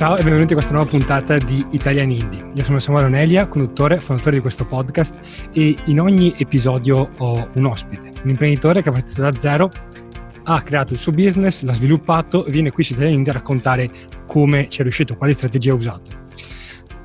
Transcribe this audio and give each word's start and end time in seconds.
Ciao 0.00 0.16
e 0.16 0.22
benvenuti 0.22 0.52
a 0.52 0.54
questa 0.54 0.72
nuova 0.72 0.88
puntata 0.88 1.36
di 1.36 1.62
Italian 1.72 2.10
Indie. 2.10 2.52
Io 2.54 2.64
sono 2.64 2.78
Samuele 2.78 3.08
Onelia, 3.08 3.48
conduttore 3.48 3.96
e 3.96 4.00
fondatore 4.00 4.36
di 4.36 4.40
questo 4.40 4.64
podcast 4.64 5.18
e 5.52 5.76
in 5.84 6.00
ogni 6.00 6.32
episodio 6.38 7.10
ho 7.18 7.50
un 7.52 7.66
ospite, 7.66 8.10
un 8.22 8.30
imprenditore 8.30 8.80
che 8.80 8.88
ha 8.88 8.92
partito 8.92 9.20
da 9.20 9.38
zero, 9.38 9.70
ha 10.44 10.62
creato 10.62 10.94
il 10.94 10.98
suo 10.98 11.12
business, 11.12 11.64
l'ha 11.64 11.74
sviluppato 11.74 12.46
e 12.46 12.50
viene 12.50 12.70
qui 12.70 12.82
su 12.82 12.94
Italian 12.94 13.12
Indie 13.12 13.32
a 13.32 13.34
raccontare 13.34 13.90
come 14.26 14.70
ci 14.70 14.80
è 14.80 14.84
riuscito, 14.84 15.16
quali 15.16 15.34
strategie 15.34 15.68
ha 15.72 15.74
usato. 15.74 16.10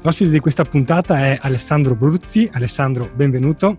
L'ospite 0.02 0.30
di 0.30 0.40
questa 0.40 0.64
puntata 0.64 1.18
è 1.18 1.38
Alessandro 1.42 1.96
Bruzzi. 1.96 2.50
Alessandro, 2.54 3.12
benvenuto. 3.14 3.78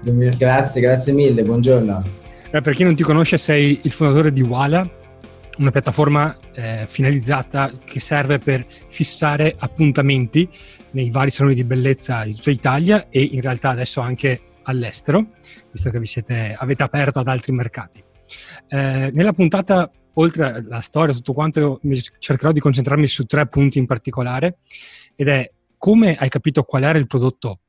Grazie, 0.00 0.80
grazie 0.80 1.12
mille, 1.12 1.42
buongiorno. 1.42 2.02
Eh, 2.52 2.60
per 2.62 2.74
chi 2.74 2.84
non 2.84 2.94
ti 2.94 3.02
conosce, 3.02 3.36
sei 3.36 3.80
il 3.82 3.90
fondatore 3.90 4.32
di 4.32 4.40
Wala, 4.40 4.88
una 5.58 5.70
piattaforma 5.70 6.36
eh, 6.52 6.86
finalizzata 6.88 7.70
che 7.84 8.00
serve 8.00 8.38
per 8.38 8.64
fissare 8.88 9.54
appuntamenti 9.58 10.48
nei 10.92 11.10
vari 11.10 11.30
saloni 11.30 11.54
di 11.54 11.64
bellezza 11.64 12.24
di 12.24 12.34
tutta 12.34 12.50
Italia 12.50 13.08
e 13.08 13.22
in 13.22 13.40
realtà 13.40 13.70
adesso 13.70 14.00
anche 14.00 14.40
all'estero, 14.64 15.26
visto 15.70 15.90
che 15.90 16.04
siete, 16.04 16.54
avete 16.58 16.82
aperto 16.82 17.18
ad 17.18 17.28
altri 17.28 17.52
mercati. 17.52 18.02
Eh, 18.68 19.10
nella 19.12 19.32
puntata, 19.32 19.90
oltre 20.14 20.54
alla 20.54 20.80
storia, 20.80 21.14
tutto 21.14 21.32
quanto, 21.32 21.80
cercherò 22.18 22.52
di 22.52 22.60
concentrarmi 22.60 23.06
su 23.06 23.24
tre 23.24 23.46
punti 23.46 23.78
in 23.78 23.86
particolare, 23.86 24.58
ed 25.16 25.28
è 25.28 25.50
come 25.76 26.14
hai 26.16 26.28
capito 26.28 26.62
qual 26.62 26.84
era 26.84 26.98
il 26.98 27.06
prodotto 27.06 27.60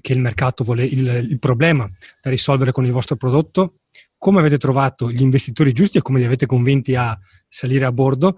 che 0.00 0.12
il 0.12 0.20
mercato 0.20 0.64
vuole, 0.64 0.84
il, 0.84 1.26
il 1.28 1.38
problema 1.38 1.88
da 2.22 2.30
risolvere 2.30 2.72
con 2.72 2.84
il 2.84 2.92
vostro 2.92 3.16
prodotto, 3.16 3.74
come 4.18 4.40
avete 4.40 4.58
trovato 4.58 5.10
gli 5.10 5.22
investitori 5.22 5.72
giusti 5.72 5.98
e 5.98 6.02
come 6.02 6.18
li 6.18 6.24
avete 6.24 6.44
convinti 6.44 6.94
a 6.96 7.16
salire 7.46 7.86
a 7.86 7.92
bordo 7.92 8.36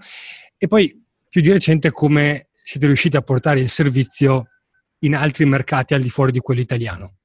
e 0.56 0.66
poi 0.66 0.94
più 1.28 1.40
di 1.40 1.50
recente 1.50 1.90
come 1.90 2.48
siete 2.52 2.86
riusciti 2.86 3.16
a 3.16 3.22
portare 3.22 3.60
il 3.60 3.70
servizio 3.70 4.48
in 5.00 5.16
altri 5.16 5.46
mercati 5.46 5.94
al 5.94 6.02
di 6.02 6.10
fuori 6.10 6.32
di 6.32 6.40
quello 6.40 6.60
italiano. 6.60 7.16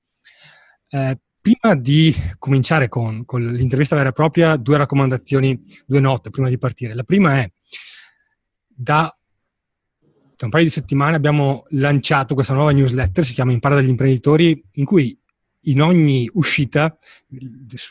Eh, 0.90 1.20
prima 1.42 1.76
di 1.76 2.16
cominciare 2.40 2.88
con, 2.88 3.26
con, 3.26 3.46
l'intervista 3.46 3.96
vera 3.96 4.10
e 4.10 4.14
propria, 4.14 4.56
due 4.56 4.78
raccomandazioni, 4.78 5.64
due 5.86 6.00
note 6.00 6.30
prima 6.30 6.50
di 6.50 6.58
partire. 6.58 6.96
La 6.96 7.04
prima 7.04 7.40
è 7.40 7.52
da, 8.68 9.16
da 10.36 10.46
un 10.46 10.50
paio 10.50 10.64
di 10.64 10.70
settimane 10.70 11.16
abbiamo 11.16 11.66
lanciato 11.70 12.34
questa 12.34 12.54
nuova 12.54 12.72
newsletter, 12.72 13.24
si 13.24 13.34
chiama 13.34 13.52
Impara 13.52 13.76
dagli 13.76 13.90
imprenditori, 13.90 14.64
in 14.74 14.86
cui 14.86 15.16
in 15.66 15.82
ogni 15.82 16.30
uscita, 16.34 16.98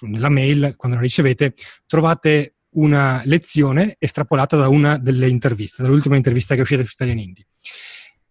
nella 0.00 0.28
mail, 0.28 0.74
quando 0.76 0.96
la 0.96 1.02
ricevete, 1.02 1.54
trovate 1.86 2.54
una 2.74 3.22
lezione 3.24 3.96
estrapolata 3.98 4.56
da 4.56 4.68
una 4.68 4.98
delle 4.98 5.28
interviste, 5.28 5.82
dall'ultima 5.82 6.16
intervista 6.16 6.54
che 6.54 6.60
è 6.60 6.62
uscita 6.62 6.84
su 6.84 6.92
Italian 6.92 7.18
Indie. 7.18 7.46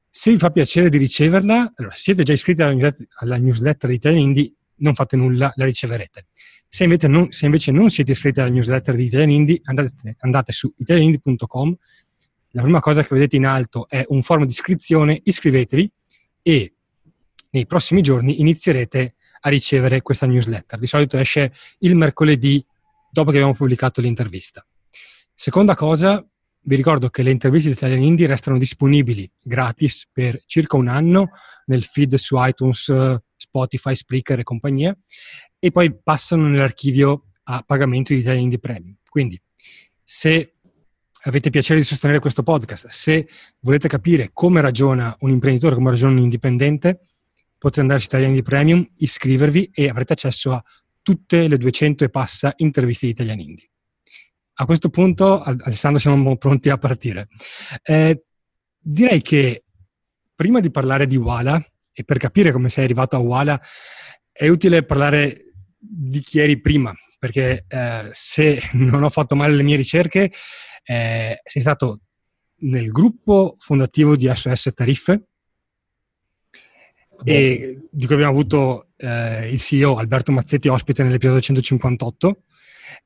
Se 0.10 0.32
vi 0.32 0.38
fa 0.38 0.52
piacere 0.52 0.90
di 0.90 0.98
riceverla, 0.98 1.74
allora, 1.76 1.94
se 1.94 2.02
siete 2.02 2.24
già 2.24 2.34
iscritti 2.34 2.62
alla 2.62 2.74
newsletter, 2.74 3.08
alla 3.16 3.38
newsletter 3.38 3.90
di 3.90 3.96
Italian 3.96 4.22
Indie, 4.22 4.54
non 4.78 4.94
fate 4.94 5.16
nulla, 5.16 5.52
la 5.56 5.66
riceverete. 5.66 6.28
Se 6.68 6.84
invece 6.84 7.08
non, 7.08 7.32
se 7.32 7.46
invece 7.46 7.72
non 7.72 7.90
siete 7.90 8.12
iscritti 8.12 8.40
alla 8.40 8.50
newsletter 8.50 8.96
di 8.96 9.06
Italian 9.06 9.30
Indie, 9.30 9.62
andate, 9.64 10.16
andate 10.20 10.52
su 10.52 10.72
italianindie.com. 10.76 11.76
La 12.56 12.62
prima 12.62 12.80
cosa 12.80 13.02
che 13.02 13.10
vedete 13.12 13.36
in 13.36 13.46
alto 13.46 13.88
è 13.88 14.04
un 14.10 14.22
forum 14.22 14.46
di 14.46 14.52
iscrizione, 14.52 15.20
iscrivetevi 15.24 15.92
e 16.42 16.74
nei 17.52 17.66
prossimi 17.66 18.02
giorni 18.02 18.40
inizierete 18.40 19.16
a 19.46 19.50
ricevere 19.50 20.02
questa 20.02 20.26
newsletter. 20.26 20.80
Di 20.80 20.88
solito 20.88 21.18
esce 21.18 21.54
il 21.80 21.96
mercoledì 21.96 22.66
dopo 23.12 23.30
che 23.30 23.38
abbiamo 23.38 23.56
pubblicato 23.56 24.02
l'intervista. 24.02 24.66
Seconda 25.34 25.76
cosa, 25.76 26.26
vi 26.66 26.76
ricordo 26.76 27.10
che 27.10 27.24
le 27.24 27.32
interviste 27.32 27.70
di 27.70 27.76
Italian 27.76 28.02
Indie 28.02 28.28
restano 28.28 28.58
disponibili 28.58 29.30
gratis 29.42 30.08
per 30.12 30.42
circa 30.46 30.78
un 30.78 30.88
anno 30.88 31.32
nel 31.66 31.84
feed 31.84 32.16
su 32.16 32.36
iTunes, 32.40 33.20
Spotify, 33.36 33.96
Spreaker 33.96 34.40
e 34.40 34.44
compagnia 34.44 34.98
e 35.60 35.72
poi 35.72 35.94
passano 36.02 36.48
nell'archivio 36.48 37.32
a 37.44 37.64
pagamento 37.66 38.14
di 38.14 38.20
Italian 38.20 38.44
Indie 38.44 38.60
Premium. 38.60 38.98
Quindi, 39.10 39.40
se 40.02 40.54
avete 41.26 41.50
piacere 41.50 41.80
di 41.80 41.86
sostenere 41.86 42.20
questo 42.20 42.44
podcast, 42.44 42.88
se 42.88 43.28
volete 43.60 43.90
capire 43.90 44.30
come 44.32 44.62
ragiona 44.62 45.16
un 45.20 45.30
imprenditore, 45.30 45.76
come 45.76 45.90
ragiona 45.90 46.14
un 46.14 46.24
indipendente, 46.24 47.02
potete 47.64 47.80
andare 47.80 48.02
su 48.02 48.08
Italiani 48.08 48.34
di 48.34 48.42
Premium, 48.42 48.86
iscrivervi 48.98 49.72
e 49.74 49.88
avrete 49.88 50.12
accesso 50.12 50.52
a 50.52 50.62
tutte 51.02 51.48
le 51.48 51.58
200 51.58 52.04
e 52.04 52.10
passa 52.10 52.52
interviste 52.58 53.06
di 53.06 53.14
Italian 53.14 53.40
Indie. 53.40 53.70
A 54.56 54.66
questo 54.66 54.90
punto, 54.90 55.42
Alessandro, 55.42 55.98
siamo 55.98 56.36
pronti 56.36 56.68
a 56.68 56.78
partire. 56.78 57.30
Eh, 57.82 58.26
direi 58.78 59.22
che 59.22 59.64
prima 60.36 60.60
di 60.60 60.72
parlare 60.72 61.08
di 61.08 61.16
Wala 61.16 61.66
e 61.94 62.04
per 62.04 62.18
capire 62.18 62.52
come 62.52 62.68
sei 62.68 62.84
arrivato 62.84 63.16
a 63.16 63.20
Wala, 63.20 63.62
è 64.30 64.50
utile 64.50 64.84
parlare 64.84 65.54
di 65.78 66.20
chi 66.20 66.40
eri 66.40 66.60
prima, 66.60 66.94
perché 67.18 67.64
eh, 67.66 68.10
se 68.12 68.62
non 68.74 69.04
ho 69.04 69.10
fatto 69.10 69.38
male 69.38 69.56
le 69.56 69.64
mie 69.64 69.78
ricerche, 69.78 70.34
eh, 70.84 71.40
sei 71.42 71.62
stato 71.62 72.02
nel 72.64 72.92
gruppo 72.92 73.56
fondativo 73.58 74.18
di 74.18 74.30
SOS 74.30 74.72
Tariffe, 74.76 75.28
e 77.24 77.88
di 77.90 78.06
cui 78.06 78.16
abbiamo 78.16 78.32
avuto 78.32 78.90
eh, 78.98 79.50
il 79.52 79.60
CEO 79.60 79.98
Alberto 79.98 80.32
Mazzetti 80.32 80.68
ospite 80.68 81.04
nell'episodio 81.04 81.42
158 81.42 82.42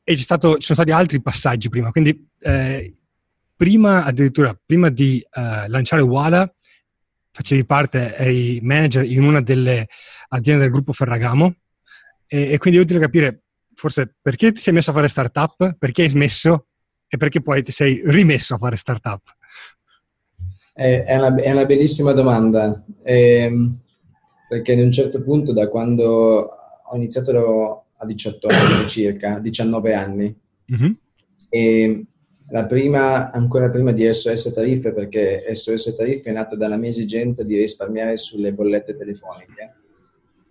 e 0.04 0.18
stato, 0.18 0.56
ci 0.58 0.64
sono 0.64 0.80
stati 0.80 0.92
altri 0.92 1.22
passaggi 1.22 1.70
prima, 1.70 1.92
quindi 1.92 2.28
eh, 2.40 2.94
prima 3.56 4.04
addirittura, 4.04 4.58
prima 4.66 4.90
di 4.90 5.20
eh, 5.20 5.68
lanciare 5.68 6.02
Wala, 6.02 6.52
facevi 7.32 7.66
parte, 7.66 8.16
eri 8.16 8.60
manager 8.62 9.04
in 9.04 9.24
una 9.24 9.42
delle 9.42 9.88
aziende 10.30 10.64
del 10.64 10.72
gruppo 10.72 10.94
Ferragamo 10.94 11.56
e, 12.28 12.52
e 12.54 12.58
quindi 12.58 12.80
è 12.80 12.82
utile 12.82 13.00
capire 13.00 13.44
forse 13.74 14.16
perché 14.22 14.52
ti 14.52 14.62
sei 14.62 14.74
messo 14.74 14.92
a 14.92 14.94
fare 14.94 15.08
startup, 15.08 15.76
perché 15.78 16.04
hai 16.04 16.10
smesso 16.10 16.68
e 17.08 17.18
perché 17.18 17.42
poi 17.42 17.62
ti 17.64 17.72
sei 17.72 18.02
rimesso 18.06 18.56
a 18.56 18.58
fare 18.58 18.76
startup. 18.76 19.22
È 20.74 21.16
una, 21.16 21.36
è 21.36 21.52
una 21.52 21.66
bellissima 21.66 22.12
domanda. 22.12 22.84
Ehm 23.04 23.82
perché 24.48 24.74
ad 24.74 24.80
un 24.80 24.92
certo 24.92 25.22
punto, 25.22 25.54
da 25.54 25.70
quando 25.70 26.50
ho 26.84 26.96
iniziato 26.96 27.86
a 27.96 28.06
18 28.06 28.48
anni 28.48 28.88
circa, 28.88 29.40
19 29.40 29.94
anni, 29.94 30.36
mm-hmm. 30.72 30.92
e 31.50 32.06
la 32.50 32.66
prima, 32.66 33.30
ancora 33.32 33.70
prima 33.70 33.92
di 33.92 34.12
SOS 34.12 34.54
Tariffe, 34.54 34.94
perché 34.94 35.44
SOS 35.54 35.96
Tariffe 35.96 36.30
è 36.30 36.34
nato 36.34 36.56
dalla 36.56 36.78
mia 36.78 36.90
esigenza 36.90 37.44
di 37.44 37.58
risparmiare 37.58 38.16
sulle 38.16 38.54
bollette 38.54 38.94
telefoniche. 38.94 39.76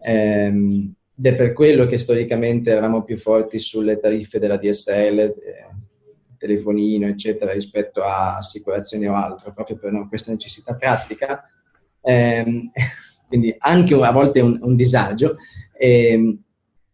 Ehm, 0.01 0.95
ed 1.19 1.27
è 1.27 1.35
per 1.35 1.55
quello 1.55 1.87
che 1.87 1.97
storicamente 1.97 2.71
eravamo 2.71 3.03
più 3.03 3.17
forti 3.17 3.59
sulle 3.59 3.99
tariffe 3.99 4.39
della 4.39 4.59
DSL, 4.59 5.19
eh, 5.19 5.35
telefonino, 6.37 7.07
eccetera, 7.07 7.53
rispetto 7.53 8.03
a 8.03 8.37
assicurazioni 8.37 9.07
o 9.07 9.15
altro, 9.15 9.51
proprio 9.53 9.79
per 9.79 9.93
no, 9.93 10.07
questa 10.09 10.31
necessità 10.31 10.75
pratica. 10.75 11.43
Ehm, 12.03 12.71
quindi 13.27 13.55
anche 13.59 13.95
a 13.95 14.13
volte 14.13 14.41
un, 14.41 14.59
un 14.61 14.77
disagio, 14.77 15.37
e, 15.77 16.07
ehm, 16.09 16.39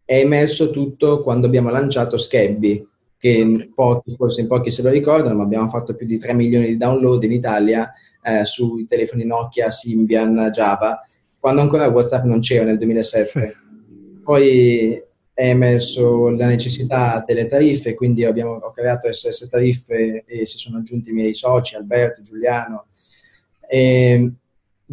è 0.04 0.19
emerso 0.19 0.70
tutto 0.70 1.22
quando 1.22 1.47
abbiamo 1.47 1.70
lanciato 1.70 2.16
Scabby, 2.16 2.87
che 3.16 3.70
pochi, 3.75 4.15
forse 4.16 4.41
in 4.41 4.48
pochi 4.48 4.70
se 4.70 4.82
lo 4.82 4.91
ricordano, 4.91 5.37
ma 5.37 5.44
abbiamo 5.44 5.69
fatto 5.69 5.94
più 5.94 6.06
di 6.06 6.19
3 6.19 6.34
milioni 6.34 6.66
di 6.66 6.76
download 6.76 7.22
in 7.22 7.32
Italia 7.32 7.91
eh, 8.22 8.44
sui 8.44 8.84
telefoni 8.87 9.25
Nokia, 9.25 9.70
Symbian, 9.70 10.50
Java, 10.53 11.00
quando 11.38 11.60
ancora 11.60 11.88
WhatsApp 11.88 12.25
non 12.25 12.41
c'era 12.41 12.64
nel 12.64 12.78
2007. 12.78 13.56
Poi 14.22 15.03
è 15.34 15.49
emerso 15.49 16.28
la 16.31 16.47
necessità 16.47 17.22
delle 17.26 17.47
tariffe, 17.47 17.94
quindi 17.94 18.25
abbiamo, 18.25 18.53
ho 18.53 18.70
creato 18.72 19.10
SS 19.10 19.49
Tariffe 19.49 20.25
e 20.26 20.44
si 20.44 20.59
sono 20.59 20.78
aggiunti 20.78 21.10
i 21.10 21.14
miei 21.14 21.34
soci, 21.34 21.75
Alberto, 21.75 22.23
Giuliano. 22.23 22.87
E, 23.67 23.78
ehm, 23.78 24.37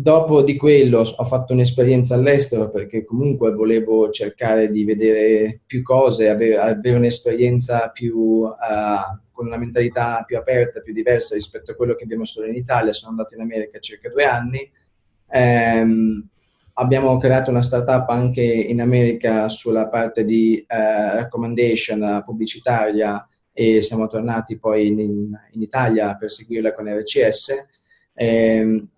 Dopo 0.02 0.44
di 0.44 0.56
quello 0.56 1.00
ho 1.00 1.26
fatto 1.26 1.52
un'esperienza 1.52 2.16
all'estero 2.16 2.70
perché 2.70 3.04
comunque 3.04 3.52
volevo 3.52 4.10
cercare 4.12 4.70
di 4.70 4.86
vedere 4.86 5.60
più 5.66 5.82
cose, 5.82 6.30
avere, 6.30 6.58
avere 6.58 6.96
un'esperienza 6.96 7.90
più, 7.90 8.18
uh, 8.18 9.20
con 9.30 9.48
una 9.48 9.58
mentalità 9.58 10.24
più 10.26 10.38
aperta, 10.38 10.80
più 10.80 10.94
diversa 10.94 11.36
rispetto 11.36 11.72
a 11.72 11.76
quello 11.76 11.96
che 11.96 12.06
abbiamo 12.06 12.24
solo 12.24 12.48
in 12.48 12.56
Italia. 12.56 12.94
Sono 12.94 13.12
andato 13.12 13.36
in 13.36 13.42
America 13.42 13.78
circa 13.80 14.08
due 14.08 14.24
anni. 14.24 14.72
Um, 15.34 16.26
abbiamo 16.76 17.18
creato 17.18 17.50
una 17.50 17.62
startup 17.62 18.08
anche 18.08 18.42
in 18.42 18.80
America 18.80 19.50
sulla 19.50 19.90
parte 19.90 20.24
di 20.24 20.66
uh, 20.66 21.18
recommendation 21.18 22.24
pubblicitaria 22.26 23.22
e 23.52 23.82
siamo 23.82 24.08
tornati 24.08 24.58
poi 24.58 24.88
in, 24.88 24.98
in 24.98 25.62
Italia 25.62 26.16
per 26.16 26.32
seguirla 26.32 26.74
con 26.74 26.88
RCS. 26.88 27.58
Um, 28.14 28.90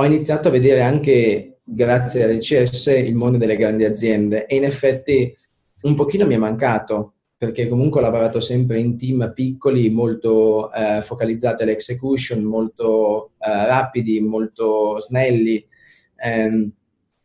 ho 0.00 0.04
iniziato 0.06 0.48
a 0.48 0.50
vedere 0.50 0.80
anche, 0.80 1.58
grazie 1.62 2.24
all'ICS, 2.24 2.86
il 2.86 3.14
mondo 3.14 3.36
delle 3.36 3.56
grandi 3.56 3.84
aziende 3.84 4.46
e 4.46 4.56
in 4.56 4.64
effetti 4.64 5.36
un 5.82 5.94
pochino 5.94 6.26
mi 6.26 6.34
è 6.34 6.38
mancato. 6.38 7.14
perché 7.40 7.68
comunque 7.68 8.00
ho 8.00 8.02
lavorato 8.02 8.38
sempre 8.38 8.78
in 8.78 8.98
team 8.98 9.32
piccoli, 9.34 9.88
molto 9.88 10.70
eh, 10.72 11.00
focalizzati 11.00 11.62
all'execution, 11.62 12.42
molto 12.42 13.30
eh, 13.38 13.64
rapidi, 13.66 14.20
molto 14.20 15.00
snelli 15.00 15.66
ehm, 16.16 16.70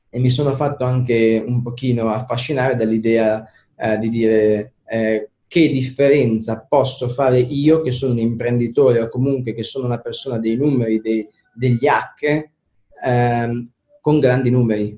e 0.09 0.19
mi 0.19 0.29
sono 0.29 0.53
fatto 0.53 0.85
anche 0.85 1.43
un 1.45 1.61
pochino 1.61 2.07
affascinare 2.07 2.75
dall'idea 2.75 3.45
eh, 3.75 3.97
di 3.97 4.07
dire 4.07 4.73
eh, 4.87 5.31
che 5.47 5.69
differenza 5.69 6.65
posso 6.67 7.09
fare 7.09 7.39
io 7.39 7.81
che 7.81 7.91
sono 7.91 8.13
un 8.13 8.19
imprenditore 8.19 9.01
o 9.01 9.09
comunque 9.09 9.53
che 9.53 9.63
sono 9.63 9.85
una 9.85 9.99
persona 9.99 10.37
dei 10.37 10.55
numeri, 10.55 11.01
dei, 11.01 11.27
degli 11.53 11.87
hack 11.87 12.53
ehm, 13.05 13.69
con 14.01 14.19
grandi 14.19 14.49
numeri. 14.49 14.97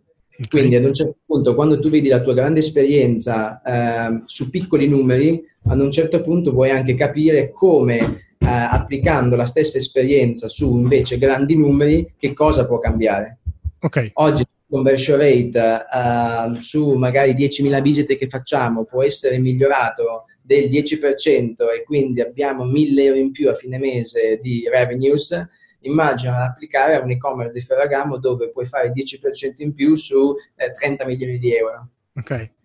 Quindi 0.50 0.76
ad 0.76 0.84
un 0.84 0.94
certo 0.94 1.18
punto, 1.26 1.56
quando 1.56 1.80
tu 1.80 1.90
vedi 1.90 2.08
la 2.08 2.22
tua 2.22 2.34
grande 2.34 2.60
esperienza 2.60 3.62
eh, 3.64 4.22
su 4.26 4.50
piccoli 4.50 4.88
numeri, 4.88 5.44
ad 5.68 5.80
un 5.80 5.90
certo 5.90 6.22
punto 6.22 6.52
vuoi 6.52 6.70
anche 6.70 6.94
capire 6.94 7.52
come 7.52 7.98
eh, 8.38 8.46
applicando 8.48 9.36
la 9.36 9.46
stessa 9.46 9.78
esperienza 9.78 10.48
su 10.48 10.78
invece 10.78 11.18
grandi 11.18 11.58
numeri, 11.58 12.14
che 12.18 12.34
cosa 12.34 12.68
può 12.68 12.80
cambiare. 12.80 13.40
Okay. 13.80 14.12
Oggi 14.14 14.42
il 14.42 14.48
conversion 14.70 15.18
rate 15.18 15.86
uh, 15.92 16.54
su 16.56 16.92
magari 16.94 17.34
10.000 17.34 17.82
visite 17.82 18.18
che 18.18 18.28
facciamo 18.28 18.86
può 18.86 19.04
essere 19.04 19.40
migliorato 19.40 20.26
del 20.42 20.66
10% 20.70 21.56
e 21.78 21.84
quindi 21.86 22.22
abbiamo 22.22 22.66
1.000 22.66 23.00
euro 23.00 23.18
in 23.18 23.32
più 23.32 23.50
a 23.50 23.54
fine 23.54 23.78
mese 23.78 24.40
di 24.42 24.68
revenues 24.70 25.48
immagina 25.82 26.44
applicare 26.44 26.96
a 26.96 27.02
un 27.02 27.12
e-commerce 27.12 27.54
di 27.54 27.62
Ferragamo 27.62 28.18
dove 28.18 28.50
puoi 28.50 28.66
fare 28.66 28.92
10% 28.92 29.56
in 29.58 29.74
più 29.74 29.96
su 29.96 30.36
eh, 30.56 30.72
30 30.72 31.06
milioni 31.06 31.38
di 31.38 31.54
euro. 31.56 31.90
Ok. 32.16 32.56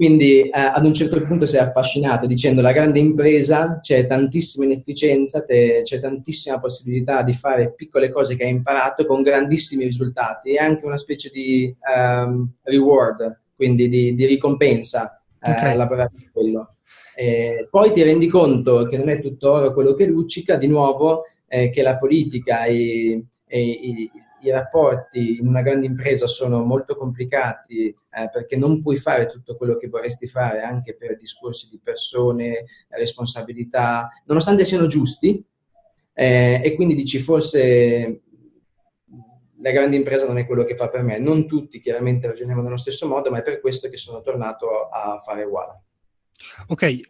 Quindi 0.00 0.40
eh, 0.40 0.50
ad 0.52 0.82
un 0.86 0.94
certo 0.94 1.20
punto 1.22 1.44
sei 1.44 1.60
affascinato 1.60 2.24
dicendo 2.24 2.62
la 2.62 2.72
grande 2.72 2.98
impresa 2.98 3.80
c'è 3.82 4.06
tantissima 4.06 4.64
inefficienza, 4.64 5.44
te, 5.44 5.82
c'è 5.82 6.00
tantissima 6.00 6.58
possibilità 6.58 7.22
di 7.22 7.34
fare 7.34 7.74
piccole 7.74 8.10
cose 8.10 8.34
che 8.34 8.44
hai 8.44 8.50
imparato 8.50 9.04
con 9.04 9.20
grandissimi 9.20 9.84
risultati 9.84 10.52
e 10.52 10.56
anche 10.56 10.86
una 10.86 10.96
specie 10.96 11.28
di 11.28 11.76
um, 11.94 12.50
reward, 12.62 13.40
quindi 13.54 13.90
di, 13.90 14.14
di 14.14 14.24
ricompensa 14.24 15.22
eh, 15.38 15.50
okay. 15.50 15.76
lavorare 15.76 16.12
su 16.16 16.30
quello. 16.32 16.76
Eh, 17.20 17.68
poi 17.68 17.92
ti 17.92 18.02
rendi 18.02 18.28
conto 18.28 18.86
che 18.86 18.96
non 18.96 19.10
è 19.10 19.20
tutto 19.20 19.52
oro 19.52 19.74
quello 19.74 19.92
che 19.92 20.06
luccica, 20.06 20.56
di 20.56 20.66
nuovo 20.68 21.24
eh, 21.48 21.68
che 21.68 21.82
la 21.82 21.98
politica 21.98 22.64
e, 22.64 23.26
e 23.44 23.60
i, 23.60 24.10
i, 24.40 24.50
rapporti 24.50 25.36
in 25.38 25.46
una 25.46 25.60
grande 25.60 25.84
impresa 25.84 26.26
sono 26.26 26.64
molto 26.64 26.96
complicati 26.96 27.88
eh, 27.88 28.30
perché 28.32 28.56
non 28.56 28.80
puoi 28.80 28.96
fare 28.96 29.26
tutto 29.26 29.54
quello 29.58 29.76
che 29.76 29.88
vorresti 29.88 30.26
fare 30.26 30.62
anche 30.62 30.96
per 30.96 31.18
discorsi 31.18 31.68
di 31.68 31.78
persone, 31.84 32.64
responsabilità, 32.88 34.08
nonostante 34.24 34.64
siano 34.64 34.86
giusti. 34.86 35.44
Eh, 36.14 36.62
e 36.64 36.74
quindi 36.74 36.94
dici 36.94 37.18
forse 37.18 38.22
la 39.58 39.70
grande 39.72 39.96
impresa 39.96 40.26
non 40.26 40.38
è 40.38 40.46
quello 40.46 40.64
che 40.64 40.74
fa 40.74 40.88
per 40.88 41.02
me. 41.02 41.18
Non 41.18 41.46
tutti 41.46 41.80
chiaramente 41.80 42.28
ragioniamo 42.28 42.62
nello 42.62 42.78
stesso 42.78 43.06
modo, 43.06 43.28
ma 43.28 43.40
è 43.40 43.42
per 43.42 43.60
questo 43.60 43.90
che 43.90 43.98
sono 43.98 44.22
tornato 44.22 44.88
a 44.88 45.18
fare 45.18 45.44
uguale. 45.44 45.82
Ok, 46.66 47.00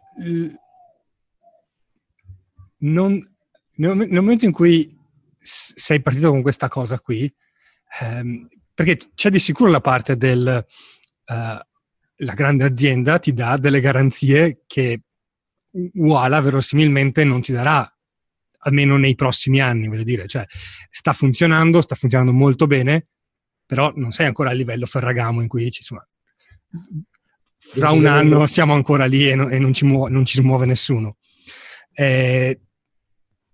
non, 2.79 3.35
nel, 3.75 4.09
momento 4.09 4.45
in 4.45 4.51
cui 4.51 4.97
sei 5.39 6.01
partito 6.01 6.29
con 6.29 6.41
questa 6.41 6.67
cosa 6.67 6.99
qui, 6.99 7.31
ehm, 8.01 8.47
perché 8.73 8.97
c'è 9.15 9.29
di 9.29 9.39
sicuro 9.39 9.69
la 9.69 9.81
parte 9.81 10.15
del 10.17 10.65
uh, 11.25 11.59
la 12.23 12.33
grande 12.33 12.63
azienda 12.63 13.19
ti 13.19 13.33
dà 13.33 13.57
delle 13.57 13.79
garanzie 13.79 14.63
che 14.67 15.01
Uala 15.93 16.41
verosimilmente 16.41 17.23
non 17.23 17.41
ti 17.41 17.51
darà 17.51 17.89
almeno 18.63 18.97
nei 18.97 19.15
prossimi 19.15 19.61
anni, 19.61 19.87
voglio 19.87 20.03
dire, 20.03 20.27
cioè 20.27 20.45
sta 20.89 21.13
funzionando, 21.13 21.81
sta 21.81 21.95
funzionando 21.95 22.33
molto 22.33 22.67
bene, 22.67 23.07
però 23.65 23.91
non 23.95 24.11
sei 24.11 24.27
ancora 24.27 24.51
a 24.51 24.53
livello 24.53 24.85
Ferragamo 24.85 25.41
in 25.41 25.47
cui 25.47 25.71
ci, 25.71 25.79
insomma, 25.79 26.07
fra 27.61 27.91
un 27.91 28.05
anno 28.05 28.47
siamo 28.47 28.73
ancora 28.73 29.05
lì 29.05 29.29
e, 29.29 29.35
no, 29.35 29.47
e 29.49 29.59
non, 29.59 29.73
ci 29.73 29.85
muo- 29.85 30.07
non, 30.07 30.25
ci 30.25 30.41
muove 30.41 30.65
nessuno. 30.65 31.17
Eh, 31.93 32.59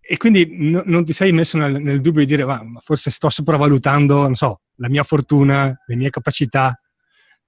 e 0.09 0.17
quindi 0.17 0.47
no, 0.69 0.83
non 0.85 1.03
ti 1.03 1.11
sei 1.11 1.33
messo 1.33 1.57
nel, 1.57 1.81
nel 1.81 1.99
dubbio 1.99 2.21
di 2.21 2.27
dire, 2.27 2.45
ma 2.45 2.63
forse 2.81 3.11
sto 3.11 3.29
sopravvalutando, 3.29 4.21
non 4.21 4.35
so, 4.35 4.61
la 4.75 4.89
mia 4.89 5.03
fortuna, 5.03 5.83
le 5.85 5.95
mie 5.95 6.09
capacità. 6.09 6.79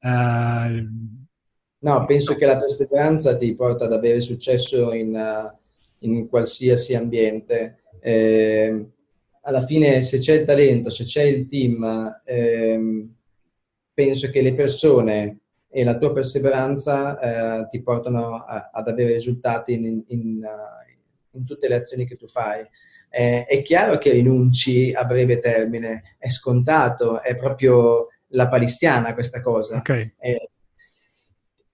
Eh, 0.01 0.87
no, 1.79 2.05
penso 2.05 2.35
che 2.35 2.45
la 2.45 2.57
perseveranza 2.57 3.37
ti 3.37 3.55
porta 3.55 3.85
ad 3.85 3.93
avere 3.93 4.19
successo 4.19 4.93
in, 4.93 5.15
uh, 5.15 5.57
in 5.99 6.27
qualsiasi 6.27 6.95
ambiente. 6.95 7.83
Eh, 8.01 8.85
alla 9.43 9.61
fine, 9.61 10.01
se 10.01 10.19
c'è 10.19 10.33
il 10.33 10.45
talento, 10.45 10.89
se 10.89 11.05
c'è 11.05 11.23
il 11.23 11.47
team, 11.47 12.13
eh, 12.25 13.07
penso 13.93 14.29
che 14.29 14.41
le 14.41 14.53
persone 14.53 15.39
e 15.69 15.83
la 15.83 15.97
tua 15.97 16.11
perseveranza 16.11 17.19
eh, 17.61 17.67
ti 17.67 17.81
portano 17.81 18.43
a, 18.43 18.69
ad 18.73 18.87
avere 18.87 19.13
risultati 19.13 19.73
in, 19.73 19.85
in, 19.85 20.03
in, 20.07 21.45
tutte 21.45 21.67
le 21.67 21.75
azioni 21.75 22.05
che 22.05 22.15
tu 22.15 22.25
fai. 22.25 22.65
Eh, 23.09 23.45
è 23.45 23.61
chiaro 23.61 23.97
che 23.97 24.11
rinunci 24.11 24.91
a 24.93 25.05
breve 25.05 25.39
termine, 25.39 26.15
è 26.17 26.29
scontato, 26.29 27.21
è 27.21 27.35
proprio 27.35 28.07
la 28.29 28.47
palistiana 28.47 29.13
questa 29.13 29.41
cosa. 29.41 29.77
Okay. 29.77 30.13
Eh, 30.19 30.49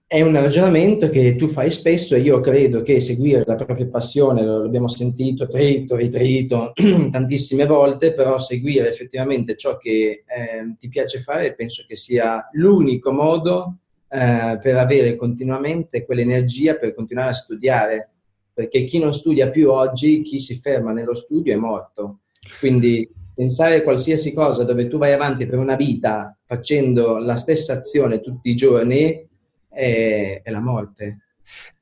è 0.08 0.20
un 0.20 0.32
ragionamento 0.34 1.10
che 1.10 1.34
tu 1.34 1.48
fai 1.48 1.68
spesso 1.68 2.14
e 2.14 2.20
io 2.20 2.38
credo 2.38 2.82
che 2.82 3.00
seguire 3.00 3.42
la 3.44 3.56
propria 3.56 3.88
passione, 3.88 4.44
lo 4.44 4.62
abbiamo 4.62 4.86
sentito 4.86 5.48
trito, 5.48 5.96
ritrito 5.96 6.72
tantissime 7.10 7.66
volte, 7.66 8.14
però 8.14 8.38
seguire 8.38 8.88
effettivamente 8.88 9.56
ciò 9.56 9.76
che 9.76 10.22
eh, 10.24 10.76
ti 10.78 10.88
piace 10.88 11.18
fare 11.18 11.54
penso 11.56 11.84
che 11.88 11.96
sia 11.96 12.48
l'unico 12.52 13.10
modo 13.10 13.78
eh, 14.16 14.58
per 14.62 14.76
avere 14.76 15.14
continuamente 15.14 16.06
quell'energia 16.06 16.76
per 16.76 16.94
continuare 16.94 17.30
a 17.30 17.34
studiare, 17.34 18.10
perché 18.54 18.86
chi 18.86 18.98
non 18.98 19.12
studia 19.12 19.50
più 19.50 19.70
oggi, 19.70 20.22
chi 20.22 20.40
si 20.40 20.58
ferma 20.58 20.92
nello 20.92 21.12
studio 21.12 21.52
è 21.52 21.56
morto. 21.56 22.20
Quindi 22.58 23.06
pensare 23.34 23.76
a 23.76 23.82
qualsiasi 23.82 24.32
cosa 24.32 24.64
dove 24.64 24.88
tu 24.88 24.96
vai 24.96 25.12
avanti 25.12 25.46
per 25.46 25.58
una 25.58 25.76
vita 25.76 26.34
facendo 26.46 27.18
la 27.18 27.36
stessa 27.36 27.74
azione 27.74 28.22
tutti 28.22 28.48
i 28.48 28.54
giorni 28.54 29.28
è, 29.68 30.40
è 30.42 30.50
la 30.50 30.60
morte. 30.62 31.18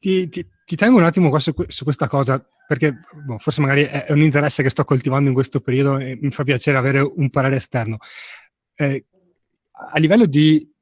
Ti, 0.00 0.28
ti, 0.28 0.44
ti, 0.64 0.74
tengo 0.74 0.98
un 0.98 1.04
attimo 1.04 1.28
qua 1.28 1.38
su, 1.38 1.52
su 1.68 1.84
questa 1.84 2.08
cosa, 2.08 2.44
perché 2.66 2.96
boh, 3.24 3.38
forse 3.38 3.60
magari 3.60 3.84
è 3.84 4.10
un 4.10 4.22
interesse 4.22 4.64
che 4.64 4.70
sto 4.70 4.82
coltivando 4.82 5.28
in 5.28 5.34
questo 5.34 5.60
periodo 5.60 5.98
e 5.98 6.18
mi 6.20 6.32
fa 6.32 6.42
piacere 6.42 6.78
avere 6.78 6.98
un 6.98 7.30
parere 7.30 7.56
esterno. 7.56 7.98
Eh, 8.74 9.04
a 9.70 9.98
livello 10.00 10.26
di 10.26 10.73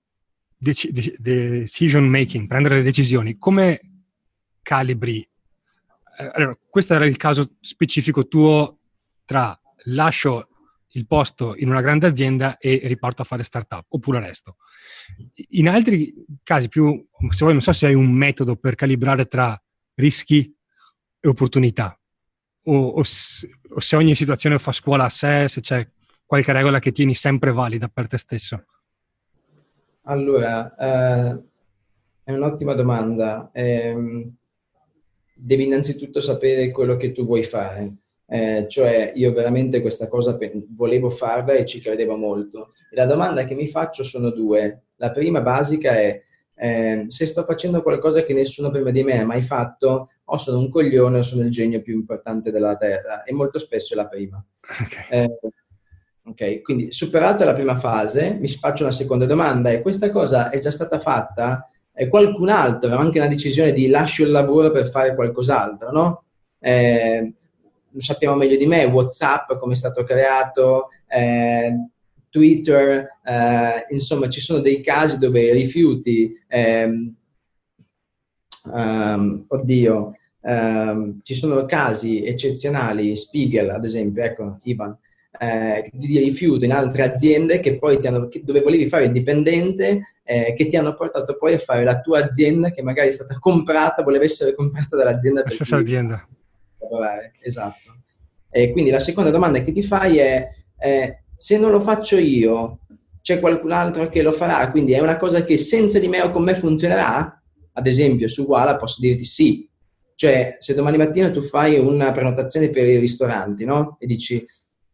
decision 0.63 2.07
making, 2.07 2.47
prendere 2.47 2.77
le 2.77 2.83
decisioni, 2.83 3.37
come 3.37 3.81
calibri? 4.63 5.29
Eh, 6.19 6.31
allora, 6.35 6.57
questo 6.69 6.95
era 6.95 7.05
il 7.05 7.17
caso 7.17 7.57
specifico 7.61 8.29
tuo 8.29 8.79
tra 9.25 9.59
lascio 9.87 10.49
il 10.95 11.07
posto 11.07 11.55
in 11.57 11.69
una 11.69 11.81
grande 11.81 12.07
azienda 12.07 12.59
e 12.59 12.81
riparto 12.85 13.23
a 13.23 13.25
fare 13.25 13.43
startup, 13.43 13.87
oppure 13.89 14.21
resto. 14.21 14.57
In 15.51 15.69
altri 15.69 16.15
casi 16.43 16.69
più, 16.69 17.07
se 17.31 17.39
vuoi, 17.41 17.53
non 17.53 17.63
so 17.63 17.73
se 17.73 17.87
hai 17.87 17.95
un 17.95 18.13
metodo 18.13 18.57
per 18.57 18.75
calibrare 18.75 19.27
tra 19.27 19.61
rischi 19.95 20.55
e 21.19 21.29
opportunità, 21.29 21.99
o, 22.65 22.77
o, 22.77 23.01
o 23.01 23.81
se 23.81 23.97
ogni 23.97 24.15
situazione 24.15 24.59
fa 24.59 24.73
scuola 24.73 25.05
a 25.05 25.09
sé, 25.09 25.49
se 25.49 25.61
c'è 25.61 25.89
qualche 26.27 26.53
regola 26.53 26.79
che 26.79 26.93
tieni 26.93 27.15
sempre 27.15 27.53
valida 27.53 27.89
per 27.89 28.07
te 28.07 28.19
stesso. 28.19 28.65
Allora, 30.05 30.75
eh, 30.77 31.43
è 32.25 32.33
un'ottima 32.33 32.75
domanda. 32.75 33.51
Eh, 33.53 34.31
devi 35.35 35.65
innanzitutto 35.65 36.21
sapere 36.21 36.71
quello 36.71 36.97
che 36.97 37.13
tu 37.13 37.25
vuoi 37.25 37.43
fare. 37.43 37.97
Eh, 38.27 38.67
cioè, 38.69 39.13
io 39.15 39.33
veramente 39.33 39.81
questa 39.81 40.09
cosa 40.09 40.37
pe- 40.37 40.67
volevo 40.71 41.11
farla 41.11 41.53
e 41.55 41.65
ci 41.67 41.81
credevo 41.81 42.17
molto. 42.17 42.73
E 42.91 42.97
la 42.97 43.07
domanda 43.07 43.45
che 43.45 43.55
mi 43.55 43.69
faccio 43.69 44.03
sono 44.03 44.31
due. 44.31 44.85
La 44.97 45.11
prima 45.11 45.41
basica 45.41 45.93
è 45.93 46.21
eh, 46.55 47.05
se 47.09 47.27
sto 47.27 47.45
facendo 47.45 47.83
qualcosa 47.83 48.23
che 48.25 48.33
nessuno 48.33 48.71
prima 48.71 48.91
di 48.91 49.03
me 49.03 49.21
ha 49.21 49.25
mai 49.25 49.43
fatto, 49.43 50.11
o 50.25 50.37
sono 50.37 50.59
un 50.59 50.71
coglione 50.71 51.19
o 51.19 51.23
sono 51.23 51.43
il 51.43 51.51
genio 51.51 51.83
più 51.83 51.95
importante 51.95 52.51
della 52.51 52.75
Terra. 52.77 53.23
E 53.25 53.33
molto 53.33 53.59
spesso 53.59 53.95
è 53.95 53.97
la 53.97 54.09
prima. 54.09 54.43
Okay. 54.63 55.25
Eh, 55.25 55.39
Ok, 56.25 56.63
quindi 56.63 56.93
superata 56.93 57.45
la 57.45 57.53
prima 57.53 57.77
fase, 57.77 58.37
mi 58.39 58.49
faccio 58.49 58.85
una 58.85 58.93
seconda 58.93 59.27
domanda 59.27 59.71
e 59.71 59.83
questa 59.83 60.11
cosa 60.11 60.51
è 60.51 60.59
già 60.59 60.71
stata 60.71 61.01
fatta? 61.01 61.69
E 61.93 62.09
qualcun 62.09 62.49
altro 62.49 62.89
aveva 62.89 63.03
anche 63.03 63.19
una 63.19 63.29
decisione 63.29 63.73
di 63.73 63.89
lascio 63.89 64.23
il 64.23 64.31
lavoro 64.31 64.71
per 64.71 64.89
fare 64.89 65.15
qualcos'altro, 65.15 65.91
no? 65.91 66.25
Eh, 66.61 67.33
sappiamo 67.99 68.37
meglio 68.37 68.57
di 68.57 68.67
me, 68.67 68.85
WhatsApp, 68.85 69.55
come 69.59 69.75
è 69.75 69.77
stato 69.77 70.05
creato, 70.05 70.89
eh, 71.09 71.89
Twitter, 72.31 73.19
eh, 73.25 73.87
insomma 73.91 74.29
ci 74.29 74.41
sono 74.41 74.61
dei 74.61 74.81
casi 74.81 75.19
dove 75.19 75.53
rifiuti 75.53 76.33
ehm, 76.47 77.15
um, 78.65 79.45
oddio, 79.49 80.17
um, 80.41 81.21
ci 81.23 81.35
sono 81.35 81.65
casi 81.67 82.25
eccezionali, 82.25 83.17
Spiegel 83.17 83.71
ad 83.71 83.85
esempio, 83.85 84.23
ecco, 84.23 84.59
Ivan, 84.63 84.97
eh, 85.39 85.91
di 85.93 86.19
rifiuto 86.19 86.65
in 86.65 86.73
altre 86.73 87.03
aziende 87.03 87.61
che 87.61 87.79
poi 87.79 87.99
ti 87.99 88.07
hanno, 88.07 88.29
dove 88.43 88.61
volevi 88.61 88.87
fare 88.87 89.07
il 89.07 89.13
dipendente, 89.13 90.03
eh, 90.25 90.55
che 90.57 90.69
ti 90.69 90.77
hanno 90.77 90.95
portato 90.95 91.37
poi 91.37 91.55
a 91.55 91.59
fare 91.59 91.85
la 91.85 92.01
tua 92.01 92.25
azienda 92.25 92.71
che 92.71 92.83
magari 92.83 93.09
è 93.09 93.13
stata 93.13 93.39
comprata, 93.39 94.03
voleva 94.03 94.25
essere 94.25 94.55
comprata 94.55 94.97
dall'azienda. 94.97 95.43
La 95.45 95.51
stessa 95.51 95.77
azienda. 95.77 96.27
Esatto. 97.41 97.97
E 98.51 98.71
quindi 98.71 98.91
la 98.91 99.01
seconda 99.01 99.31
domanda 99.31 99.63
che 99.63 99.73
ti 99.73 99.83
fai 99.83 100.19
è, 100.19 100.47
eh, 100.79 101.23
se 101.35 101.59
non 101.59 101.71
lo 101.71 101.81
faccio 101.81 102.17
io, 102.17 102.81
c'è 103.23 103.41
qualcun 103.41 103.73
altro 103.73 104.09
che 104.09 104.21
lo 104.21 104.33
farà? 104.33 104.71
Quindi 104.71 104.93
è 104.93 105.01
una 105.01 105.17
cosa 105.17 105.45
che 105.45 105.57
senza 105.57 105.99
di 105.99 106.09
me 106.09 106.21
o 106.21 106.31
con 106.31 106.43
me 106.43 106.55
funzionerà? 106.55 107.43
Ad 107.73 107.87
esempio, 107.87 108.29
su 108.29 108.43
Walla 108.43 108.77
posso 108.77 109.01
dirti 109.01 109.25
sì. 109.25 109.67
Cioè, 110.15 110.57
se 110.59 110.75
domani 110.75 110.99
mattina 110.99 111.31
tu 111.31 111.41
fai 111.41 111.79
una 111.79 112.11
prenotazione 112.13 112.69
per 112.69 112.87
i 112.87 112.99
ristoranti, 112.99 113.65
no? 113.65 113.97
E 113.99 114.07
dici, 114.07 114.45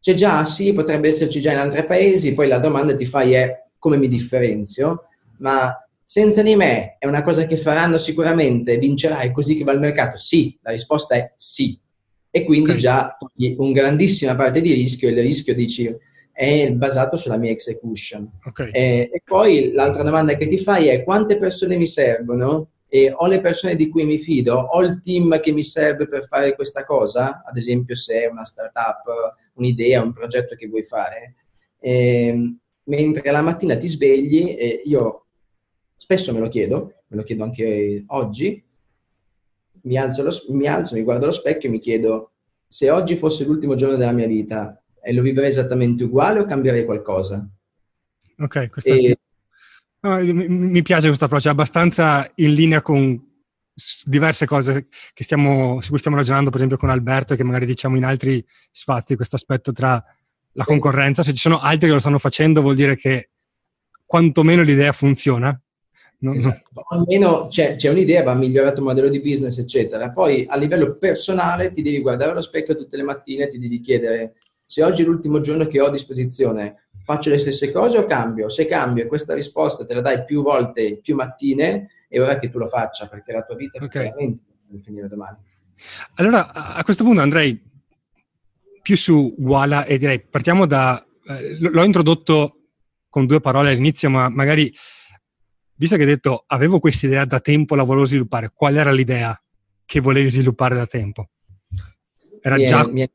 c'è 0.01 0.15
già, 0.15 0.45
sì, 0.45 0.73
potrebbe 0.73 1.09
esserci 1.09 1.41
già 1.41 1.53
in 1.53 1.59
altri 1.59 1.85
paesi, 1.85 2.35
poi 2.35 2.49
la 2.49 2.59
domanda 2.59 2.95
ti 2.95 3.05
fai 3.07 3.33
è 3.33 3.65
come 3.79 3.97
mi 3.97 4.09
differenzio, 4.09 5.05
ma 5.39 5.73
senza 6.03 6.43
di 6.43 6.57
me 6.57 6.97
è 6.99 7.07
una 7.07 7.23
cosa 7.23 7.45
che 7.45 7.57
faranno 7.57 7.99
sicuramente, 7.99 8.79
vincerai 8.79 9.33
così 9.33 9.57
che 9.57 9.65
va 9.65 9.73
al 9.73 9.81
mercato? 9.81 10.17
Sì, 10.17 10.59
la 10.63 10.71
risposta 10.71 11.15
è 11.15 11.33
sì. 11.37 11.79
E 12.31 12.45
quindi 12.45 12.71
okay. 12.71 12.81
già 12.81 13.17
un 13.57 13.73
grandissima 13.73 14.35
parte 14.35 14.61
di 14.61 14.73
rischio, 14.73 15.09
il 15.09 15.19
rischio 15.19 15.55
dici 15.55 15.95
è 16.33 16.71
basato 16.71 17.17
sulla 17.17 17.37
mia 17.37 17.51
execution. 17.51 18.31
Okay. 18.45 18.71
E, 18.71 19.11
e 19.13 19.23
poi 19.25 19.73
l'altra 19.73 20.03
domanda 20.03 20.37
che 20.37 20.47
ti 20.47 20.59
fai 20.59 20.87
è 20.87 21.03
quante 21.03 21.37
persone 21.37 21.77
mi 21.77 21.87
servono 21.87 22.69
e 22.89 23.13
ho 23.15 23.27
le 23.27 23.41
persone 23.41 23.77
di 23.77 23.89
cui 23.89 24.05
mi 24.05 24.19
fido, 24.19 24.55
ho 24.55 24.83
il 24.83 25.01
team 25.03 25.39
che 25.41 25.53
mi 25.53 25.63
serve 25.63 26.09
per 26.09 26.27
fare 26.27 26.55
questa 26.55 26.85
cosa, 26.85 27.43
ad 27.45 27.57
esempio 27.57 27.95
se 27.95 28.23
è 28.23 28.27
una 28.27 28.45
startup, 28.45 29.35
un'idea, 29.55 30.03
un 30.03 30.13
progetto 30.13 30.55
che 30.55 30.69
vuoi 30.69 30.83
fare, 30.83 31.35
e, 31.79 32.27
ehm, 32.27 32.59
mentre 32.85 33.31
la 33.31 33.43
mattina 33.43 33.77
ti 33.77 33.87
svegli, 33.89 34.57
e 34.59 34.83
io 34.85 35.27
spesso 35.97 36.33
me 36.33 36.41
lo 36.41 36.49
chiedo, 36.49 37.03
me 37.09 37.17
lo 37.17 37.23
chiedo 37.23 37.45
anche 37.45 38.05
oggi, 38.07 38.65
mi 39.83 39.97
alzo, 39.97 40.23
lo, 40.23 40.33
mi 40.49 40.67
alzo, 40.67 40.95
mi 40.95 41.03
guardo 41.03 41.25
allo 41.25 41.33
specchio 41.33 41.69
e 41.69 41.73
mi 41.73 41.79
chiedo 41.79 42.33
se 42.67 42.91
oggi 42.91 43.17
fosse 43.17 43.45
l'ultimo 43.45 43.75
giorno 43.75 43.97
della 43.97 44.13
mia 44.13 44.27
vita 44.27 44.83
e 45.01 45.13
lo 45.13 45.23
vivrei 45.23 45.49
esattamente 45.49 46.05
uguale 46.05 46.41
o 46.41 46.45
cambierei 46.45 46.85
qualcosa? 46.85 47.49
Ok, 48.39 48.71
questo 48.71 48.93
e, 48.93 49.19
No, 50.01 50.19
mi 50.23 50.83
piace 50.83 51.07
questo 51.07 51.25
approccio, 51.25 51.49
è 51.49 51.51
abbastanza 51.51 52.31
in 52.37 52.53
linea 52.53 52.83
con 52.83 53.27
diverse 54.05 54.45
cose 54.47 54.89
stiamo, 55.15 55.81
su 55.81 55.91
cui 55.91 55.99
stiamo 55.99 56.17
ragionando, 56.17 56.51
per 56.51 56.57
esempio 56.59 56.79
con 56.79 56.91
Alberto, 56.91 57.35
che 57.35 57.45
magari 57.45 57.67
diciamo 57.67 57.97
in 57.97 58.05
altri 58.05 58.45
spazi, 58.71 59.17
questo 59.17 59.37
aspetto 59.37 59.73
tra 59.73 60.03
la 60.53 60.65
concorrenza. 60.65 61.23
Se 61.23 61.33
ci 61.33 61.39
sono 61.39 61.61
altri 61.61 61.89
che 61.89 61.95
lo 61.95 62.01
stanno 62.01 62.19
facendo, 62.19 62.61
vuol 62.61 62.75
dire 62.75 62.97
che 62.97 63.31
quantomeno 64.05 64.63
l'idea 64.63 64.93
funziona. 64.93 65.61
Non, 66.21 66.35
esatto. 66.35 66.83
Almeno 66.89 67.47
c'è, 67.47 67.77
c'è, 67.77 67.91
un'idea, 67.91 68.25
va 68.25 68.35
migliorato 68.35 68.81
il 68.81 68.87
modello 68.87 69.09
di 69.09 69.21
business, 69.21 69.59
eccetera. 69.59 70.11
Poi 70.11 70.47
a 70.49 70.57
livello 70.57 70.97
personale 70.97 71.71
ti 71.71 71.83
devi 71.83 72.01
guardare 72.01 72.33
allo 72.33 72.43
specchio 72.43 72.77
tutte 72.77 72.97
le 72.97 73.05
mattine 73.05 73.45
e 73.45 73.49
ti 73.49 73.59
devi 73.59 73.81
chiedere 73.81 74.35
se 74.69 74.83
oggi 74.83 75.03
è 75.03 75.07
l'ultimo 75.07 75.41
giorno 75.41 75.67
che 75.67 75.81
ho 75.81 75.87
a 75.87 75.91
disposizione, 75.91 76.88
faccio 77.09 77.31
le 77.31 77.39
stesse 77.39 77.73
cose 77.73 77.97
o 77.97 78.05
cambio? 78.05 78.51
Se 78.51 78.67
cambio 78.67 79.03
e 79.03 79.07
questa 79.07 79.33
risposta 79.33 79.83
te 79.87 79.95
la 79.95 80.03
dai 80.03 80.27
più 80.27 80.43
volte, 80.43 81.01
più 81.01 81.15
mattine, 81.15 81.89
è 82.07 82.21
ora 82.21 82.39
che 82.39 82.51
tu 82.51 82.59
lo 82.59 82.67
faccia 82.67 83.09
perché 83.09 83.33
la 83.33 83.43
tua 83.45 83.57
vita 83.57 83.83
okay. 83.83 84.03
veramente 84.03 84.43
deve 84.67 84.83
finire 84.83 85.09
domani. 85.09 85.39
Allora, 86.17 86.53
a 86.53 86.85
questo 86.85 87.05
punto 87.05 87.23
andrei 87.23 87.59
più 88.83 88.95
su 88.95 89.35
Wala 89.39 89.87
e 89.87 89.97
direi 89.97 90.21
partiamo 90.21 90.67
da... 90.67 91.03
Eh, 91.27 91.57
l'ho 91.59 91.83
introdotto 91.83 92.65
con 93.09 93.25
due 93.25 93.41
parole 93.41 93.71
all'inizio, 93.71 94.11
ma 94.11 94.29
magari, 94.29 94.71
visto 95.77 95.97
che 95.97 96.03
hai 96.03 96.09
detto 96.09 96.45
avevo 96.47 96.79
questa 96.79 97.07
idea 97.07 97.25
da 97.25 97.41
tempo, 97.41 97.75
la 97.75 97.85
volevo 97.85 98.05
sviluppare, 98.05 98.53
qual 98.53 98.77
era 98.77 98.93
l'idea 98.93 99.41
che 99.87 100.01
volevi 100.01 100.29
sviluppare 100.29 100.75
da 100.75 100.87
tempo? 100.87 101.31
Era 102.43 102.57
mi 102.57 102.67
già... 102.67 102.87
È, 102.87 103.11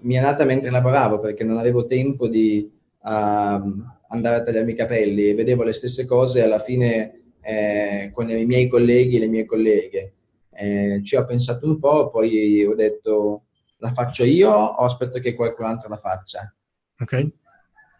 mi 0.00 0.14
è 0.14 0.20
nata 0.20 0.44
mentre 0.44 0.70
lavoravo 0.70 1.20
perché 1.20 1.44
non 1.44 1.58
avevo 1.58 1.84
tempo 1.84 2.28
di 2.28 2.70
uh, 3.02 3.08
andare 3.08 4.36
a 4.36 4.42
tagliarmi 4.42 4.72
i 4.72 4.76
capelli 4.76 5.28
e 5.28 5.34
vedevo 5.34 5.62
le 5.62 5.72
stesse 5.72 6.04
cose 6.04 6.42
alla 6.42 6.58
fine 6.58 7.18
eh, 7.40 8.10
con 8.12 8.28
i 8.30 8.44
miei 8.44 8.68
colleghi 8.68 9.16
e 9.16 9.20
le 9.20 9.28
mie 9.28 9.44
colleghe. 9.44 10.12
Eh, 10.50 11.00
ci 11.02 11.16
ho 11.16 11.24
pensato 11.24 11.66
un 11.66 11.78
po', 11.78 12.10
poi 12.10 12.64
ho 12.64 12.74
detto 12.74 13.44
la 13.78 13.92
faccio 13.92 14.24
io 14.24 14.50
o 14.50 14.84
aspetto 14.84 15.18
che 15.20 15.34
qualcun 15.34 15.66
altro 15.66 15.88
la 15.88 15.96
faccia? 15.96 16.52
Ok. 17.00 17.28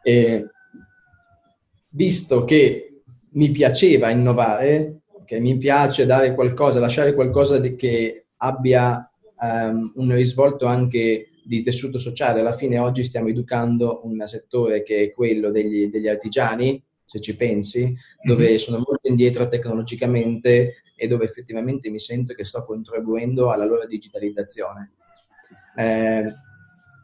E, 0.02 0.46
visto 1.90 2.44
che 2.44 3.02
mi 3.30 3.50
piaceva 3.50 4.10
innovare, 4.10 5.00
che 5.24 5.40
mi 5.40 5.56
piace 5.56 6.06
dare 6.06 6.34
qualcosa, 6.34 6.80
lasciare 6.80 7.14
qualcosa 7.14 7.60
che 7.60 8.26
abbia 8.38 9.10
um, 9.40 9.92
un 9.96 10.12
risvolto 10.12 10.66
anche 10.66 11.27
di 11.48 11.62
tessuto 11.62 11.96
sociale. 11.96 12.40
Alla 12.40 12.52
fine 12.52 12.78
oggi 12.78 13.02
stiamo 13.02 13.28
educando 13.28 14.02
un 14.04 14.22
settore 14.26 14.82
che 14.82 15.04
è 15.04 15.10
quello 15.10 15.50
degli, 15.50 15.88
degli 15.88 16.06
artigiani, 16.06 16.84
se 17.06 17.20
ci 17.20 17.36
pensi, 17.36 17.96
dove 18.22 18.48
mm-hmm. 18.48 18.56
sono 18.56 18.76
molto 18.76 19.08
indietro 19.08 19.46
tecnologicamente 19.46 20.82
e 20.94 21.06
dove 21.06 21.24
effettivamente 21.24 21.88
mi 21.88 21.98
sento 21.98 22.34
che 22.34 22.44
sto 22.44 22.62
contribuendo 22.64 23.50
alla 23.50 23.64
loro 23.64 23.86
digitalizzazione. 23.86 24.92
Eh, 25.74 26.34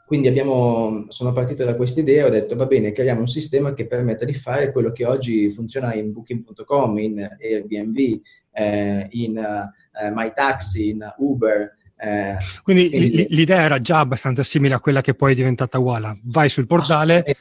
quindi 0.07 0.29
abbiamo, 0.29 1.07
sono 1.09 1.33
partito 1.33 1.65
da 1.65 1.75
questa 1.75 2.01
idea 2.01 2.25
e 2.25 2.29
ho 2.29 2.31
detto 2.31 2.55
va 2.55 2.67
bene, 2.67 2.93
creiamo 2.93 3.21
un 3.21 3.27
sistema 3.27 3.73
che 3.73 3.87
permetta 3.87 4.27
di 4.27 4.35
fare 4.35 4.73
quello 4.73 4.93
che 4.93 5.07
oggi 5.07 5.49
funziona 5.49 5.95
in 5.95 6.13
Booking.com, 6.13 6.99
in 6.99 7.37
Airbnb, 7.41 8.21
eh, 8.53 9.07
in 9.13 9.39
uh, 9.39 10.13
MyTaxi, 10.13 10.91
in 10.91 11.15
Uber, 11.17 11.77
eh, 12.05 12.37
quindi, 12.63 12.91
quindi, 12.91 13.27
l'idea 13.31 13.63
era 13.63 13.79
già 13.79 14.01
abbastanza 14.01 14.43
simile 14.43 14.75
a 14.75 14.81
quella 14.81 15.01
che 15.01 15.15
poi 15.15 15.33
è 15.33 15.35
diventata 15.35 15.79
Wala. 15.79 16.17
Vai 16.25 16.51
sul 16.51 16.67
portale, 16.67 17.37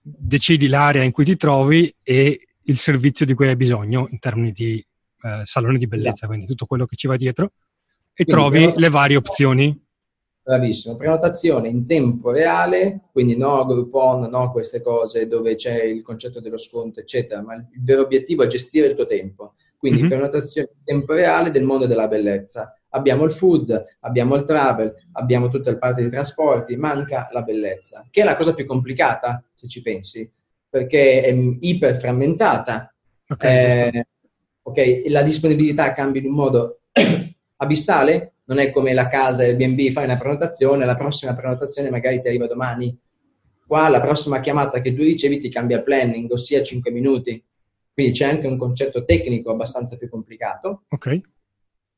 decidi 0.00 0.68
l'area 0.68 1.02
in 1.02 1.12
cui 1.12 1.24
ti 1.24 1.36
trovi 1.36 1.94
e 2.02 2.48
il 2.62 2.78
servizio 2.78 3.26
di 3.26 3.34
cui 3.34 3.48
hai 3.48 3.56
bisogno 3.56 4.06
in 4.10 4.18
termini 4.18 4.52
di 4.52 4.84
eh, 5.22 5.40
salone 5.44 5.76
di 5.76 5.86
bellezza, 5.86 6.10
esatto. 6.10 6.28
quindi 6.28 6.46
tutto 6.46 6.64
quello 6.64 6.86
che 6.86 6.96
ci 6.96 7.06
va 7.06 7.16
dietro, 7.16 7.52
e 8.14 8.24
quindi 8.24 8.32
trovi 8.32 8.72
le 8.76 8.88
varie 8.88 9.16
opzioni. 9.16 9.88
Bravissimo, 10.42 10.96
prenotazione 10.96 11.68
in 11.68 11.84
tempo 11.84 12.30
reale, 12.30 13.02
quindi 13.12 13.36
no 13.36 13.66
Groupon, 13.66 14.30
no 14.30 14.50
queste 14.50 14.80
cose 14.82 15.26
dove 15.26 15.54
c'è 15.54 15.82
il 15.82 16.02
concetto 16.02 16.40
dello 16.40 16.56
sconto, 16.56 17.00
eccetera, 17.00 17.42
ma 17.42 17.54
il 17.54 17.66
vero 17.82 18.02
obiettivo 18.02 18.42
è 18.42 18.46
gestire 18.46 18.86
il 18.86 18.94
tuo 18.94 19.04
tempo. 19.04 19.54
Quindi 19.76 20.00
mm-hmm. 20.00 20.10
prenotazione 20.10 20.68
in 20.78 20.84
tempo 20.84 21.12
reale 21.12 21.50
del 21.50 21.62
mondo 21.62 21.86
della 21.86 22.08
bellezza 22.08 22.74
abbiamo 22.90 23.24
il 23.24 23.30
food, 23.30 23.84
abbiamo 24.00 24.34
il 24.36 24.44
travel, 24.44 24.94
abbiamo 25.12 25.48
tutta 25.48 25.70
la 25.70 25.78
parte 25.78 26.02
dei 26.02 26.10
trasporti, 26.10 26.76
manca 26.76 27.28
la 27.32 27.42
bellezza, 27.42 28.06
che 28.10 28.22
è 28.22 28.24
la 28.24 28.36
cosa 28.36 28.54
più 28.54 28.66
complicata, 28.66 29.42
se 29.54 29.68
ci 29.68 29.82
pensi, 29.82 30.30
perché 30.68 31.22
è 31.22 31.32
iper 31.32 31.96
frammentata. 31.96 32.92
Okay, 33.28 33.88
eh, 33.88 34.06
ok, 34.62 35.02
la 35.08 35.22
disponibilità 35.22 35.92
cambia 35.92 36.20
in 36.20 36.28
un 36.28 36.34
modo 36.34 36.80
abissale, 37.56 38.34
non 38.44 38.58
è 38.58 38.70
come 38.70 38.92
la 38.92 39.06
casa 39.06 39.42
Airbnb, 39.42 39.90
fai 39.90 40.04
una 40.04 40.16
prenotazione, 40.16 40.84
la 40.84 40.94
prossima 40.94 41.32
prenotazione 41.34 41.90
magari 41.90 42.20
ti 42.20 42.26
arriva 42.26 42.46
domani. 42.46 42.98
Qua 43.64 43.88
la 43.88 44.00
prossima 44.00 44.40
chiamata 44.40 44.80
che 44.80 44.92
tu 44.92 45.02
ricevi 45.02 45.38
ti 45.38 45.48
cambia 45.48 45.80
planning, 45.80 46.28
ossia 46.32 46.60
5 46.60 46.90
minuti. 46.90 47.40
Quindi 47.94 48.12
c'è 48.12 48.24
anche 48.24 48.48
un 48.48 48.56
concetto 48.56 49.04
tecnico 49.04 49.52
abbastanza 49.52 49.96
più 49.96 50.08
complicato. 50.08 50.82
Ok. 50.88 51.20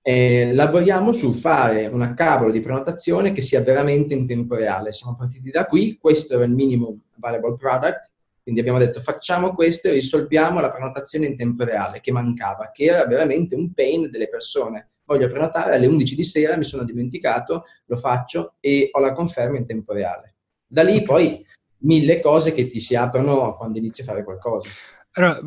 Eh, 0.04 0.52
lavoriamo 0.52 1.12
su 1.12 1.30
fare 1.30 1.86
una 1.86 2.12
cavola 2.12 2.50
di 2.50 2.58
prenotazione 2.58 3.30
che 3.30 3.40
sia 3.40 3.62
veramente 3.62 4.14
in 4.14 4.26
tempo 4.26 4.56
reale. 4.56 4.92
Siamo 4.92 5.14
partiti 5.14 5.50
da 5.50 5.66
qui, 5.66 5.96
questo 5.96 6.34
era 6.34 6.44
il 6.44 6.50
minimum 6.50 6.98
valuable 7.16 7.54
product, 7.54 8.10
quindi 8.42 8.60
abbiamo 8.60 8.80
detto 8.80 9.00
facciamo 9.00 9.54
questo 9.54 9.86
e 9.86 9.92
risolviamo 9.92 10.60
la 10.60 10.72
prenotazione 10.72 11.26
in 11.26 11.36
tempo 11.36 11.62
reale 11.62 12.00
che 12.00 12.10
mancava, 12.10 12.72
che 12.72 12.86
era 12.86 13.06
veramente 13.06 13.54
un 13.54 13.72
pain 13.72 14.10
delle 14.10 14.28
persone. 14.28 14.88
Voglio 15.04 15.28
prenotare 15.28 15.76
alle 15.76 15.86
11 15.86 16.16
di 16.16 16.24
sera, 16.24 16.56
mi 16.56 16.64
sono 16.64 16.82
dimenticato, 16.82 17.64
lo 17.86 17.96
faccio 17.96 18.54
e 18.58 18.88
ho 18.90 18.98
la 18.98 19.12
conferma 19.12 19.56
in 19.56 19.66
tempo 19.66 19.92
reale. 19.92 20.34
Da 20.66 20.82
lì 20.82 21.02
poi 21.02 21.46
mille 21.82 22.18
cose 22.20 22.52
che 22.52 22.66
ti 22.66 22.80
si 22.80 22.96
aprono 22.96 23.56
quando 23.56 23.78
inizi 23.78 24.00
a 24.00 24.04
fare 24.04 24.24
qualcosa. 24.24 24.68
Allora, 25.12 25.40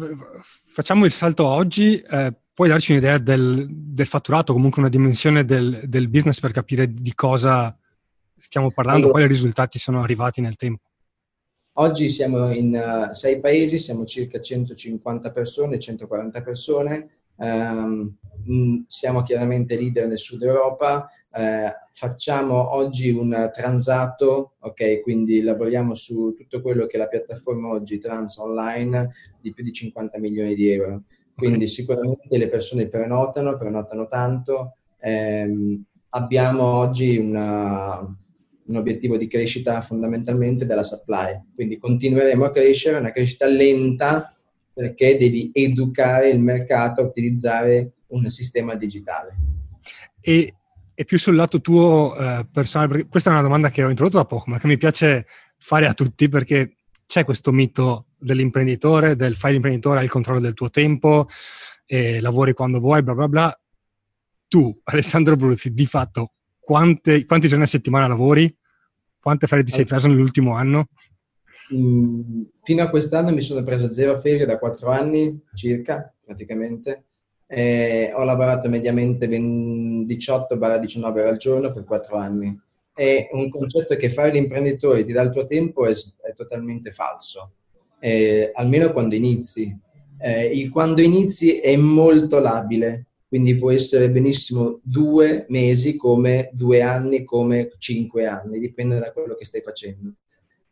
facciamo 0.67 1.03
il 1.03 1.11
salto 1.11 1.45
oggi. 1.45 1.99
Eh, 1.99 2.33
puoi 2.55 2.69
darci 2.69 2.93
un'idea 2.93 3.17
del, 3.17 3.67
del, 3.69 4.07
fatturato, 4.07 4.53
comunque 4.53 4.81
una 4.81 4.89
dimensione 4.89 5.43
del, 5.43 5.81
del, 5.83 6.07
business 6.07 6.39
per 6.39 6.51
capire 6.51 6.91
di 6.91 7.13
cosa 7.13 7.77
stiamo 8.37 8.71
parlando, 8.71 9.07
allora, 9.07 9.19
quali 9.19 9.27
risultati 9.27 9.77
sono 9.77 10.01
arrivati 10.01 10.39
nel 10.39 10.55
tempo? 10.55 10.83
Oggi 11.73 12.09
siamo 12.09 12.53
in 12.53 12.73
uh, 12.73 13.13
sei 13.13 13.41
paesi, 13.41 13.77
siamo 13.77 14.05
circa 14.05 14.39
150 14.39 15.31
persone, 15.31 15.77
140 15.77 16.41
persone, 16.41 17.09
Um, 17.37 18.15
siamo 18.87 19.21
chiaramente 19.21 19.75
leader 19.75 20.07
nel 20.07 20.17
sud 20.17 20.43
Europa, 20.43 21.09
eh, 21.33 21.69
facciamo 21.91 22.73
oggi 22.73 23.09
un 23.09 23.49
transato, 23.51 24.53
ok? 24.59 25.01
Quindi 25.01 25.41
lavoriamo 25.41 25.95
su 25.95 26.33
tutto 26.33 26.61
quello 26.61 26.85
che 26.85 26.95
è 26.95 26.99
la 26.99 27.07
piattaforma 27.07 27.69
oggi 27.69 27.97
trans 27.97 28.37
online 28.37 29.11
di 29.41 29.51
più 29.51 29.63
di 29.63 29.73
50 29.73 30.17
milioni 30.19 30.55
di 30.55 30.69
euro. 30.69 31.03
Quindi 31.35 31.67
sicuramente 31.67 32.37
le 32.37 32.47
persone 32.47 32.87
prenotano, 32.87 33.57
prenotano 33.57 34.07
tanto. 34.07 34.73
Eh, 34.99 35.81
abbiamo 36.09 36.63
oggi 36.63 37.17
una, 37.17 37.99
un 37.99 38.75
obiettivo 38.75 39.17
di 39.17 39.27
crescita 39.27 39.81
fondamentalmente 39.81 40.65
della 40.65 40.83
supply, 40.83 41.39
quindi 41.53 41.77
continueremo 41.77 42.45
a 42.45 42.51
crescere, 42.51 42.97
una 42.97 43.11
crescita 43.11 43.45
lenta 43.45 44.33
perché 44.73 45.17
devi 45.17 45.51
educare 45.53 46.29
il 46.29 46.39
mercato 46.39 47.01
a 47.01 47.05
utilizzare 47.05 47.93
un 48.07 48.29
sistema 48.29 48.75
digitale. 48.75 49.35
E, 50.19 50.53
e 50.93 51.05
più 51.05 51.17
sul 51.17 51.35
lato 51.35 51.61
tuo 51.61 52.15
eh, 52.17 52.45
personale, 52.51 53.07
questa 53.07 53.29
è 53.29 53.33
una 53.33 53.41
domanda 53.41 53.69
che 53.69 53.83
ho 53.83 53.89
introdotto 53.89 54.17
da 54.17 54.25
poco, 54.25 54.49
ma 54.49 54.59
che 54.59 54.67
mi 54.67 54.77
piace 54.77 55.27
fare 55.57 55.87
a 55.87 55.93
tutti 55.93 56.27
perché 56.27 56.77
c'è 57.05 57.23
questo 57.23 57.51
mito 57.51 58.07
dell'imprenditore, 58.25 59.15
del 59.15 59.35
fai 59.35 59.53
l'imprenditore, 59.53 60.03
il 60.03 60.09
controllo 60.09 60.39
del 60.39 60.53
tuo 60.53 60.69
tempo, 60.69 61.27
e 61.85 62.19
lavori 62.19 62.53
quando 62.53 62.79
vuoi, 62.79 63.03
bla 63.03 63.13
bla 63.13 63.27
bla. 63.27 63.59
Tu, 64.47 64.75
Alessandro 64.85 65.35
Bruzzi, 65.35 65.73
di 65.73 65.85
fatto 65.85 66.33
quante, 66.59 67.25
quanti 67.25 67.47
giorni 67.47 67.63
a 67.63 67.67
settimana 67.67 68.07
lavori? 68.07 68.53
Quante 69.19 69.47
ferie 69.47 69.63
ti 69.63 69.71
sei 69.71 69.85
preso 69.85 70.07
nell'ultimo 70.07 70.55
anno? 70.55 70.87
Mm, 71.73 72.41
fino 72.61 72.83
a 72.83 72.89
quest'anno 72.89 73.31
mi 73.31 73.41
sono 73.41 73.63
preso 73.63 73.91
zero 73.91 74.15
ferie 74.17 74.45
da 74.45 74.59
quattro 74.59 74.89
anni 74.89 75.41
circa, 75.53 76.13
praticamente. 76.23 77.05
Eh, 77.47 78.11
ho 78.15 78.23
lavorato 78.23 78.69
mediamente 78.69 79.27
18-19 79.27 81.03
ore 81.05 81.27
al 81.27 81.37
giorno 81.37 81.71
per 81.71 81.83
quattro 81.83 82.17
anni. 82.17 82.59
È 82.93 83.29
un 83.31 83.49
concetto 83.49 83.95
che 83.95 84.09
fare 84.09 84.31
l'imprenditore 84.31 85.03
ti 85.03 85.11
dà 85.11 85.21
il 85.21 85.31
tuo 85.31 85.45
tempo 85.45 85.85
è, 85.85 85.91
è 85.91 86.33
totalmente 86.33 86.91
falso, 86.91 87.53
eh, 87.99 88.51
almeno 88.53 88.91
quando 88.91 89.15
inizi. 89.15 89.77
Eh, 90.17 90.45
il 90.45 90.69
quando 90.69 91.01
inizi 91.01 91.59
è 91.59 91.75
molto 91.75 92.39
labile, 92.39 93.07
quindi 93.27 93.55
può 93.55 93.71
essere 93.71 94.09
benissimo 94.09 94.79
due 94.83 95.45
mesi 95.49 95.95
come 95.95 96.49
due 96.53 96.81
anni, 96.81 97.23
come 97.23 97.71
cinque 97.77 98.25
anni, 98.25 98.59
dipende 98.59 98.99
da 98.99 99.11
quello 99.11 99.35
che 99.35 99.45
stai 99.45 99.61
facendo. 99.61 100.13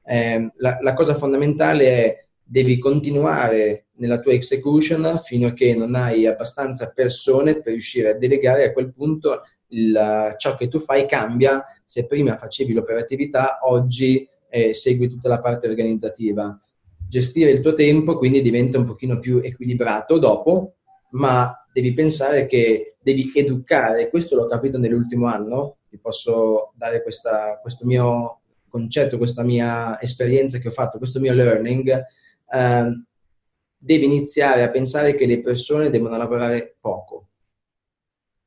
Eh, 0.06 0.52
la, 0.58 0.78
la, 0.82 0.94
cosa 0.94 1.16
fondamentale 1.16 1.86
è 1.86 2.26
devi 2.44 2.78
continuare 2.78 3.88
nella 3.96 4.20
tua 4.20 4.34
execution 4.34 5.18
fino 5.24 5.48
a 5.48 5.54
che 5.54 5.76
non 5.76 5.96
hai 5.96 6.26
abbastanza 6.26 6.92
persone 6.92 7.62
per 7.62 7.72
riuscire 7.72 8.10
a 8.10 8.18
delegare 8.18 8.66
a 8.66 8.74
quel 8.74 8.94
punto 8.94 9.42
il, 9.70 10.36
ciò 10.38 10.56
che 10.56 10.68
tu 10.68 10.80
fai 10.80 11.08
cambia. 11.08 11.64
Se 11.84 12.06
prima 12.06 12.38
facevi 12.38 12.74
l'operatività, 12.74 13.60
oggi 13.64 14.28
eh, 14.50 14.74
segui 14.74 15.10
tutta 15.10 15.30
la 15.30 15.40
parte 15.40 15.68
organizzativa. 15.68 16.58
Gestire 17.14 17.52
il 17.52 17.62
tuo 17.62 17.76
tempo 17.76 18.18
quindi 18.18 18.42
diventa 18.42 18.80
un 18.80 18.86
pochino 18.86 19.20
più 19.20 19.40
equilibrato 19.44 20.18
dopo, 20.18 20.78
ma 21.12 21.56
devi 21.72 21.94
pensare 21.94 22.48
che 22.48 22.96
devi 23.00 23.32
educare, 23.36 24.10
questo 24.10 24.36
l'ho 24.36 24.48
capito 24.48 24.80
nell'ultimo 24.80 25.28
anno, 25.28 25.78
ti 25.92 26.00
posso 26.00 26.74
dare 26.76 27.04
questa, 27.04 27.60
questo 27.62 27.86
mio 27.86 28.40
concetto, 28.68 29.20
questa 29.20 29.44
mia 29.44 30.02
esperienza 30.02 30.58
che 30.58 30.70
ho 30.70 30.72
fatto, 30.72 30.98
questo 30.98 31.20
mio 31.20 31.34
learning, 31.34 32.04
eh, 32.52 33.04
devi 33.78 34.06
iniziare 34.06 34.64
a 34.64 34.72
pensare 34.72 35.14
che 35.14 35.28
le 35.28 35.40
persone 35.40 35.92
devono 35.92 36.18
lavorare 36.18 36.78
poco. 36.80 37.28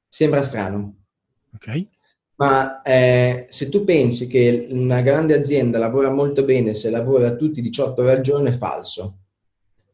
Sembra 0.08 0.42
strano. 0.42 1.04
Ok. 1.54 1.86
Ma 2.36 2.82
eh, 2.82 3.46
se 3.48 3.68
tu 3.68 3.84
pensi 3.84 4.26
che 4.26 4.66
una 4.70 5.00
grande 5.00 5.34
azienda 5.34 5.78
lavora 5.78 6.10
molto 6.10 6.44
bene 6.44 6.74
se 6.74 6.90
lavora 6.90 7.34
tutti 7.34 7.62
18 7.62 8.02
ore 8.02 8.12
al 8.12 8.20
giorno 8.20 8.48
è 8.48 8.52
falso. 8.52 9.18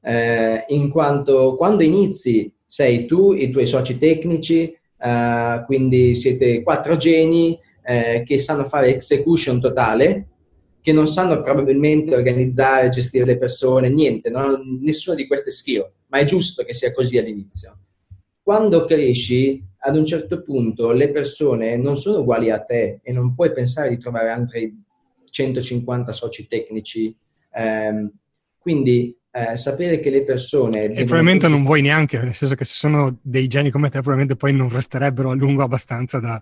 Eh, 0.02 0.64
in 0.68 0.90
quanto 0.90 1.55
quando 1.57 1.85
inizi 1.85 2.52
sei 2.64 3.07
tu, 3.07 3.33
i 3.33 3.50
tuoi 3.50 3.66
soci 3.66 3.98
tecnici, 3.98 4.74
uh, 4.98 5.62
quindi 5.66 6.14
siete 6.14 6.62
quattro 6.62 6.96
geni 6.96 7.59
eh, 7.85 8.22
che 8.24 8.38
sanno 8.38 8.64
fare 8.64 8.94
execution 8.94 9.61
totale, 9.61 10.28
che 10.81 10.92
non 10.92 11.07
sanno 11.07 11.42
probabilmente 11.42 12.14
organizzare, 12.14 12.88
gestire 12.88 13.24
le 13.24 13.38
persone, 13.38 13.90
niente, 13.90 14.31
non 14.31 14.42
hanno 14.42 14.62
nessuna 14.81 15.14
di 15.14 15.26
queste 15.26 15.50
skill, 15.50 15.88
ma 16.09 16.18
è 16.18 16.24
giusto 16.24 16.64
che 16.64 16.74
sia 16.74 16.92
così 16.92 17.18
all'inizio. 17.18 17.76
Quando 18.42 18.85
cresci, 18.85 19.62
ad 19.85 19.96
un 19.96 20.05
certo 20.05 20.42
punto 20.42 20.92
le 20.92 21.11
persone 21.11 21.76
non 21.76 21.96
sono 21.96 22.18
uguali 22.18 22.50
a 22.50 22.61
te 22.61 23.00
e 23.02 23.12
non 23.12 23.35
puoi 23.35 23.52
pensare 23.52 23.88
di 23.88 23.98
trovare 23.98 24.31
altri 24.31 24.81
150 25.28 26.12
soci 26.12 26.46
tecnici. 26.46 27.16
Eh, 27.52 28.11
quindi 28.59 29.16
eh, 29.35 29.57
sapere 29.57 29.98
che 29.98 30.11
le 30.11 30.24
persone... 30.24 30.85
E 30.85 31.05
probabilmente 31.05 31.48
non 31.48 31.64
vuoi 31.64 31.81
neanche, 31.81 32.18
nel 32.18 32.35
senso 32.35 32.55
che 32.55 32.64
se 32.64 32.74
sono 32.74 33.18
dei 33.22 33.46
geni 33.46 33.70
come 33.70 33.88
te 33.88 34.00
probabilmente 34.00 34.37
poi 34.37 34.52
non 34.52 34.68
resterebbero 34.68 35.31
a 35.31 35.35
lungo 35.35 35.62
abbastanza 35.62 36.20
da... 36.20 36.40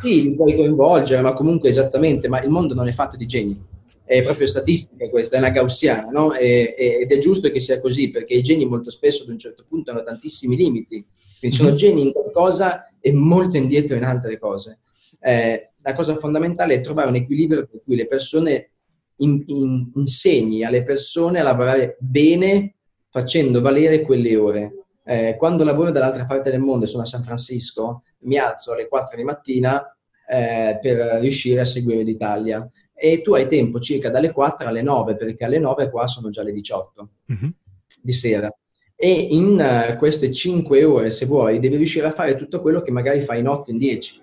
Sì, 0.00 0.22
li 0.22 0.34
puoi 0.34 0.56
coinvolgere, 0.56 1.20
ma 1.20 1.32
comunque 1.32 1.68
esattamente, 1.68 2.28
ma 2.28 2.42
il 2.42 2.48
mondo 2.48 2.74
non 2.74 2.88
è 2.88 2.92
fatto 2.92 3.16
di 3.16 3.26
geni, 3.26 3.62
è 4.04 4.22
proprio 4.22 4.46
statistica 4.46 5.08
questa, 5.10 5.36
è 5.36 5.38
una 5.38 5.50
gaussiana, 5.50 6.08
no? 6.10 6.32
E, 6.32 6.74
ed 6.78 7.12
è 7.12 7.18
giusto 7.18 7.50
che 7.50 7.60
sia 7.60 7.80
così, 7.80 8.10
perché 8.10 8.34
i 8.34 8.42
geni 8.42 8.64
molto 8.64 8.90
spesso 8.90 9.22
ad 9.22 9.28
un 9.28 9.38
certo 9.38 9.64
punto 9.68 9.90
hanno 9.90 10.02
tantissimi 10.02 10.56
limiti, 10.56 11.04
quindi 11.40 11.56
sono 11.56 11.70
mm-hmm. 11.70 11.78
geni 11.78 12.02
in 12.02 12.12
qualcosa 12.12 12.90
e 13.00 13.12
molto 13.12 13.56
indietro 13.56 13.96
in 13.96 14.04
altre 14.04 14.38
cose. 14.38 14.80
Eh, 15.18 15.72
la 15.82 15.94
cosa 15.94 16.14
fondamentale 16.14 16.74
è 16.74 16.80
trovare 16.80 17.08
un 17.08 17.14
equilibrio 17.14 17.66
per 17.66 17.80
cui 17.82 17.96
le 17.96 18.06
persone 18.06 18.70
in, 19.16 19.42
in, 19.46 19.90
insegni 19.94 20.64
alle 20.64 20.84
persone 20.84 21.40
a 21.40 21.42
lavorare 21.42 21.96
bene 21.98 22.74
facendo 23.08 23.62
valere 23.62 24.02
quelle 24.02 24.36
ore. 24.36 24.74
Eh, 25.04 25.36
quando 25.38 25.64
lavoro 25.64 25.90
dall'altra 25.90 26.26
parte 26.26 26.50
del 26.50 26.60
mondo, 26.60 26.84
sono 26.84 27.02
a 27.02 27.06
San 27.06 27.22
Francisco, 27.22 28.02
mi 28.20 28.36
alzo 28.36 28.72
alle 28.72 28.86
4 28.86 29.16
di 29.16 29.24
mattina 29.24 29.82
eh, 30.28 30.78
per 30.80 31.20
riuscire 31.20 31.60
a 31.60 31.64
seguire 31.64 32.02
l'Italia 32.02 32.68
e 32.92 33.22
tu 33.22 33.32
hai 33.32 33.48
tempo 33.48 33.80
circa 33.80 34.10
dalle 34.10 34.30
4 34.30 34.68
alle 34.68 34.82
9 34.82 35.16
perché 35.16 35.44
alle 35.46 35.58
9 35.58 35.88
qua 35.88 36.06
sono 36.06 36.28
già 36.28 36.42
le 36.42 36.52
18 36.52 37.08
mm-hmm. 37.32 37.50
di 38.02 38.12
sera 38.12 38.54
e 39.02 39.10
in 39.10 39.58
uh, 39.58 39.96
queste 39.96 40.30
5 40.30 40.84
ore 40.84 41.08
se 41.08 41.24
vuoi 41.24 41.58
devi 41.58 41.76
riuscire 41.76 42.06
a 42.06 42.10
fare 42.10 42.36
tutto 42.36 42.60
quello 42.60 42.82
che 42.82 42.90
magari 42.90 43.22
fai 43.22 43.38
in 43.40 43.48
8 43.48 43.70
in 43.70 43.78
10 43.78 44.20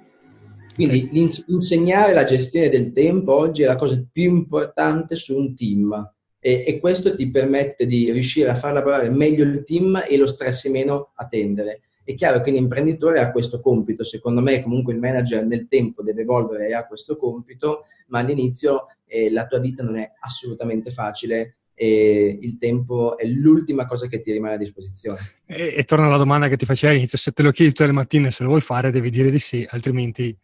quindi 0.75 1.09
okay. 1.09 1.43
insegnare 1.47 2.13
la 2.13 2.23
gestione 2.23 2.69
del 2.69 2.93
tempo 2.93 3.33
oggi 3.33 3.63
è 3.63 3.65
la 3.65 3.75
cosa 3.75 3.99
più 4.11 4.29
importante 4.29 5.15
su 5.15 5.35
un 5.35 5.55
team 5.55 6.11
e, 6.39 6.63
e, 6.67 6.79
questo 6.79 7.15
ti 7.15 7.31
permette 7.31 7.85
di 7.85 8.11
riuscire 8.11 8.49
a 8.49 8.55
far 8.55 8.73
lavorare 8.73 9.09
meglio 9.09 9.43
il 9.43 9.63
team 9.63 10.03
e 10.07 10.17
lo 10.17 10.27
stress 10.27 10.67
meno 10.67 11.11
a 11.15 11.25
tendere. 11.25 11.81
È 12.03 12.13
chiaro 12.13 12.39
che 12.39 12.51
l'imprenditore 12.51 13.19
ha 13.19 13.31
questo 13.31 13.59
compito, 13.59 14.03
secondo 14.03 14.39
me 14.41 14.61
comunque 14.61 14.93
il 14.93 14.99
manager 14.99 15.45
nel 15.45 15.67
tempo 15.67 16.03
deve 16.03 16.21
evolvere 16.21 16.67
e 16.67 16.73
ha 16.73 16.87
questo 16.87 17.17
compito, 17.17 17.83
ma 18.07 18.19
all'inizio 18.19 18.85
eh, 19.05 19.29
la 19.29 19.45
tua 19.45 19.59
vita 19.59 19.83
non 19.83 19.97
è 19.97 20.09
assolutamente 20.21 20.89
facile 20.89 21.57
e 21.79 22.39
il 22.41 22.57
tempo 22.57 23.19
è 23.19 23.25
l'ultima 23.27 23.85
cosa 23.85 24.07
che 24.07 24.19
ti 24.19 24.31
rimane 24.31 24.55
a 24.55 24.57
disposizione. 24.57 25.19
E, 25.45 25.75
e 25.77 25.83
torna 25.83 26.07
alla 26.07 26.17
domanda 26.17 26.47
che 26.47 26.57
ti 26.57 26.65
facevo 26.65 26.91
all'inizio, 26.91 27.19
se 27.19 27.31
te 27.31 27.43
lo 27.43 27.51
chiedi 27.51 27.71
tutte 27.71 27.85
le 27.85 27.91
mattine 27.91 28.31
se 28.31 28.41
lo 28.41 28.49
vuoi 28.49 28.61
fare 28.61 28.89
devi 28.89 29.11
dire 29.11 29.29
di 29.29 29.37
sì, 29.37 29.63
altrimenti 29.69 30.35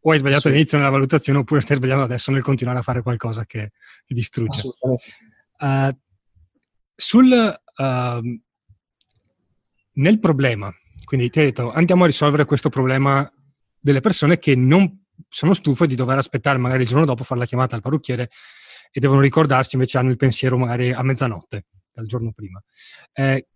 o 0.00 0.10
hai 0.10 0.18
sbagliato 0.18 0.48
all'inizio 0.48 0.76
nella 0.76 0.90
valutazione 0.90 1.38
oppure 1.38 1.62
stai 1.62 1.76
sbagliando 1.76 2.04
adesso 2.04 2.30
nel 2.30 2.42
continuare 2.42 2.80
a 2.80 2.82
fare 2.82 3.00
qualcosa 3.00 3.46
che 3.46 3.72
ti 4.04 4.12
distrugge. 4.12 4.62
Uh, 5.58 5.90
sul, 6.94 7.60
uh, 7.76 8.40
nel 9.94 10.20
problema, 10.20 10.70
quindi 11.06 11.30
ti 11.30 11.40
ho 11.40 11.42
detto 11.44 11.72
andiamo 11.72 12.04
a 12.04 12.06
risolvere 12.06 12.44
questo 12.44 12.68
problema 12.68 13.30
delle 13.80 14.00
persone 14.00 14.38
che 14.38 14.54
non 14.54 15.06
sono 15.30 15.54
stufe 15.54 15.86
di 15.86 15.94
dover 15.94 16.18
aspettare 16.18 16.58
magari 16.58 16.82
il 16.82 16.88
giorno 16.88 17.06
dopo 17.06 17.24
fare 17.24 17.40
la 17.40 17.46
chiamata 17.46 17.74
al 17.74 17.80
parrucchiere 17.80 18.28
e 18.90 19.00
devono 19.00 19.20
ricordarsi 19.20 19.74
invece 19.76 19.98
hanno 19.98 20.10
il 20.10 20.16
pensiero 20.16 20.56
magari 20.56 20.92
a 20.92 21.02
mezzanotte 21.02 21.66
dal 21.92 22.06
giorno 22.06 22.32
prima. 22.32 22.62
Eh, 23.12 23.46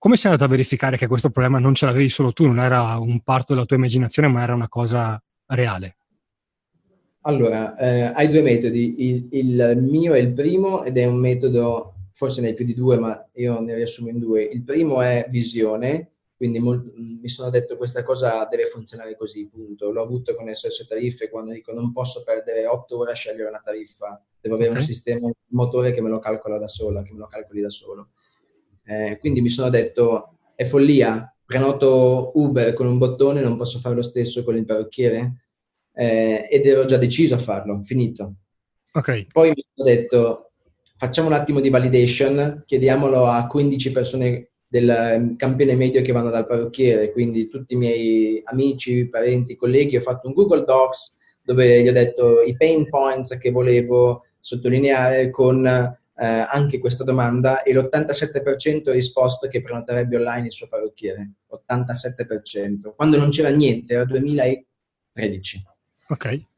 come 0.00 0.16
sei 0.16 0.30
andato 0.30 0.46
a 0.46 0.54
verificare 0.54 0.96
che 0.96 1.06
questo 1.06 1.28
problema 1.30 1.58
non 1.58 1.74
ce 1.74 1.84
l'avevi 1.84 2.08
solo 2.08 2.32
tu, 2.32 2.46
non 2.46 2.58
era 2.58 2.96
un 2.96 3.20
parto 3.20 3.52
della 3.52 3.66
tua 3.66 3.76
immaginazione, 3.76 4.28
ma 4.28 4.42
era 4.42 4.54
una 4.54 4.68
cosa 4.68 5.22
reale? 5.46 5.96
Allora, 7.22 7.76
eh, 7.76 8.12
hai 8.14 8.30
due 8.30 8.40
metodi, 8.40 9.06
il, 9.08 9.28
il, 9.32 9.78
mio 9.78 10.14
è 10.14 10.18
il 10.18 10.32
primo 10.32 10.84
ed 10.84 10.96
è 10.96 11.04
un 11.04 11.16
metodo, 11.16 12.08
forse 12.12 12.40
ne 12.40 12.48
hai 12.48 12.54
più 12.54 12.64
di 12.64 12.72
due, 12.72 12.98
ma 12.98 13.28
io 13.34 13.60
ne 13.60 13.74
riassumo 13.74 14.08
in 14.08 14.18
due. 14.18 14.42
Il 14.42 14.62
primo 14.62 15.02
è 15.02 15.26
visione, 15.28 16.12
quindi 16.40 16.58
mol, 16.58 16.90
mi 16.94 17.28
sono 17.28 17.50
detto 17.50 17.76
questa 17.76 18.02
cosa 18.02 18.46
deve 18.46 18.64
funzionare 18.64 19.14
così, 19.14 19.46
punto. 19.46 19.90
L'ho 19.90 20.00
avuto 20.00 20.34
con 20.34 20.50
SS 20.50 20.86
tariffe 20.86 21.28
quando 21.28 21.52
dico 21.52 21.70
non 21.74 21.92
posso 21.92 22.22
perdere 22.22 22.66
otto 22.66 22.96
ore 22.96 23.10
a 23.10 23.14
scegliere 23.14 23.50
una 23.50 23.60
tariffa, 23.62 24.24
devo 24.40 24.54
avere 24.54 24.70
okay. 24.70 24.80
un 24.80 24.86
sistema, 24.86 25.26
un 25.26 25.32
motore 25.48 25.92
che 25.92 26.00
me 26.00 26.08
lo 26.08 26.18
calcola 26.18 26.56
da 26.56 26.66
sola, 26.66 27.02
che 27.02 27.12
me 27.12 27.18
lo 27.18 27.26
calcoli 27.26 27.60
da 27.60 27.68
solo. 27.68 28.12
Eh, 28.86 29.18
quindi 29.20 29.42
mi 29.42 29.50
sono 29.50 29.68
detto 29.68 30.38
è 30.54 30.64
follia, 30.64 31.30
prenoto 31.44 32.32
Uber 32.32 32.72
con 32.72 32.86
un 32.86 32.96
bottone, 32.96 33.42
non 33.42 33.58
posso 33.58 33.78
fare 33.78 33.94
lo 33.94 34.02
stesso 34.02 34.42
con 34.42 34.56
il 34.56 34.64
parrucchiere? 34.64 35.44
Eh, 35.92 36.46
ed 36.50 36.64
ero 36.64 36.86
già 36.86 36.96
deciso 36.96 37.34
a 37.34 37.38
farlo, 37.38 37.82
finito. 37.84 38.36
Okay. 38.94 39.26
Poi 39.30 39.50
mi 39.50 39.62
hanno 39.76 39.90
detto, 39.90 40.52
facciamo 40.96 41.28
un 41.28 41.34
attimo 41.34 41.60
di 41.60 41.68
validation, 41.68 42.62
chiediamolo 42.64 43.26
a 43.26 43.46
15 43.46 43.92
persone 43.92 44.49
del 44.70 44.88
ehm, 44.88 45.36
campione 45.36 45.74
medio 45.74 46.00
che 46.00 46.12
vanno 46.12 46.30
dal 46.30 46.46
parrucchiere, 46.46 47.10
quindi 47.10 47.48
tutti 47.48 47.74
i 47.74 47.76
miei 47.76 48.40
amici, 48.44 49.08
parenti, 49.08 49.56
colleghi, 49.56 49.96
ho 49.96 50.00
fatto 50.00 50.28
un 50.28 50.34
Google 50.34 50.64
Docs 50.64 51.18
dove 51.42 51.82
gli 51.82 51.88
ho 51.88 51.92
detto 51.92 52.40
i 52.40 52.56
pain 52.56 52.88
points 52.88 53.36
che 53.36 53.50
volevo 53.50 54.26
sottolineare 54.38 55.30
con 55.30 55.66
eh, 55.66 55.96
anche 56.16 56.78
questa 56.78 57.02
domanda 57.02 57.64
e 57.64 57.72
l'87% 57.72 58.90
ha 58.90 58.92
risposto 58.92 59.48
che 59.48 59.60
prenoterebbe 59.60 60.16
online 60.16 60.46
il 60.46 60.52
suo 60.52 60.68
parrucchiere. 60.68 61.32
87%. 61.50 62.94
Quando 62.94 63.16
non 63.18 63.30
c'era 63.30 63.48
niente, 63.48 63.94
era 63.94 64.04
2013. 64.04 65.64
Ok. 66.10 66.48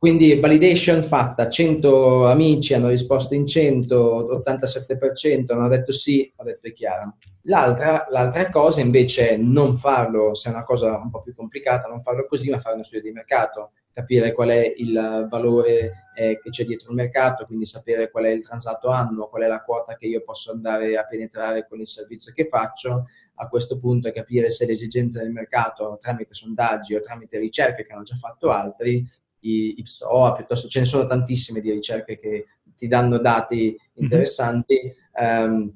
Quindi 0.00 0.40
validation 0.40 1.02
fatta, 1.02 1.46
100 1.46 2.26
amici 2.26 2.72
hanno 2.72 2.88
risposto 2.88 3.34
in 3.34 3.46
100, 3.46 4.42
87% 4.46 5.52
hanno 5.52 5.68
detto 5.68 5.92
sì, 5.92 6.32
ho 6.36 6.42
detto 6.42 6.68
è 6.68 6.72
chiaro. 6.72 7.18
L'altra, 7.42 8.06
l'altra, 8.08 8.48
cosa 8.48 8.80
invece 8.80 9.32
è 9.32 9.36
non 9.36 9.76
farlo, 9.76 10.34
se 10.34 10.48
è 10.48 10.52
una 10.52 10.64
cosa 10.64 10.96
un 10.96 11.10
po' 11.10 11.20
più 11.20 11.34
complicata, 11.34 11.86
non 11.86 12.00
farlo 12.00 12.26
così, 12.26 12.48
ma 12.48 12.58
fare 12.58 12.76
uno 12.76 12.82
studio 12.82 13.02
di 13.02 13.12
mercato, 13.12 13.72
capire 13.92 14.32
qual 14.32 14.48
è 14.48 14.72
il 14.74 15.26
valore 15.28 16.08
eh, 16.16 16.40
che 16.42 16.48
c'è 16.48 16.64
dietro 16.64 16.88
il 16.88 16.96
mercato, 16.96 17.44
quindi 17.44 17.66
sapere 17.66 18.10
qual 18.10 18.24
è 18.24 18.30
il 18.30 18.42
transato 18.42 18.88
annuo, 18.88 19.28
qual 19.28 19.42
è 19.42 19.48
la 19.48 19.62
quota 19.62 19.96
che 19.96 20.06
io 20.06 20.22
posso 20.22 20.50
andare 20.50 20.96
a 20.96 21.04
penetrare 21.04 21.66
con 21.68 21.78
il 21.78 21.86
servizio 21.86 22.32
che 22.32 22.46
faccio. 22.46 23.04
A 23.34 23.48
questo 23.48 23.78
punto 23.78 24.08
è 24.08 24.14
capire 24.14 24.48
se 24.48 24.64
le 24.64 24.72
esigenze 24.72 25.20
del 25.20 25.30
mercato 25.30 25.98
tramite 26.00 26.32
sondaggi 26.32 26.94
o 26.94 27.00
tramite 27.00 27.38
ricerche 27.38 27.84
che 27.84 27.92
hanno 27.92 28.02
già 28.02 28.16
fatto 28.16 28.48
altri 28.48 29.06
IPSOA, 29.40 30.34
piuttosto 30.34 30.68
ce 30.68 30.80
ne 30.80 30.86
sono 30.86 31.06
tantissime 31.06 31.60
di 31.60 31.70
ricerche 31.70 32.18
che 32.18 32.46
ti 32.76 32.86
danno 32.86 33.18
dati 33.18 33.76
mhm. 33.76 34.02
interessanti. 34.02 34.80
Mm-hmm. 35.20 35.52
Um, 35.52 35.74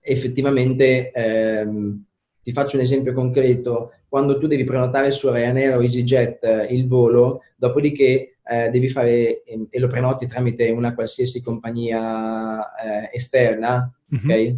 effettivamente, 0.00 1.12
um, 1.14 2.04
ti 2.42 2.52
faccio 2.52 2.76
un 2.76 2.82
esempio 2.82 3.12
concreto, 3.12 3.92
quando 4.08 4.38
tu 4.38 4.46
devi 4.46 4.64
prenotare 4.64 5.10
su 5.10 5.30
Ryanair 5.30 5.76
o 5.76 5.82
EasyJet 5.82 6.44
eh, 6.44 6.64
il 6.74 6.86
volo, 6.86 7.42
dopodiché 7.56 8.38
eh, 8.42 8.70
devi 8.70 8.88
fare, 8.88 9.42
e 9.42 9.78
lo 9.78 9.86
prenoti 9.86 10.26
tramite 10.26 10.70
una 10.70 10.94
qualsiasi 10.94 11.42
compagnia 11.42 12.74
eh, 12.74 13.10
esterna, 13.12 13.92
mm-hmm. 14.14 14.30
ok? 14.30 14.56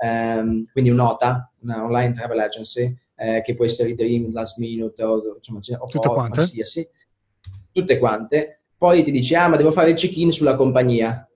Um, 0.00 0.64
quindi 0.72 0.90
un'OTA, 0.90 1.52
una 1.60 1.84
online 1.84 2.12
travel 2.12 2.40
agency, 2.40 2.96
eh, 3.14 3.42
che 3.44 3.54
può 3.54 3.64
essere 3.64 3.94
Dream, 3.94 4.32
Last 4.32 4.58
Minute 4.58 5.02
o, 5.02 5.36
insomma, 5.36 5.60
o, 5.78 5.84
o 5.84 6.28
qualsiasi 6.28 6.88
tutte 7.72 7.98
quante, 7.98 8.60
poi 8.76 9.02
ti 9.02 9.10
dici, 9.10 9.34
ah, 9.34 9.48
ma 9.48 9.56
devo 9.56 9.72
fare 9.72 9.90
il 9.90 9.96
check-in 9.96 10.30
sulla 10.30 10.54
compagnia. 10.54 11.28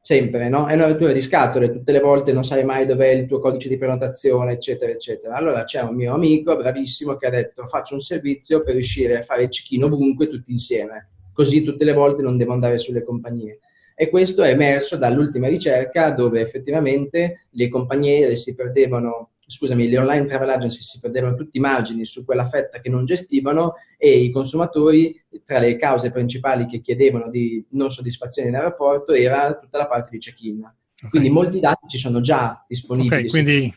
Sempre, 0.00 0.48
no? 0.48 0.66
È 0.66 0.74
una 0.74 0.86
rottura 0.86 1.12
di 1.12 1.20
scatole, 1.20 1.72
tutte 1.72 1.90
le 1.90 2.00
volte 2.00 2.32
non 2.32 2.44
sai 2.44 2.64
mai 2.64 2.86
dov'è 2.86 3.08
il 3.08 3.26
tuo 3.26 3.40
codice 3.40 3.68
di 3.68 3.76
prenotazione, 3.76 4.52
eccetera, 4.52 4.92
eccetera. 4.92 5.34
Allora 5.34 5.64
c'è 5.64 5.80
un 5.80 5.96
mio 5.96 6.14
amico 6.14 6.56
bravissimo 6.56 7.16
che 7.16 7.26
ha 7.26 7.30
detto, 7.30 7.66
faccio 7.66 7.94
un 7.94 8.00
servizio 8.00 8.62
per 8.62 8.74
riuscire 8.74 9.16
a 9.16 9.22
fare 9.22 9.44
il 9.44 9.48
check-in 9.48 9.84
ovunque 9.84 10.28
tutti 10.28 10.52
insieme. 10.52 11.08
Così 11.32 11.64
tutte 11.64 11.84
le 11.84 11.92
volte 11.92 12.22
non 12.22 12.36
devo 12.36 12.52
andare 12.52 12.78
sulle 12.78 13.02
compagnie. 13.02 13.58
E 13.96 14.10
questo 14.10 14.42
è 14.42 14.50
emerso 14.50 14.96
dall'ultima 14.96 15.48
ricerca 15.48 16.10
dove 16.10 16.40
effettivamente 16.40 17.46
le 17.50 17.68
compagnie 17.68 18.36
si 18.36 18.54
perdevano 18.54 19.30
scusami, 19.46 19.88
le 19.88 19.98
online 19.98 20.26
travel 20.26 20.50
agency 20.50 20.82
si 20.82 20.98
perdevano 20.98 21.36
tutti 21.36 21.58
i 21.58 21.60
margini 21.60 22.04
su 22.04 22.24
quella 22.24 22.46
fetta 22.46 22.80
che 22.80 22.88
non 22.88 23.04
gestivano 23.04 23.74
e 23.96 24.18
i 24.18 24.30
consumatori, 24.30 25.24
tra 25.44 25.58
le 25.58 25.76
cause 25.76 26.10
principali 26.10 26.66
che 26.66 26.80
chiedevano 26.80 27.30
di 27.30 27.64
non 27.70 27.90
soddisfazione 27.90 28.48
in 28.48 28.56
aeroporto, 28.56 29.12
era 29.12 29.56
tutta 29.56 29.78
la 29.78 29.86
parte 29.86 30.10
di 30.10 30.18
check-in. 30.18 30.58
Okay. 30.58 31.10
Quindi 31.10 31.28
molti 31.28 31.60
dati 31.60 31.88
ci 31.88 31.98
sono 31.98 32.20
già 32.20 32.64
disponibili. 32.66 33.24
Ok, 33.24 33.30
quindi... 33.30 33.74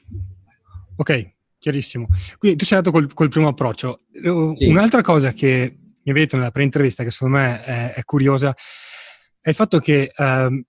Ok, 0.95 1.33
chiarissimo. 1.57 2.07
Quindi 2.37 2.57
tu 2.57 2.65
sei 2.65 2.77
andato 2.77 2.97
col, 2.97 3.13
col 3.13 3.29
primo 3.29 3.49
approccio. 3.49 4.01
Sì. 4.11 4.67
Un'altra 4.67 5.01
cosa 5.01 5.31
che 5.33 5.77
mi 6.01 6.11
avete 6.11 6.25
detto 6.25 6.37
nella 6.37 6.51
pre-intervista, 6.51 7.03
che 7.03 7.11
secondo 7.11 7.37
me 7.37 7.63
è, 7.63 7.93
è 7.93 8.03
curiosa, 8.03 8.55
è 9.41 9.49
il 9.49 9.55
fatto 9.55 9.79
che 9.79 10.11
um, 10.17 10.63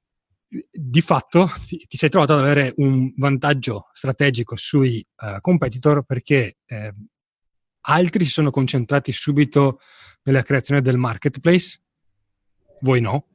di 0.51 1.01
fatto 1.01 1.49
ti, 1.65 1.97
sei 1.97 2.09
trovato 2.09 2.35
ad 2.35 2.41
avere 2.41 2.73
un 2.79 3.13
vantaggio 3.17 3.89
strategico 3.93 4.57
sui 4.57 5.05
uh, 5.19 5.41
competitor 5.41 6.03
perché 6.03 6.57
eh, 6.67 6.93
altri 7.83 8.25
si 8.25 8.31
sono 8.33 8.51
concentrati 8.51 9.13
subito 9.13 9.79
nella 10.25 10.43
creazione 10.43 10.83
del 10.83 10.97
marketplace, 10.97 11.81
voi 12.81 13.01
no. 13.01 13.27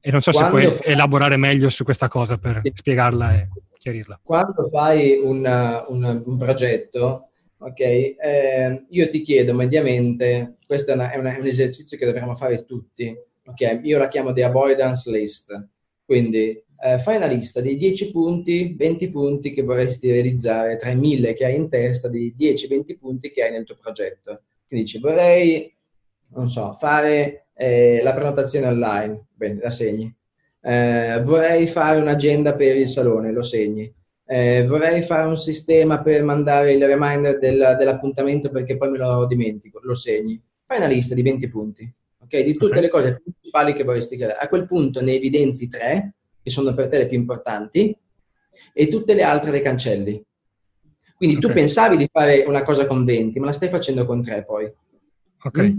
E 0.00 0.10
non 0.10 0.20
so 0.20 0.30
Quando 0.30 0.58
se 0.58 0.66
puoi 0.66 0.76
fai... 0.76 0.92
elaborare 0.92 1.36
meglio 1.36 1.68
su 1.68 1.84
questa 1.84 2.08
cosa 2.08 2.36
per 2.38 2.60
sì. 2.64 2.72
spiegarla 2.74 3.34
e 3.34 3.48
chiarirla. 3.78 4.20
Quando 4.22 4.68
fai 4.68 5.18
una, 5.22 5.84
una, 5.88 6.20
un 6.24 6.38
progetto, 6.38 7.30
ok, 7.58 7.80
eh, 7.80 8.86
io 8.88 9.08
ti 9.08 9.22
chiedo 9.22 9.54
mediamente, 9.54 10.56
questo 10.66 10.92
è, 10.92 10.94
una, 10.94 11.10
è, 11.10 11.16
è 11.16 11.38
un 11.38 11.46
esercizio 11.46 11.96
che 11.96 12.06
dovremmo 12.06 12.34
fare 12.34 12.64
tutti, 12.64 13.14
ok, 13.44 13.80
io 13.82 13.98
la 13.98 14.08
chiamo 14.08 14.32
the 14.32 14.42
avoidance 14.42 15.08
list 15.10 15.70
quindi 16.04 16.62
eh, 16.84 16.98
fai 16.98 17.16
una 17.16 17.26
lista 17.26 17.60
dei 17.60 17.76
10 17.76 18.10
punti, 18.10 18.74
20 18.76 19.10
punti 19.10 19.52
che 19.52 19.62
vorresti 19.62 20.10
realizzare 20.10 20.76
tra 20.76 20.90
i 20.90 20.96
1000 20.96 21.32
che 21.32 21.44
hai 21.44 21.54
in 21.54 21.68
testa, 21.68 22.08
dei 22.08 22.34
10-20 22.36 22.98
punti 22.98 23.30
che 23.30 23.44
hai 23.44 23.52
nel 23.52 23.64
tuo 23.64 23.76
progetto. 23.80 24.42
Quindi 24.66 24.86
dici 24.86 24.98
vorrei, 24.98 25.72
non 26.30 26.50
so, 26.50 26.72
fare 26.72 27.46
eh, 27.54 28.00
la 28.02 28.12
prenotazione 28.12 28.66
online, 28.66 29.26
bene, 29.32 29.60
la 29.62 29.70
segni. 29.70 30.12
Eh, 30.60 31.22
vorrei 31.24 31.66
fare 31.68 32.00
un'agenda 32.00 32.56
per 32.56 32.76
il 32.76 32.88
salone, 32.88 33.32
lo 33.32 33.42
segni. 33.42 33.92
Eh, 34.26 34.64
vorrei 34.66 35.02
fare 35.02 35.28
un 35.28 35.36
sistema 35.36 36.02
per 36.02 36.24
mandare 36.24 36.72
il 36.72 36.84
reminder 36.84 37.38
del, 37.38 37.76
dell'appuntamento 37.78 38.50
perché 38.50 38.76
poi 38.76 38.90
me 38.90 38.98
lo 38.98 39.24
dimentico, 39.26 39.78
lo 39.82 39.94
segni. 39.94 40.40
Fai 40.66 40.78
una 40.78 40.86
lista 40.86 41.14
di 41.14 41.22
20 41.22 41.48
punti 41.48 41.94
okay? 42.36 42.44
di 42.44 42.52
tutte 42.52 42.66
okay. 42.72 42.82
le 42.82 42.88
cose 42.88 43.22
principali 43.22 43.72
che 43.72 43.84
vorresti 43.84 44.16
creare. 44.16 44.38
A 44.38 44.48
quel 44.48 44.66
punto 44.66 45.00
ne 45.00 45.14
evidenzi 45.14 45.68
tre, 45.68 46.14
che 46.42 46.50
sono 46.50 46.74
per 46.74 46.88
te 46.88 46.98
le 46.98 47.06
più 47.06 47.18
importanti, 47.18 47.96
e 48.72 48.88
tutte 48.88 49.14
le 49.14 49.22
altre 49.22 49.50
le 49.50 49.60
cancelli. 49.60 50.24
Quindi 51.16 51.36
okay. 51.36 51.48
tu 51.48 51.54
pensavi 51.54 51.96
di 51.96 52.08
fare 52.10 52.44
una 52.46 52.62
cosa 52.62 52.86
con 52.86 53.04
20, 53.04 53.38
ma 53.38 53.46
la 53.46 53.52
stai 53.52 53.68
facendo 53.68 54.04
con 54.06 54.22
3 54.22 54.44
poi. 54.44 54.72
Ok. 55.44 55.60
Mm? 55.60 55.78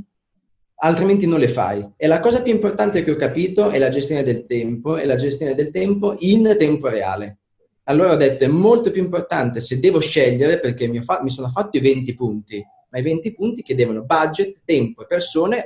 Altrimenti 0.75 1.25
non 1.25 1.39
le 1.39 1.47
fai. 1.47 1.85
E 1.97 2.07
la 2.07 2.19
cosa 2.19 2.41
più 2.41 2.53
importante 2.53 3.03
che 3.03 3.11
ho 3.11 3.15
capito 3.15 3.69
è 3.69 3.77
la 3.77 3.89
gestione 3.89 4.23
del 4.23 4.45
tempo 4.45 4.97
e 4.97 5.05
la 5.05 5.15
gestione 5.15 5.55
del 5.55 5.71
tempo 5.71 6.15
in 6.19 6.55
tempo 6.57 6.87
reale. 6.87 7.39
Allora 7.85 8.11
ho 8.11 8.15
detto 8.15 8.45
è 8.45 8.47
molto 8.47 8.91
più 8.91 9.01
importante 9.01 9.59
se 9.59 9.79
devo 9.79 9.99
scegliere, 9.99 10.59
perché 10.59 10.87
mi, 10.87 11.01
fa- 11.03 11.21
mi 11.21 11.29
sono 11.29 11.49
fatto 11.49 11.77
i 11.77 11.81
20 11.81 12.15
punti, 12.15 12.63
ma 12.89 12.99
i 12.99 13.01
20 13.01 13.33
punti 13.33 13.63
chiedevano 13.63 14.03
budget, 14.03 14.61
tempo 14.63 15.03
e 15.03 15.07
persone 15.07 15.65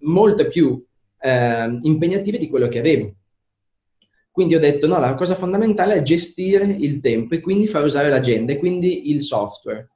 molto 0.00 0.48
più 0.48 0.84
eh, 1.20 1.78
impegnative 1.82 2.38
di 2.38 2.48
quello 2.48 2.68
che 2.68 2.78
avevo. 2.78 3.14
Quindi 4.30 4.54
ho 4.54 4.60
detto, 4.60 4.86
no, 4.86 4.98
la 4.98 5.14
cosa 5.14 5.34
fondamentale 5.34 5.94
è 5.94 6.02
gestire 6.02 6.64
il 6.64 7.00
tempo 7.00 7.34
e 7.34 7.40
quindi 7.40 7.66
far 7.66 7.84
usare 7.84 8.10
l'agenda 8.10 8.52
e 8.52 8.58
quindi 8.58 9.10
il 9.10 9.22
software. 9.22 9.88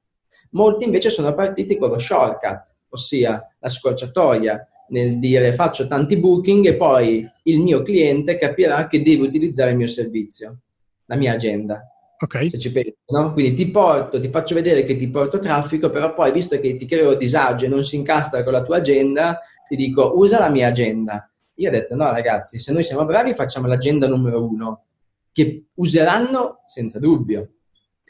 Molti 0.52 0.84
invece 0.84 1.10
sono 1.10 1.34
partiti 1.34 1.76
con 1.76 1.90
lo 1.90 1.98
shortcut, 1.98 2.74
ossia 2.88 3.46
la 3.58 3.68
scorciatoia 3.68 4.66
nel 4.88 5.18
dire 5.18 5.52
faccio 5.52 5.86
tanti 5.86 6.16
booking 6.16 6.66
e 6.66 6.76
poi 6.76 7.28
il 7.44 7.60
mio 7.60 7.82
cliente 7.82 8.38
capirà 8.38 8.88
che 8.88 9.02
deve 9.02 9.26
utilizzare 9.26 9.70
il 9.70 9.76
mio 9.76 9.88
servizio, 9.88 10.60
la 11.04 11.16
mia 11.16 11.34
agenda. 11.34 11.84
Ok. 12.22 12.50
Se 12.50 12.58
ci 12.58 12.70
pensi, 12.70 12.96
no? 13.08 13.32
Quindi 13.32 13.54
ti 13.54 13.70
porto, 13.70 14.20
ti 14.20 14.28
faccio 14.28 14.54
vedere 14.54 14.84
che 14.84 14.96
ti 14.96 15.08
porto 15.08 15.38
traffico, 15.38 15.88
però 15.88 16.12
poi 16.12 16.30
visto 16.32 16.58
che 16.60 16.76
ti 16.76 16.84
creo 16.84 17.14
disagio 17.14 17.64
e 17.64 17.68
non 17.68 17.82
si 17.82 17.96
incastra 17.96 18.42
con 18.42 18.52
la 18.52 18.62
tua 18.62 18.76
agenda, 18.76 19.38
ti 19.66 19.74
dico 19.74 20.12
usa 20.16 20.38
la 20.38 20.50
mia 20.50 20.68
agenda. 20.68 21.30
Io 21.54 21.68
ho 21.68 21.72
detto 21.72 21.94
no 21.94 22.10
ragazzi, 22.10 22.58
se 22.58 22.72
noi 22.72 22.84
siamo 22.84 23.06
bravi 23.06 23.32
facciamo 23.32 23.66
l'agenda 23.66 24.06
numero 24.06 24.44
uno, 24.44 24.84
che 25.32 25.68
useranno 25.74 26.62
senza 26.66 26.98
dubbio. 26.98 27.52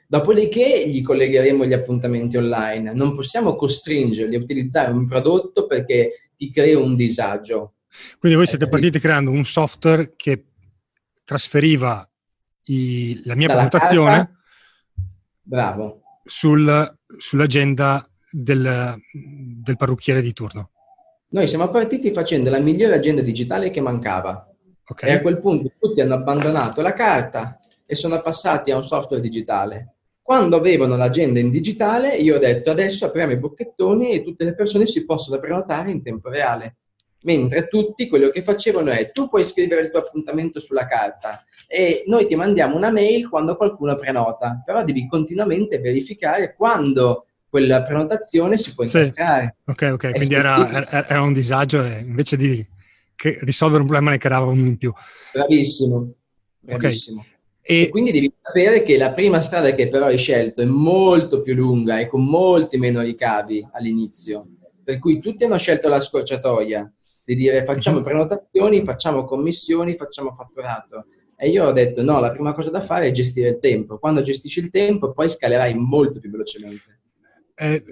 Dopodiché 0.08 0.88
gli 0.88 1.02
collegheremo 1.02 1.64
gli 1.64 1.72
appuntamenti 1.72 2.36
online. 2.36 2.92
Non 2.92 3.14
possiamo 3.14 3.54
costringerli 3.54 4.34
a 4.34 4.40
utilizzare 4.40 4.90
un 4.90 5.06
prodotto 5.06 5.66
perché 5.66 6.30
ti 6.36 6.50
crea 6.50 6.80
un 6.80 6.96
disagio. 6.96 7.74
Quindi 8.18 8.36
voi 8.36 8.48
siete 8.48 8.68
partiti 8.68 8.98
creando 8.98 9.30
un 9.30 9.44
software 9.44 10.14
che 10.16 10.46
trasferiva 11.22 12.09
i, 12.70 13.20
la 13.24 13.34
mia 13.34 13.48
Dalla 13.48 13.66
prenotazione 13.66 14.16
carta, 14.16 14.32
bravo. 15.42 16.00
Sul, 16.24 16.98
sull'agenda 17.16 18.08
del, 18.30 19.00
del 19.12 19.76
parrucchiere 19.76 20.22
di 20.22 20.32
turno. 20.32 20.70
Noi 21.30 21.48
siamo 21.48 21.68
partiti 21.68 22.12
facendo 22.12 22.50
la 22.50 22.58
migliore 22.58 22.94
agenda 22.94 23.22
digitale 23.22 23.70
che 23.70 23.80
mancava. 23.80 24.46
Okay. 24.84 25.10
E 25.10 25.12
a 25.14 25.20
quel 25.20 25.38
punto 25.38 25.72
tutti 25.78 26.00
hanno 26.00 26.14
abbandonato 26.14 26.82
la 26.82 26.92
carta 26.92 27.58
e 27.86 27.94
sono 27.94 28.20
passati 28.20 28.70
a 28.70 28.76
un 28.76 28.82
software 28.82 29.22
digitale. 29.22 29.94
Quando 30.22 30.56
avevano 30.56 30.96
l'agenda 30.96 31.40
in 31.40 31.50
digitale, 31.50 32.14
io 32.14 32.36
ho 32.36 32.38
detto 32.38 32.70
adesso 32.70 33.04
apriamo 33.04 33.32
i 33.32 33.38
bocchettoni 33.38 34.10
e 34.10 34.22
tutte 34.22 34.44
le 34.44 34.54
persone 34.54 34.86
si 34.86 35.04
possono 35.04 35.40
prenotare 35.40 35.90
in 35.90 36.02
tempo 36.02 36.28
reale. 36.28 36.76
Mentre 37.22 37.68
tutti 37.68 38.08
quello 38.08 38.28
che 38.30 38.42
facevano 38.42 38.90
è 38.90 39.10
tu 39.12 39.28
puoi 39.28 39.44
scrivere 39.44 39.82
il 39.82 39.90
tuo 39.90 40.00
appuntamento 40.00 40.58
sulla 40.58 40.86
carta 40.86 41.44
e 41.72 42.02
noi 42.06 42.26
ti 42.26 42.34
mandiamo 42.34 42.74
una 42.74 42.90
mail 42.90 43.28
quando 43.28 43.56
qualcuno 43.56 43.94
prenota, 43.94 44.60
però 44.66 44.82
devi 44.82 45.06
continuamente 45.06 45.78
verificare 45.78 46.56
quando 46.56 47.26
quella 47.48 47.82
prenotazione 47.82 48.58
si 48.58 48.74
può 48.74 48.82
incastrare. 48.82 49.54
Sì. 49.64 49.70
Ok, 49.70 49.90
ok, 49.92 50.10
quindi 50.10 50.34
era, 50.34 50.68
era, 51.06 51.22
un 51.22 51.32
disagio 51.32 51.84
e 51.84 52.00
invece 52.00 52.36
di 52.36 52.66
risolvere 53.42 53.82
un 53.82 53.86
problema 53.86 54.10
ne 54.10 54.18
creava 54.18 54.46
uno 54.46 54.66
in 54.66 54.78
più. 54.78 54.92
Bravissimo, 55.32 56.12
bravissimo. 56.58 57.20
Okay. 57.20 57.32
E... 57.62 57.82
e 57.82 57.88
quindi 57.88 58.10
devi 58.10 58.34
sapere 58.40 58.82
che 58.82 58.98
la 58.98 59.12
prima 59.12 59.40
strada 59.40 59.70
che 59.70 59.88
però 59.88 60.06
hai 60.06 60.18
scelto 60.18 60.62
è 60.62 60.66
molto 60.66 61.40
più 61.40 61.54
lunga 61.54 62.00
e 62.00 62.08
con 62.08 62.24
molti 62.24 62.78
meno 62.78 63.00
ricavi 63.00 63.64
all'inizio. 63.74 64.44
Per 64.82 64.98
cui 64.98 65.20
tutti 65.20 65.44
hanno 65.44 65.56
scelto 65.56 65.88
la 65.88 66.00
scorciatoia 66.00 66.92
di 67.24 67.36
dire 67.36 67.64
facciamo 67.64 67.98
mhm. 67.98 68.02
prenotazioni, 68.02 68.82
facciamo 68.82 69.24
commissioni, 69.24 69.94
facciamo 69.94 70.32
fatturato. 70.32 71.06
E 71.42 71.48
io 71.48 71.64
ho 71.64 71.72
detto 71.72 72.02
no, 72.02 72.20
la 72.20 72.32
prima 72.32 72.52
cosa 72.52 72.68
da 72.68 72.82
fare 72.82 73.06
è 73.06 73.10
gestire 73.12 73.48
il 73.48 73.58
tempo. 73.60 73.98
Quando 73.98 74.20
gestisci 74.20 74.58
il 74.58 74.68
tempo 74.68 75.12
poi 75.12 75.30
scalerai 75.30 75.72
molto 75.74 76.20
più 76.20 76.30
velocemente. 76.30 77.00
Eh, 77.54 77.82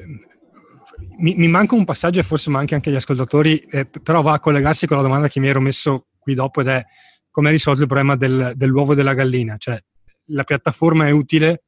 mi, 1.17 1.35
mi, 1.35 1.49
manca 1.49 1.75
un 1.75 1.87
passaggio 1.87 2.21
e 2.21 2.25
forse 2.25 2.51
manca 2.51 2.75
anche 2.75 2.91
agli 2.91 2.97
ascoltatori, 2.97 3.59
eh, 3.61 3.87
però 3.87 4.21
va 4.21 4.35
a 4.35 4.41
collegarsi 4.41 4.87
con 4.87 4.99
la 4.99 5.03
domanda 5.03 5.29
che 5.29 5.41
mi 5.41 5.49
ero 5.49 5.61
messo 5.61 6.09
qui 6.19 6.35
dopo 6.35 6.61
ed 6.61 6.67
è 6.67 6.85
come 7.31 7.51
risolvere 7.51 7.87
il 7.87 7.91
problema 7.91 8.17
del, 8.17 8.53
dell'uovo 8.55 8.93
e 8.93 8.97
della 8.97 9.15
gallina. 9.15 9.57
Cioè, 9.57 9.83
la 10.27 10.45
piattaforma 10.45 11.07
è 11.07 11.11
utile 11.11 11.63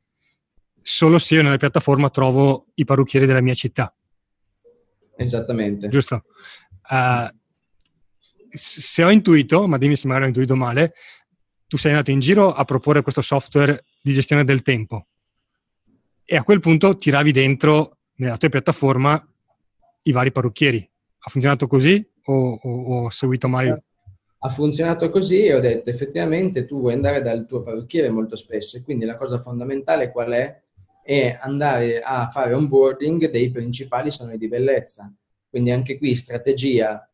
solo 0.83 1.19
se 1.19 1.37
io 1.37 1.43
nella 1.43 1.57
piattaforma 1.57 2.11
trovo 2.11 2.67
i 2.75 2.85
parrucchieri 2.85 3.25
della 3.25 3.41
mia 3.41 3.55
città. 3.55 3.95
Esattamente. 5.17 5.89
Giusto. 5.89 6.25
Uh, 6.91 7.27
se 8.49 9.03
ho 9.03 9.11
intuito, 9.11 9.67
ma 9.67 9.79
dimmi 9.79 9.97
se 9.97 10.07
magari 10.07 10.25
ho 10.25 10.29
intuito 10.29 10.57
male, 10.57 10.93
tu 11.71 11.77
sei 11.77 11.93
andato 11.93 12.11
in 12.11 12.19
giro 12.19 12.53
a 12.53 12.65
proporre 12.65 13.01
questo 13.01 13.23
software 13.23 13.85
di 14.03 14.13
gestione 14.13 14.43
del 14.43 14.61
tempo 14.63 15.07
e 16.25 16.35
a 16.35 16.43
quel 16.43 16.59
punto 16.59 16.97
tiravi 16.97 17.31
dentro 17.31 17.99
nella 18.17 18.37
tua 18.37 18.49
piattaforma 18.49 19.25
i 20.03 20.11
vari 20.11 20.33
parrucchieri. 20.33 20.91
Ha 21.19 21.31
funzionato 21.31 21.69
così 21.69 22.05
o, 22.25 22.59
o 22.61 23.05
ho 23.05 23.11
seguito 23.11 23.47
male? 23.47 23.85
Ha 24.39 24.49
funzionato 24.49 25.11
così 25.11 25.45
e 25.45 25.55
ho 25.55 25.61
detto 25.61 25.91
effettivamente 25.91 26.67
tu 26.67 26.81
vuoi 26.81 26.95
andare 26.95 27.23
dal 27.23 27.47
tuo 27.47 27.63
parrucchiere 27.63 28.09
molto 28.09 28.35
spesso 28.35 28.77
e 28.77 28.83
quindi 28.83 29.05
la 29.05 29.17
cosa 29.17 29.39
fondamentale 29.39 30.11
qual 30.11 30.33
è? 30.33 30.61
È 31.05 31.39
andare 31.41 32.01
a 32.01 32.29
fare 32.31 32.53
onboarding 32.53 33.31
dei 33.31 33.53
principali 33.53 34.11
saloni 34.11 34.39
di 34.39 34.49
bellezza. 34.49 35.13
Quindi 35.49 35.71
anche 35.71 35.99
qui 35.99 36.17
strategia, 36.17 37.09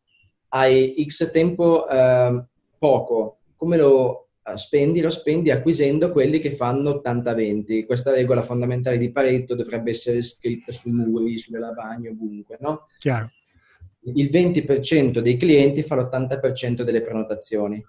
hai 0.48 0.94
X 1.06 1.30
tempo 1.30 1.86
eh, 1.86 2.42
poco, 2.78 3.38
come 3.56 3.76
lo 3.76 4.25
spendi? 4.54 5.00
Lo 5.00 5.10
spendi 5.10 5.50
acquisendo 5.50 6.12
quelli 6.12 6.38
che 6.38 6.52
fanno 6.52 7.02
80-20. 7.04 7.84
Questa 7.84 8.12
regola 8.12 8.42
fondamentale 8.42 8.96
di 8.96 9.10
Pareto 9.10 9.56
dovrebbe 9.56 9.90
essere 9.90 10.22
scritta 10.22 10.72
sui 10.72 10.92
muri, 10.92 11.38
sulle 11.38 11.58
lavagne, 11.58 12.10
ovunque, 12.10 12.56
no? 12.60 12.86
Chiaro. 12.98 13.30
Il 14.14 14.30
20% 14.30 15.18
dei 15.18 15.36
clienti 15.36 15.82
fa 15.82 15.96
l'80% 15.96 16.82
delle 16.82 17.02
prenotazioni. 17.02 17.84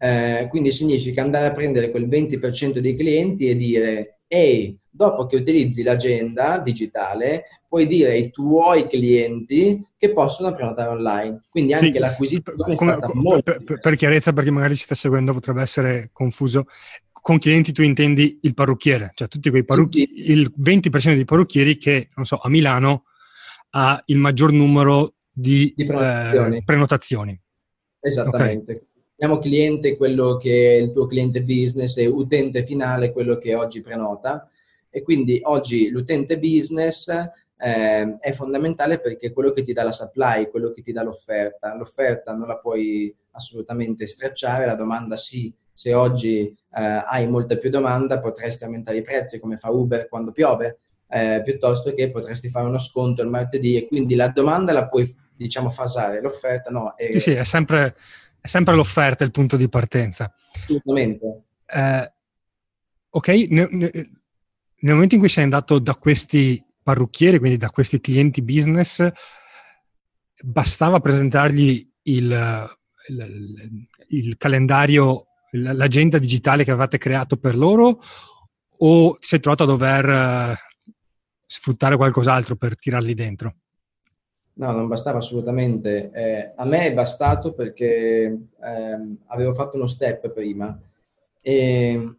Eh, 0.00 0.46
quindi 0.50 0.70
significa 0.70 1.22
andare 1.22 1.46
a 1.46 1.52
prendere 1.52 1.90
quel 1.90 2.06
20% 2.06 2.78
dei 2.78 2.94
clienti 2.94 3.48
e 3.48 3.56
dire 3.56 4.20
ehi, 4.28 4.78
dopo 4.98 5.26
che 5.26 5.36
utilizzi 5.36 5.84
l'agenda 5.84 6.58
digitale, 6.58 7.44
puoi 7.68 7.86
dire 7.86 8.10
ai 8.10 8.32
tuoi 8.32 8.88
clienti 8.88 9.86
che 9.96 10.12
possono 10.12 10.52
prenotare 10.52 10.90
online. 10.90 11.42
Quindi 11.48 11.72
anche 11.72 11.92
sì, 11.92 11.98
l'acquisizione 11.98 12.58
come, 12.58 12.74
è 12.74 12.76
stata 12.76 13.06
come, 13.06 13.22
molto... 13.22 13.62
Per, 13.64 13.78
per, 13.78 13.94
chiarezza, 13.94 14.32
perché 14.32 14.50
magari 14.50 14.74
ci 14.74 14.82
sta 14.82 14.96
seguendo 14.96 15.32
potrebbe 15.32 15.62
essere 15.62 16.10
confuso, 16.12 16.66
con 17.12 17.38
clienti 17.38 17.70
tu 17.70 17.82
intendi 17.82 18.40
il 18.42 18.54
parrucchiere, 18.54 19.12
cioè 19.14 19.28
tutti 19.28 19.50
quei 19.50 19.64
parrucchieri, 19.64 20.10
sì, 20.12 20.24
sì. 20.24 20.32
il 20.32 20.52
20% 20.60 21.14
dei 21.14 21.24
parrucchieri 21.24 21.76
che, 21.76 22.08
non 22.16 22.26
so, 22.26 22.38
a 22.38 22.48
Milano 22.48 23.04
ha 23.70 24.02
il 24.06 24.18
maggior 24.18 24.50
numero 24.50 25.14
di, 25.30 25.72
di 25.76 25.84
prenotazioni. 25.84 26.56
Eh, 26.56 26.62
prenotazioni. 26.64 27.40
Esattamente. 28.00 28.72
Okay. 28.72 28.86
Chiamiamo 29.14 29.40
cliente 29.40 29.96
quello 29.96 30.36
che 30.38 30.76
è 30.76 30.80
il 30.80 30.92
tuo 30.92 31.06
cliente 31.06 31.42
business 31.42 31.96
e 31.98 32.06
utente 32.06 32.64
finale 32.64 33.12
quello 33.12 33.38
che 33.38 33.54
oggi 33.54 33.80
prenota 33.80 34.48
e 34.90 35.02
quindi 35.02 35.40
oggi 35.44 35.90
l'utente 35.90 36.38
business 36.38 37.08
eh, 37.08 38.18
è 38.18 38.32
fondamentale 38.32 39.00
perché 39.00 39.28
è 39.28 39.32
quello 39.32 39.52
che 39.52 39.62
ti 39.62 39.72
dà 39.72 39.82
la 39.82 39.92
supply, 39.92 40.48
quello 40.48 40.70
che 40.70 40.82
ti 40.82 40.92
dà 40.92 41.02
l'offerta. 41.02 41.74
L'offerta 41.74 42.32
non 42.34 42.46
la 42.46 42.58
puoi 42.58 43.14
assolutamente 43.32 44.06
stracciare, 44.06 44.66
la 44.66 44.74
domanda 44.74 45.16
sì, 45.16 45.52
se 45.72 45.94
oggi 45.94 46.46
eh, 46.74 47.02
hai 47.04 47.28
molta 47.28 47.56
più 47.56 47.70
domanda 47.70 48.20
potresti 48.20 48.64
aumentare 48.64 48.98
i 48.98 49.02
prezzi 49.02 49.38
come 49.38 49.56
fa 49.56 49.70
Uber 49.70 50.08
quando 50.08 50.32
piove, 50.32 50.78
eh, 51.08 51.42
piuttosto 51.44 51.94
che 51.94 52.10
potresti 52.10 52.48
fare 52.48 52.66
uno 52.66 52.78
sconto 52.78 53.22
il 53.22 53.28
martedì 53.28 53.76
e 53.76 53.86
quindi 53.86 54.14
la 54.14 54.28
domanda 54.28 54.72
la 54.72 54.88
puoi 54.88 55.12
diciamo 55.34 55.70
fasare, 55.70 56.20
l'offerta 56.20 56.70
no. 56.70 56.94
È... 56.96 57.12
Sì, 57.12 57.20
sì, 57.20 57.30
è 57.32 57.44
sempre 57.44 57.94
è 58.40 58.46
sempre 58.46 58.74
l'offerta 58.74 59.24
il 59.24 59.30
punto 59.30 59.56
di 59.56 59.68
partenza. 59.68 60.32
Assolutamente. 60.52 61.42
Eh, 61.66 62.12
ok, 63.10 63.28
nel, 63.50 64.17
nel, 64.80 64.94
momento 64.94 65.14
in 65.14 65.20
cui 65.20 65.28
sei 65.28 65.44
andato 65.44 65.78
da 65.78 65.94
questi 65.94 66.64
parrucchieri, 66.82 67.38
quindi 67.38 67.56
da 67.56 67.70
questi 67.70 68.00
clienti 68.00 68.42
business, 68.42 69.06
bastava 70.42 71.00
presentargli 71.00 71.86
il, 72.02 72.76
il, 73.08 73.88
il 74.08 74.36
calendario, 74.36 75.26
l'agenda 75.52 76.18
digitale 76.18 76.64
che 76.64 76.70
avevate 76.70 76.98
creato 76.98 77.36
per 77.36 77.56
loro 77.56 78.00
o 78.80 79.12
ti 79.18 79.26
sei 79.26 79.40
trovato 79.40 79.64
a 79.64 79.66
dover 79.66 80.04
uh, 80.08 80.92
sfruttare 81.44 81.96
qualcos'altro 81.96 82.56
per 82.56 82.78
tirarli 82.78 83.14
dentro? 83.14 83.54
No, 84.54 84.72
non 84.72 84.88
bastava 84.88 85.18
assolutamente. 85.18 86.10
Eh, 86.12 86.52
a 86.56 86.64
me 86.64 86.86
è 86.86 86.94
bastato 86.94 87.54
perché 87.54 88.24
ehm, 88.60 89.18
avevo 89.26 89.54
fatto 89.54 89.76
uno 89.76 89.86
step 89.86 90.30
prima 90.32 90.76
e, 91.40 92.17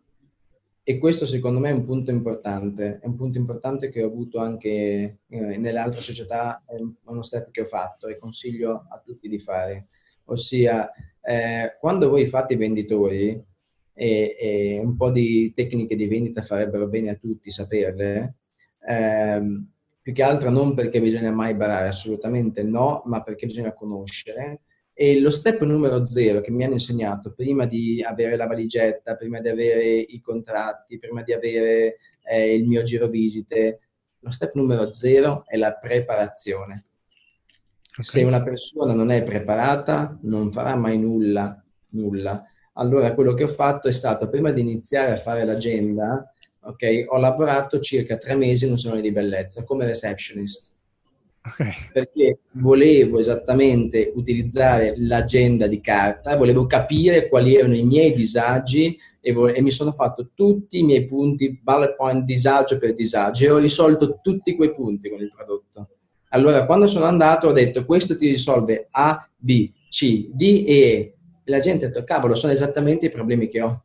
e, 0.90 0.98
questo 0.98 1.26
secondo 1.26 1.60
me 1.60 1.70
è 1.70 1.74
un 1.74 1.86
punto 1.86 2.10
importante. 2.10 3.00
È 3.00 3.06
un 3.06 3.16
punto 3.16 3.38
importante 3.38 3.90
che 3.90 4.04
ho 4.04 4.08
avuto 4.08 4.40
anche 4.40 5.20
eh, 5.28 5.58
nelle 5.58 5.78
altre 5.78 6.02
società, 6.02 6.64
è 6.66 6.76
uno 7.06 7.22
step 7.22 7.52
che 7.52 7.62
ho 7.62 7.66
fatto 7.66 8.08
e 8.08 8.18
consiglio 8.18 8.88
a 8.90 9.00
tutti 9.04 9.28
di 9.28 9.38
fare. 9.38 9.88
Ossia, 10.26 10.92
eh, 11.22 11.78
quando 11.80 12.10
voi 12.10 12.26
fate 12.26 12.54
i 12.54 12.58
venditori, 12.58 13.46
e, 13.94 14.36
e, 14.40 14.80
un 14.80 14.96
po' 14.96 15.12
di 15.12 15.52
tecniche 15.54 15.96
di 15.96 16.08
vendita 16.08 16.42
farebbero 16.42 16.88
bene 16.88 17.10
a 17.12 17.16
tutti 17.16 17.52
saperle, 17.52 18.38
ehm, 18.88 19.72
più 20.02 20.14
che 20.14 20.24
altro 20.24 20.50
non 20.50 20.74
perché 20.74 21.02
bisogna 21.02 21.32
mai 21.32 21.54
barare, 21.54 21.90
assolutamente 21.90 22.64
no, 22.64 23.04
ma 23.06 23.22
perché 23.22 23.46
bisogna 23.46 23.74
conoscere. 23.74 24.62
E 25.02 25.22
lo 25.22 25.30
step 25.30 25.62
numero 25.62 26.06
zero 26.06 26.42
che 26.42 26.52
mi 26.52 26.66
hanno 26.66 26.74
insegnato 26.74 27.32
prima 27.32 27.64
di 27.64 28.04
avere 28.04 28.36
la 28.36 28.48
valigetta, 28.48 29.16
prima 29.16 29.40
di 29.40 29.48
avere 29.48 29.96
i 29.96 30.20
contratti, 30.20 31.00
prima 31.00 31.22
di 31.22 31.32
avere 31.32 31.96
eh, 32.22 32.54
il 32.54 32.68
mio 32.68 32.82
giro 32.82 33.08
visite, 33.08 33.80
lo 34.20 34.30
step 34.30 34.56
numero 34.56 34.92
zero 34.92 35.46
è 35.48 35.56
la 35.56 35.74
preparazione. 35.76 36.84
Okay. 37.92 38.04
Se 38.04 38.24
una 38.24 38.44
persona 38.44 38.92
non 38.92 39.10
è 39.10 39.24
preparata, 39.24 40.20
non 40.24 40.52
farà 40.52 40.76
mai 40.76 40.98
nulla, 40.98 41.64
nulla. 41.92 42.44
Allora 42.74 43.14
quello 43.14 43.34
che 43.34 43.44
ho 43.44 43.48
fatto 43.48 43.88
è 43.88 43.94
stato, 43.94 44.28
prima 44.28 44.52
di 44.52 44.60
iniziare 44.60 45.14
a 45.14 45.16
fare 45.16 45.46
l'agenda, 45.46 46.30
ok? 46.60 47.06
Ho 47.08 47.18
lavorato 47.20 47.80
circa 47.80 48.18
tre 48.18 48.36
mesi 48.36 48.66
in 48.66 48.72
un 48.72 48.78
salone 48.78 49.00
di 49.00 49.14
bellezza 49.14 49.64
come 49.64 49.86
receptionist. 49.86 50.69
Okay. 51.42 51.72
Perché 51.94 52.40
volevo 52.52 53.18
esattamente 53.18 54.12
utilizzare 54.14 54.94
l'agenda 54.98 55.68
di 55.68 55.80
carta, 55.80 56.36
volevo 56.36 56.66
capire 56.66 57.30
quali 57.30 57.56
erano 57.56 57.76
i 57.76 57.84
miei 57.84 58.12
disagi 58.12 58.98
e, 59.22 59.32
vo- 59.32 59.48
e 59.48 59.62
mi 59.62 59.72
sono 59.72 59.92
fatto 59.92 60.32
tutti 60.34 60.80
i 60.80 60.84
miei 60.84 61.06
punti, 61.06 61.60
bullet 61.62 61.96
point, 61.96 62.24
disagio 62.24 62.78
per 62.78 62.94
disagio 62.94 63.46
e 63.46 63.50
ho 63.50 63.58
risolto 63.58 64.20
tutti 64.22 64.56
quei 64.56 64.74
punti 64.74 65.10
con 65.10 65.22
il 65.22 65.32
prodotto. 65.34 65.90
Allora, 66.30 66.66
quando 66.66 66.88
sono 66.88 67.06
andato 67.06 67.48
ho 67.48 67.52
detto 67.52 67.86
questo 67.86 68.16
ti 68.16 68.28
risolve 68.28 68.88
A, 68.92 69.28
B, 69.36 69.72
C, 69.90 70.30
D 70.32 70.66
e 70.68 70.74
E. 70.74 71.14
E 71.44 71.52
la 71.52 71.60
gente 71.60 71.86
ha 71.86 71.88
detto, 71.88 72.04
cavolo, 72.04 72.36
sono 72.36 72.52
esattamente 72.52 73.08
i 73.08 73.12
problemi 73.12 73.48
che 73.48 73.62
ho. 73.62 73.84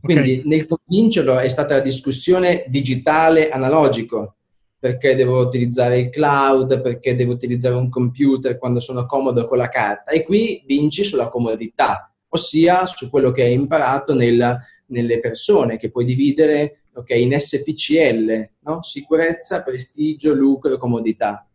Quindi 0.00 0.38
okay. 0.38 0.42
nel 0.44 0.66
convincerlo 0.66 1.38
è 1.38 1.48
stata 1.48 1.74
la 1.74 1.80
discussione 1.80 2.64
digitale 2.68 3.48
analogico, 3.48 4.36
perché 4.78 5.14
devo 5.14 5.38
utilizzare 5.40 5.98
il 5.98 6.10
cloud, 6.10 6.80
perché 6.80 7.14
devo 7.14 7.32
utilizzare 7.32 7.74
un 7.74 7.88
computer 7.88 8.58
quando 8.58 8.80
sono 8.80 9.06
comodo 9.06 9.46
con 9.46 9.58
la 9.58 9.68
carta. 9.68 10.12
E 10.12 10.22
qui 10.22 10.62
vinci 10.66 11.02
sulla 11.02 11.28
comodità, 11.28 12.12
ossia 12.28 12.86
su 12.86 13.10
quello 13.10 13.32
che 13.32 13.42
hai 13.42 13.52
imparato 13.54 14.14
nel, 14.14 14.56
nelle 14.86 15.20
persone, 15.20 15.76
che 15.76 15.90
puoi 15.90 16.04
dividere 16.04 16.82
ok? 16.98 17.10
In 17.10 17.38
SPCL, 17.38 18.50
no? 18.60 18.82
Sicurezza, 18.82 19.62
prestigio, 19.62 20.34
lucro 20.34 20.76
comodità. 20.78 21.46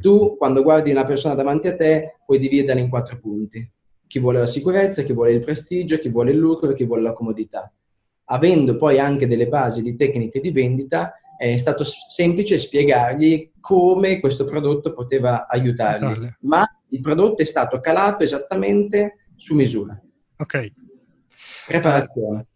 Tu, 0.00 0.36
quando 0.36 0.62
guardi 0.62 0.90
una 0.90 1.04
persona 1.04 1.34
davanti 1.34 1.68
a 1.68 1.76
te, 1.76 2.16
puoi 2.24 2.38
dividerla 2.38 2.80
in 2.80 2.88
quattro 2.88 3.18
punti. 3.18 3.70
Chi 4.06 4.18
vuole 4.18 4.40
la 4.40 4.46
sicurezza, 4.46 5.02
chi 5.02 5.12
vuole 5.12 5.32
il 5.32 5.40
prestigio, 5.40 5.98
chi 5.98 6.08
vuole 6.08 6.32
il 6.32 6.38
lucro 6.38 6.72
chi 6.72 6.84
vuole 6.84 7.02
la 7.02 7.12
comodità. 7.12 7.72
Avendo 8.26 8.76
poi 8.76 8.98
anche 8.98 9.26
delle 9.26 9.48
basi 9.48 9.82
di 9.82 9.94
tecniche 9.94 10.40
di 10.40 10.50
vendita, 10.50 11.14
è 11.50 11.56
stato 11.56 11.82
semplice 11.82 12.56
spiegargli 12.56 13.50
come 13.58 14.20
questo 14.20 14.44
prodotto 14.44 14.92
poteva 14.92 15.48
aiutarli. 15.48 16.36
Ma 16.42 16.64
il 16.90 17.00
prodotto 17.00 17.42
è 17.42 17.44
stato 17.44 17.80
calato 17.80 18.22
esattamente 18.22 19.26
su 19.34 19.56
misura. 19.56 20.00
Ok. 20.36 20.72
Preparazione. 21.66 22.46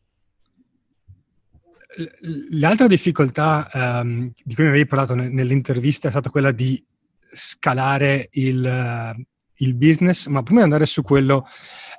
L'altra 2.50 2.86
difficoltà 2.86 3.68
um, 3.72 4.30
di 4.44 4.54
cui 4.54 4.62
mi 4.64 4.70
avevi 4.70 4.86
parlato 4.86 5.14
nell'intervista 5.14 6.06
è 6.06 6.10
stata 6.12 6.30
quella 6.30 6.52
di 6.52 6.84
scalare 7.18 8.28
il, 8.32 9.26
il 9.56 9.74
business, 9.74 10.26
ma 10.26 10.44
prima 10.44 10.60
di 10.60 10.66
andare 10.66 10.86
su 10.86 11.02
quello 11.02 11.44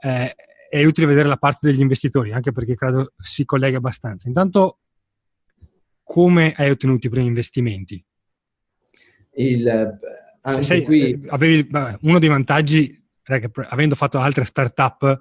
eh, 0.02 0.34
è 0.70 0.86
utile 0.86 1.08
vedere 1.08 1.28
la 1.28 1.38
parte 1.38 1.68
degli 1.68 1.82
investitori, 1.82 2.32
anche 2.32 2.54
perché 2.54 2.76
credo 2.76 3.12
si 3.18 3.44
collega 3.44 3.78
abbastanza. 3.78 4.30
Intanto, 4.30 4.80
come 6.08 6.54
hai 6.56 6.70
ottenuto 6.70 7.06
i 7.06 7.10
primi 7.10 7.28
investimenti? 7.28 8.02
Il, 9.34 10.00
anche 10.42 10.64
sei, 10.64 10.82
qui... 10.84 11.22
avevi, 11.28 11.68
vabbè, 11.70 11.98
uno 12.04 12.18
dei 12.18 12.30
vantaggi 12.30 12.98
era 13.24 13.40
che 13.40 13.52
avendo 13.68 13.94
fatto 13.94 14.18
altre 14.18 14.46
startup 14.46 15.20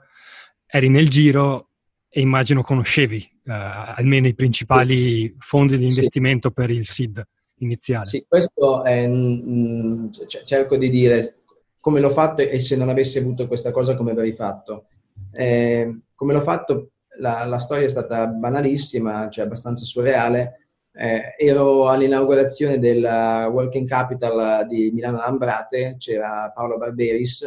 eri 0.64 0.88
nel 0.88 1.09
giro 1.09 1.70
e 2.09 2.20
immagino 2.20 2.62
conoscevi 2.62 3.29
uh, 3.46 3.51
almeno 3.51 4.29
i 4.29 4.35
principali 4.35 5.35
fondi 5.40 5.77
di 5.77 5.87
investimento 5.87 6.49
sì. 6.49 6.55
per 6.55 6.70
il 6.70 6.87
SID 6.87 7.27
iniziale. 7.59 8.07
Sì, 8.07 8.25
questo 8.29 8.85
è, 8.85 9.09
mh, 9.09 10.11
cerco 10.44 10.77
di 10.77 10.88
dire 10.88 11.40
come 11.81 11.99
l'ho 11.99 12.11
fatto 12.11 12.42
e 12.42 12.61
se 12.61 12.77
non 12.77 12.88
avessi 12.88 13.18
avuto 13.18 13.49
questa 13.49 13.72
cosa 13.72 13.96
come 13.96 14.12
avrei 14.12 14.33
fatto. 14.33 14.87
Eh, 15.33 15.99
come 16.14 16.33
l'ho 16.33 16.40
fatto, 16.40 16.92
la, 17.18 17.44
la, 17.44 17.59
storia 17.59 17.87
è 17.87 17.88
stata 17.88 18.27
banalissima, 18.29 19.29
cioè 19.29 19.44
abbastanza 19.44 19.85
surreale. 19.85 20.65
Eh, 20.98 21.35
ero 21.37 21.88
all'inaugurazione 21.88 22.78
della 22.78 23.48
Working 23.52 23.87
Capital 23.87 24.66
di 24.66 24.90
Milano 24.92 25.18
Lambrate, 25.18 25.96
c'era 25.98 26.50
Paolo 26.54 26.78
Barberis 26.78 27.44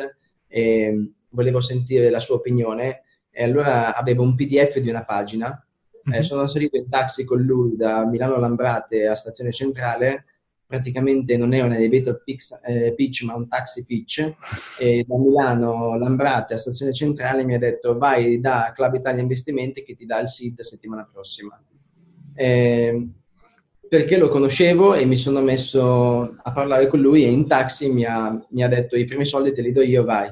e 0.48 1.14
volevo 1.30 1.60
sentire 1.60 2.12
la 2.12 2.20
sua 2.20 2.36
opinione 2.36 3.02
e 3.32 3.44
allora 3.44 3.96
avevo 3.96 4.22
un 4.22 4.36
PDF 4.36 4.78
di 4.78 4.90
una 4.90 5.04
pagina. 5.04 5.66
Eh, 6.04 6.10
mm-hmm. 6.10 6.22
sono 6.22 6.46
salito 6.46 6.78
in 6.78 6.90
taxi 6.90 7.24
con 7.24 7.42
lui 7.42 7.76
da 7.76 8.06
Milano 8.06 8.38
Lambrate 8.38 9.08
a 9.08 9.16
Stazione 9.16 9.52
Centrale. 9.52 10.26
Praticamente 10.68 11.36
non 11.36 11.54
è 11.54 11.62
un 11.62 11.74
elevator 11.74 12.22
pitch, 12.24 12.60
eh, 12.64 12.94
pitch 12.94 13.24
ma 13.24 13.34
un 13.34 13.48
taxi 13.48 13.84
pitch. 13.84 14.32
E 14.78 15.04
da 15.08 15.18
Milano 15.18 15.98
Lambrate 15.98 16.54
a 16.54 16.58
Stazione 16.58 16.94
Centrale 16.94 17.44
mi 17.44 17.56
ha 17.56 17.60
detto 17.60 17.98
vai 17.98 18.40
da 18.40 18.72
Club 18.76 18.94
Italia 18.94 19.22
Investimenti 19.22 19.82
che 19.82 19.96
ti 19.96 20.06
dà 20.06 20.20
il 20.20 20.28
SID 20.28 20.60
settimana 20.60 21.10
prossima. 21.12 21.60
Eh, 22.36 23.10
perché 23.90 24.18
lo 24.18 24.30
conoscevo 24.30 24.94
e 24.94 25.04
mi 25.06 25.18
sono 25.18 25.42
messo 25.42 26.36
a 26.38 26.52
parlare 26.54 26.86
con 26.88 27.02
lui 27.02 27.24
e 27.26 27.32
in 27.32 27.48
taxi 27.48 27.92
mi 27.92 28.06
ha, 28.06 28.30
mi 28.52 28.64
ha 28.64 28.68
detto 28.68 28.96
i 28.96 29.06
primi 29.06 29.26
soldi 29.26 29.52
te 29.52 29.64
li 29.64 29.72
do 29.72 29.82
io, 29.82 30.04
vai. 30.04 30.32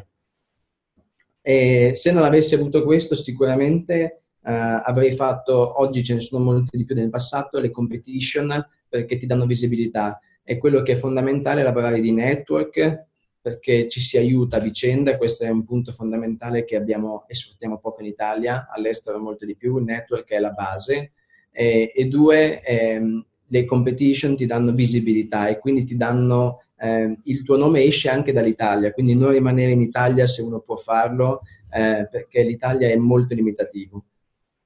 E 1.41 1.93
se 1.96 2.12
non 2.12 2.24
avessi 2.24 2.54
avuto 2.54 2.84
questo, 2.84 3.15
sicuramente 3.15 4.22
uh, 4.41 4.52
avrei 4.84 5.12
fatto, 5.12 5.82
oggi 5.82 6.04
ce 6.04 6.13
ne 6.13 6.20
sono 6.20 6.43
molte 6.43 6.78
di 6.78 6.86
più 6.86 6.93
nel 6.93 7.10
passato, 7.10 7.60
le 7.60 7.72
competition 7.72 8.63
perché 8.88 9.17
ti 9.17 9.26
danno 9.26 9.46
visibilità. 9.46 10.20
E 10.43 10.58
quello 10.58 10.84
che 10.84 10.91
è 10.91 10.96
fondamentale 10.96 11.62
è 11.62 11.63
lavorare 11.63 12.00
di 12.00 12.12
network 12.12 13.06
perché 13.41 13.88
ci 13.88 14.02
si 14.02 14.17
aiuta 14.17 14.58
a 14.58 14.60
vicenda, 14.60 15.17
questo 15.17 15.46
è 15.46 15.50
un 15.50 15.63
punto 15.63 15.91
fondamentale 15.91 16.63
che 16.63 16.76
abbiamo 16.76 17.26
e 17.28 17.34
sfruttiamo 17.34 17.80
poco 17.80 18.02
in 18.02 18.08
Italia, 18.08 18.67
all'estero 18.70 19.20
molto 19.20 19.46
di 19.46 19.56
più, 19.56 19.78
il 19.78 19.86
network 19.86 20.30
è 20.30 20.39
la 20.39 20.52
base. 20.52 21.13
E, 21.50 21.91
e 21.96 22.06
due, 22.08 22.62
ehm, 22.62 23.26
le 23.47 23.65
competition 23.65 24.36
ti 24.36 24.45
danno 24.45 24.71
visibilità 24.71 25.47
e 25.47 25.60
quindi 25.60 25.83
ti 25.83 25.95
danno 25.95 26.62
eh, 26.77 27.17
il 27.23 27.43
tuo 27.43 27.57
nome 27.57 27.83
esce 27.83 28.10
anche 28.10 28.33
dall'Italia, 28.33 28.91
quindi 28.91 29.15
non 29.15 29.31
rimanere 29.31 29.71
in 29.71 29.81
Italia 29.81 30.27
se 30.27 30.41
uno 30.41 30.60
può 30.60 30.75
farlo 30.75 31.41
eh, 31.71 32.07
perché 32.10 32.43
l'Italia 32.43 32.89
è 32.89 32.95
molto 32.95 33.33
limitativo. 33.33 34.03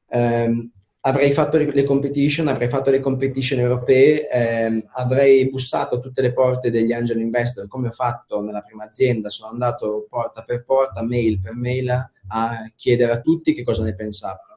Eh, 0.08 0.70
avrei 1.02 1.32
fatto 1.32 1.58
le 1.58 1.84
competition, 1.84 2.48
avrei 2.48 2.70
fatto 2.70 2.92
le 2.92 3.00
competition 3.00 3.60
europee, 3.60 4.30
ehm, 4.30 4.84
avrei 4.94 5.50
bussato 5.50 5.96
a 5.96 6.00
tutte 6.00 6.22
le 6.22 6.34
porte 6.34 6.70
degli 6.70 6.92
angel 6.92 7.20
investor 7.20 7.68
come 7.68 7.88
ho 7.88 7.92
fatto 7.92 8.42
nella 8.42 8.62
prima 8.62 8.86
azienda, 8.86 9.30
sono 9.30 9.52
andato 9.52 10.06
porta 10.10 10.44
per 10.44 10.64
porta, 10.64 11.04
mail 11.04 11.40
per 11.40 11.56
mail 11.56 11.90
a 12.28 12.72
chiedere 12.76 13.12
a 13.12 13.22
tutti 13.22 13.54
che 13.54 13.64
cosa 13.64 13.84
ne 13.84 13.96
pensavano 13.96 14.51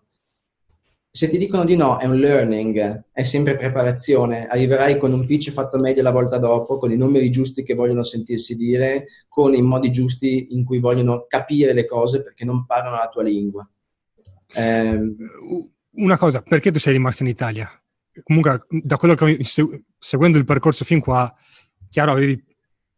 se 1.17 1.31
ti 1.31 1.39
dicono 1.39 1.65
di 1.65 1.77
no 1.77 2.01
è 2.01 2.07
un 2.07 2.17
learning, 2.17 3.05
è 3.13 3.23
sempre 3.23 3.57
preparazione, 3.57 4.49
arriverai 4.49 4.99
con 4.99 5.13
un 5.13 5.25
pitch 5.25 5.53
fatto 5.53 5.79
meglio 5.79 6.03
la 6.03 6.11
volta 6.11 6.39
dopo, 6.39 6.77
con 6.77 6.91
i 6.91 6.97
numeri 6.97 7.31
giusti 7.31 7.63
che 7.63 7.75
vogliono 7.75 8.03
sentirsi 8.03 8.57
dire, 8.57 9.07
con 9.29 9.55
i 9.55 9.63
modi 9.63 9.93
giusti 9.93 10.49
in 10.51 10.65
cui 10.65 10.81
vogliono 10.81 11.27
capire 11.29 11.73
le 11.73 11.87
cose 11.87 12.21
perché 12.21 12.45
non 12.45 12.67
parlano 12.67 12.97
la 12.97 13.09
tua 13.09 13.23
lingua. 13.23 13.65
Eh, 14.57 15.15
Una 15.93 16.19
cosa, 16.19 16.43
perché 16.43 16.73
tu 16.73 16.81
sei 16.81 16.95
rimasto 16.95 17.23
in 17.23 17.29
Italia? 17.29 17.71
Comunque, 18.25 18.67
da 18.69 18.97
quello 18.97 19.15
che 19.15 19.39
seguendo 19.97 20.37
il 20.37 20.45
percorso 20.45 20.85
fin 20.85 20.99
qua, 20.99 21.33
chiaro, 21.91 22.11
avevi 22.11 22.45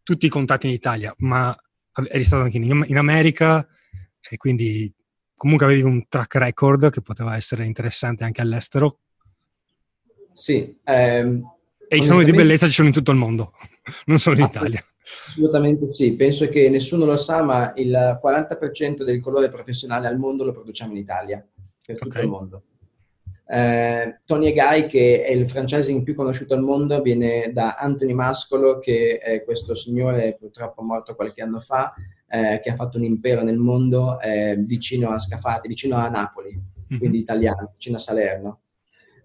tutti 0.03 0.25
i 0.25 0.31
contatti 0.31 0.67
in 0.67 0.73
Italia, 0.73 1.15
ma 1.19 1.55
eri 2.09 2.25
stato 2.25 2.45
anche 2.45 2.57
in, 2.57 2.83
in 2.87 2.97
America 2.97 3.69
e 4.27 4.39
quindi 4.39 4.91
comunque 5.37 5.67
avevi 5.67 5.83
un 5.83 6.09
track 6.09 6.35
record 6.37 6.91
che 6.91 7.03
poteva 7.03 7.37
essere 7.37 7.65
interessante 7.65 8.25
anche 8.25 8.41
all'estero. 8.41 8.99
Sì. 10.33 10.77
Ehm, 10.85 11.55
e 11.89 11.97
i 11.97 12.03
saloni 12.03 12.25
di 12.25 12.33
bellezza 12.33 12.67
ci 12.67 12.73
sono 12.73 12.89
in 12.89 12.95
tutto 12.95 13.13
il 13.13 13.19
mondo, 13.19 13.53
non 14.07 14.19
solo 14.19 14.39
in 14.39 14.45
Italia. 14.45 14.85
Assolutamente 15.29 15.89
sì, 15.89 16.15
penso 16.15 16.49
che 16.49 16.69
nessuno 16.69 17.05
lo 17.05 17.17
sa, 17.17 17.43
ma 17.43 17.73
il 17.77 18.21
40% 18.21 19.05
del 19.05 19.21
colore 19.21 19.49
professionale 19.49 20.09
al 20.09 20.19
mondo 20.19 20.45
lo 20.45 20.53
produciamo 20.53 20.93
in 20.93 20.99
Italia, 20.99 21.47
per 21.87 21.97
tutto 21.97 22.09
okay. 22.09 22.23
il 22.25 22.29
mondo. 22.29 22.63
Eh, 23.49 24.19
Tony 24.27 24.53
Guy, 24.53 24.87
che 24.87 25.23
è 25.23 25.31
il 25.31 25.49
franchising 25.49 26.03
più 26.03 26.17
conosciuto 26.17 26.55
al 26.55 26.63
mondo, 26.63 27.01
viene 27.01 27.53
da 27.53 27.77
Anthony 27.77 28.13
Mascolo, 28.13 28.81
che 28.81 29.19
è 29.19 29.45
questo 29.45 29.77
signore 29.77 30.37
purtroppo 30.37 30.83
morto 30.83 31.15
qualche 31.15 31.43
anno 31.43 31.61
fa, 31.61 31.95
eh, 32.29 32.61
che 32.63 32.71
ha 32.71 32.75
fatto 32.75 32.99
un 32.99 33.05
impero 33.05 33.43
nel 33.43 33.59
mondo 33.59 34.21
eh, 34.21 34.57
vicino 34.57 35.11
a 35.11 35.19
Scafati, 35.19 35.69
vicino 35.69 35.97
a 35.97 36.09
Napoli, 36.09 36.51
mm-hmm. 36.51 36.99
quindi 36.99 37.19
italiano, 37.19 37.73
vicino 37.75 37.97
a 37.97 38.01
Salerno. 38.01 38.61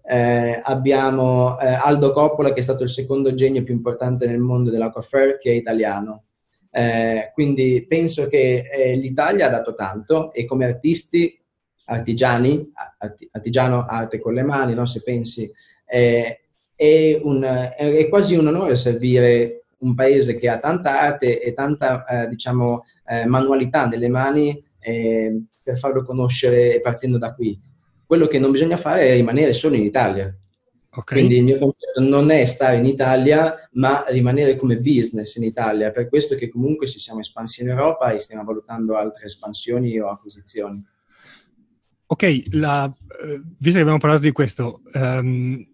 Eh, 0.04 0.60
abbiamo 0.62 1.58
eh, 1.60 1.66
Aldo 1.66 2.12
Coppola, 2.12 2.52
che 2.52 2.60
è 2.60 2.62
stato 2.62 2.82
il 2.82 2.88
secondo 2.88 3.34
genio 3.34 3.62
più 3.62 3.74
importante 3.74 4.26
nel 4.26 4.40
mondo 4.40 4.70
dell'Aquafair, 4.70 5.38
che 5.38 5.50
è 5.50 5.54
italiano. 5.54 6.24
Eh, 6.70 7.30
quindi 7.34 7.84
penso 7.86 8.28
che 8.28 8.68
eh, 8.70 8.96
l'Italia 8.96 9.46
ha 9.46 9.50
dato 9.50 9.74
tanto 9.74 10.32
e 10.32 10.44
come 10.44 10.64
artisti, 10.64 11.38
artigiani, 11.86 12.72
artigiano 13.32 13.84
arte 13.84 14.18
con 14.18 14.32
le 14.32 14.42
mani, 14.42 14.74
no? 14.74 14.86
se 14.86 15.02
pensi, 15.02 15.52
è, 15.84 16.40
un, 17.22 17.42
è 17.42 18.08
quasi 18.08 18.34
un 18.34 18.46
onore 18.46 18.76
servire 18.76 19.61
un 19.82 19.94
paese 19.94 20.36
che 20.36 20.48
ha 20.48 20.58
tanta 20.58 21.00
arte 21.00 21.40
e 21.40 21.52
tanta, 21.52 22.04
eh, 22.04 22.28
diciamo, 22.28 22.82
eh, 23.06 23.26
manualità 23.26 23.86
nelle 23.86 24.08
mani 24.08 24.62
eh, 24.80 25.42
per 25.62 25.78
farlo 25.78 26.02
conoscere 26.02 26.80
partendo 26.80 27.18
da 27.18 27.34
qui. 27.34 27.56
Quello 28.06 28.26
che 28.26 28.38
non 28.38 28.50
bisogna 28.50 28.76
fare 28.76 29.08
è 29.08 29.14
rimanere 29.14 29.52
solo 29.52 29.74
in 29.74 29.84
Italia. 29.84 30.34
Okay. 30.94 31.18
Quindi 31.18 31.38
il 31.38 31.44
mio 31.44 31.58
concetto 31.58 32.02
non 32.02 32.30
è 32.30 32.44
stare 32.44 32.76
in 32.76 32.84
Italia, 32.84 33.54
ma 33.72 34.04
rimanere 34.08 34.56
come 34.56 34.78
business 34.78 35.36
in 35.36 35.44
Italia. 35.44 35.90
Per 35.90 36.08
questo 36.08 36.34
che 36.34 36.50
comunque 36.50 36.86
ci 36.86 36.98
siamo 36.98 37.20
espansi 37.20 37.62
in 37.62 37.70
Europa 37.70 38.10
e 38.10 38.20
stiamo 38.20 38.44
valutando 38.44 38.96
altre 38.96 39.26
espansioni 39.26 39.98
o 39.98 40.10
acquisizioni. 40.10 40.84
Ok, 42.06 42.42
la, 42.50 42.94
eh, 43.22 43.40
visto 43.58 43.76
che 43.76 43.80
abbiamo 43.80 43.98
parlato 43.98 44.22
di 44.22 44.32
questo... 44.32 44.82
Um... 44.92 45.66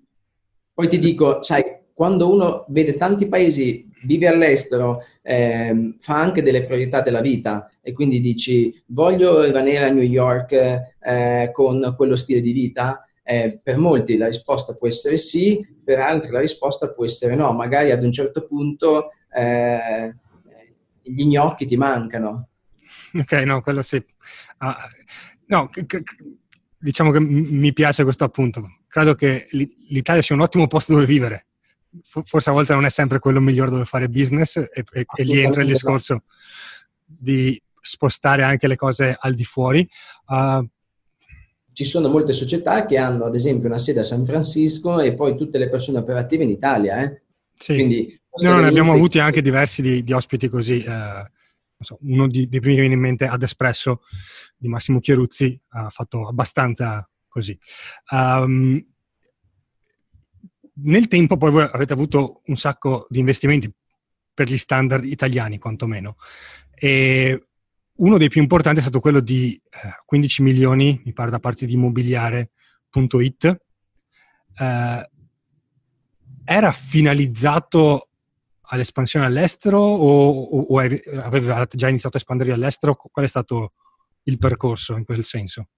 Poi 0.73 0.89
ti 0.89 1.01
dico, 1.01 1.43
sai, 1.43 1.65
quando 1.93 2.33
uno 2.33 2.65
vede 2.69 2.95
tanti 2.97 3.27
paesi 3.27 3.88
vive 4.03 4.29
all'estero, 4.29 5.05
eh, 5.23 5.95
fa 5.99 6.21
anche 6.21 6.43
delle 6.43 6.65
priorità 6.65 7.03
della 7.03 7.21
vita 7.21 7.69
e 7.81 7.93
quindi 7.93 8.21
dici 8.21 8.83
voglio 8.87 9.43
rimanere 9.43 9.85
a 9.85 9.91
New 9.91 10.03
York 10.03 10.53
eh, 11.01 11.51
con 11.53 11.95
quello 11.97 12.17
stile 12.17 12.41
di 12.41 12.53
vita, 12.53 13.07
eh, 13.23 13.61
per 13.63 13.77
molti 13.77 14.17
la 14.17 14.29
risposta 14.29 14.75
può 14.75 14.89
essere 14.89 15.17
sì, 15.19 15.59
per 15.85 15.99
altri 15.99 16.31
la 16.31 16.41
risposta 16.41 16.91
può 16.91 17.05
essere 17.05 17.35
no, 17.35 17.53
magari 17.53 17.91
ad 17.91 18.03
un 18.03 18.13
certo 18.13 18.47
punto 18.47 19.11
eh, 19.35 20.15
gli 21.03 21.27
gnocchi 21.27 21.67
ti 21.67 21.77
mancano. 21.77 22.49
Ok, 23.15 23.33
no, 23.45 23.61
quello 23.61 23.83
sì. 23.83 24.03
Ah, 24.59 24.89
no, 25.47 25.69
c- 25.69 25.87
c- 25.87 26.03
diciamo 26.79 27.11
che 27.11 27.21
mi 27.21 27.73
piace 27.73 28.03
questo 28.05 28.25
appunto, 28.25 28.79
credo 28.87 29.15
che 29.15 29.47
l'Italia 29.51 30.23
sia 30.23 30.35
un 30.35 30.43
ottimo 30.43 30.67
posto 30.67 30.95
dove 30.95 31.07
vivere. 31.07 31.48
Forse 32.03 32.51
a 32.51 32.53
volte 32.53 32.75
non 32.75 32.85
è 32.85 32.91
sempre 32.91 33.19
quello 33.19 33.41
migliore 33.41 33.71
dove 33.71 33.85
fare 33.85 34.09
business 34.09 34.57
e, 34.57 34.71
e, 34.73 35.07
e 35.15 35.23
lì 35.25 35.41
entra 35.41 35.63
il 35.63 35.69
discorso 35.69 36.25
di 37.05 37.61
spostare 37.81 38.43
anche 38.43 38.67
le 38.67 38.77
cose 38.77 39.17
al 39.19 39.35
di 39.35 39.45
fuori. 39.45 39.89
Uh, 40.27 40.67
ci 41.73 41.85
sono 41.85 42.09
molte 42.09 42.33
società 42.33 42.85
che 42.87 42.99
hanno 42.99 43.25
ad 43.25 43.35
esempio 43.37 43.69
una 43.69 43.79
sede 43.79 44.01
a 44.01 44.03
San 44.03 44.27
Francisco 44.27 45.01
e 45.01 45.15
poi 45.15 45.37
tutte 45.37 45.59
le 45.59 45.69
persone 45.69 45.99
operative 45.99 46.43
in 46.43 46.51
Italia. 46.51 47.03
Eh? 47.03 47.23
Sì. 47.57 47.75
Quindi, 47.75 48.21
no, 48.43 48.59
ne 48.59 48.67
abbiamo 48.67 48.93
avuti 48.93 49.21
anche 49.21 49.43
diversi 49.43 49.81
di, 49.81 50.03
di 50.03 50.13
ospiti 50.13 50.49
così. 50.49 50.83
Eh, 50.83 51.31
so, 51.79 51.99
uno 52.03 52.27
di, 52.27 52.49
dei 52.49 52.61
primi 52.61 52.75
che 52.75 52.81
viene 52.81 52.97
in 52.97 53.01
mente 53.01 53.27
ad 53.27 53.43
Espresso 53.43 54.03
di 54.57 54.69
Massimo 54.69 54.99
Chieruzzi 54.99 55.59
ha 55.69 55.89
fatto 55.89 56.27
abbastanza 56.27 57.09
così. 57.29 57.57
Um, 58.11 58.85
nel 60.83 61.09
tempo 61.09 61.37
poi 61.37 61.51
voi 61.51 61.69
avete 61.71 61.93
avuto 61.93 62.43
un 62.47 62.57
sacco 62.57 63.07
di 63.09 63.19
investimenti 63.19 63.73
per 64.33 64.49
gli 64.49 64.59
standard 64.59 65.05
italiani 65.05 65.59
quantomeno 65.59 66.17
e 66.75 67.49
uno 67.99 68.19
dei 68.19 68.29
più 68.29 68.41
importanti 68.41 68.79
è 68.79 68.83
stato 68.83 69.01
quello 69.01 69.21
di 69.21 69.61
eh, 69.71 70.03
15 70.05 70.43
milioni, 70.43 71.01
mi 71.05 71.13
pare, 71.13 71.31
da 71.31 71.41
parte 71.41 71.67
di 71.67 71.75
immobiliare.it. 71.75 73.61
Eh, 74.57 75.11
era 76.45 76.73
finalizzato 76.73 78.09
all'espansione 78.71 79.27
all'estero 79.27 79.79
o, 79.79 80.31
o, 80.31 80.61
o 80.61 80.79
aveva 80.79 81.67
già 81.69 81.89
iniziato 81.89 82.17
a 82.17 82.21
espandere 82.21 82.53
all'estero? 82.53 82.95
Qual 82.95 83.25
è 83.25 83.29
stato 83.29 83.73
il 84.25 84.39
percorso 84.39 84.97
in 84.97 85.05
quel 85.05 85.25
senso? 85.25 85.69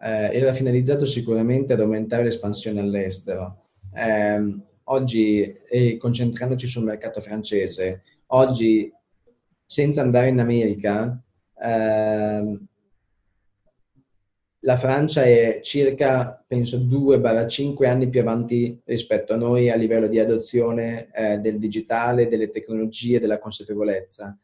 Eh, 0.00 0.36
era 0.36 0.52
finalizzato 0.52 1.06
sicuramente 1.06 1.72
ad 1.72 1.80
aumentare 1.80 2.24
l'espansione 2.24 2.80
all'estero. 2.80 3.61
Eh, 3.94 4.60
oggi, 4.84 5.56
e 5.68 5.96
concentrandoci 5.96 6.66
sul 6.66 6.84
mercato 6.84 7.20
francese, 7.20 8.02
oggi 8.28 8.92
senza 9.64 10.02
andare 10.02 10.28
in 10.28 10.40
America, 10.40 11.22
eh, 11.60 12.58
la 14.64 14.76
Francia 14.76 15.24
è 15.24 15.60
circa, 15.62 16.44
penso, 16.46 16.78
2-5 16.78 17.86
anni 17.86 18.08
più 18.08 18.20
avanti 18.20 18.80
rispetto 18.84 19.32
a 19.32 19.36
noi 19.36 19.70
a 19.70 19.74
livello 19.74 20.06
di 20.06 20.20
adozione 20.20 21.10
eh, 21.12 21.38
del 21.38 21.58
digitale, 21.58 22.28
delle 22.28 22.48
tecnologie, 22.48 23.18
della 23.18 23.38
consapevolezza. 23.38 24.36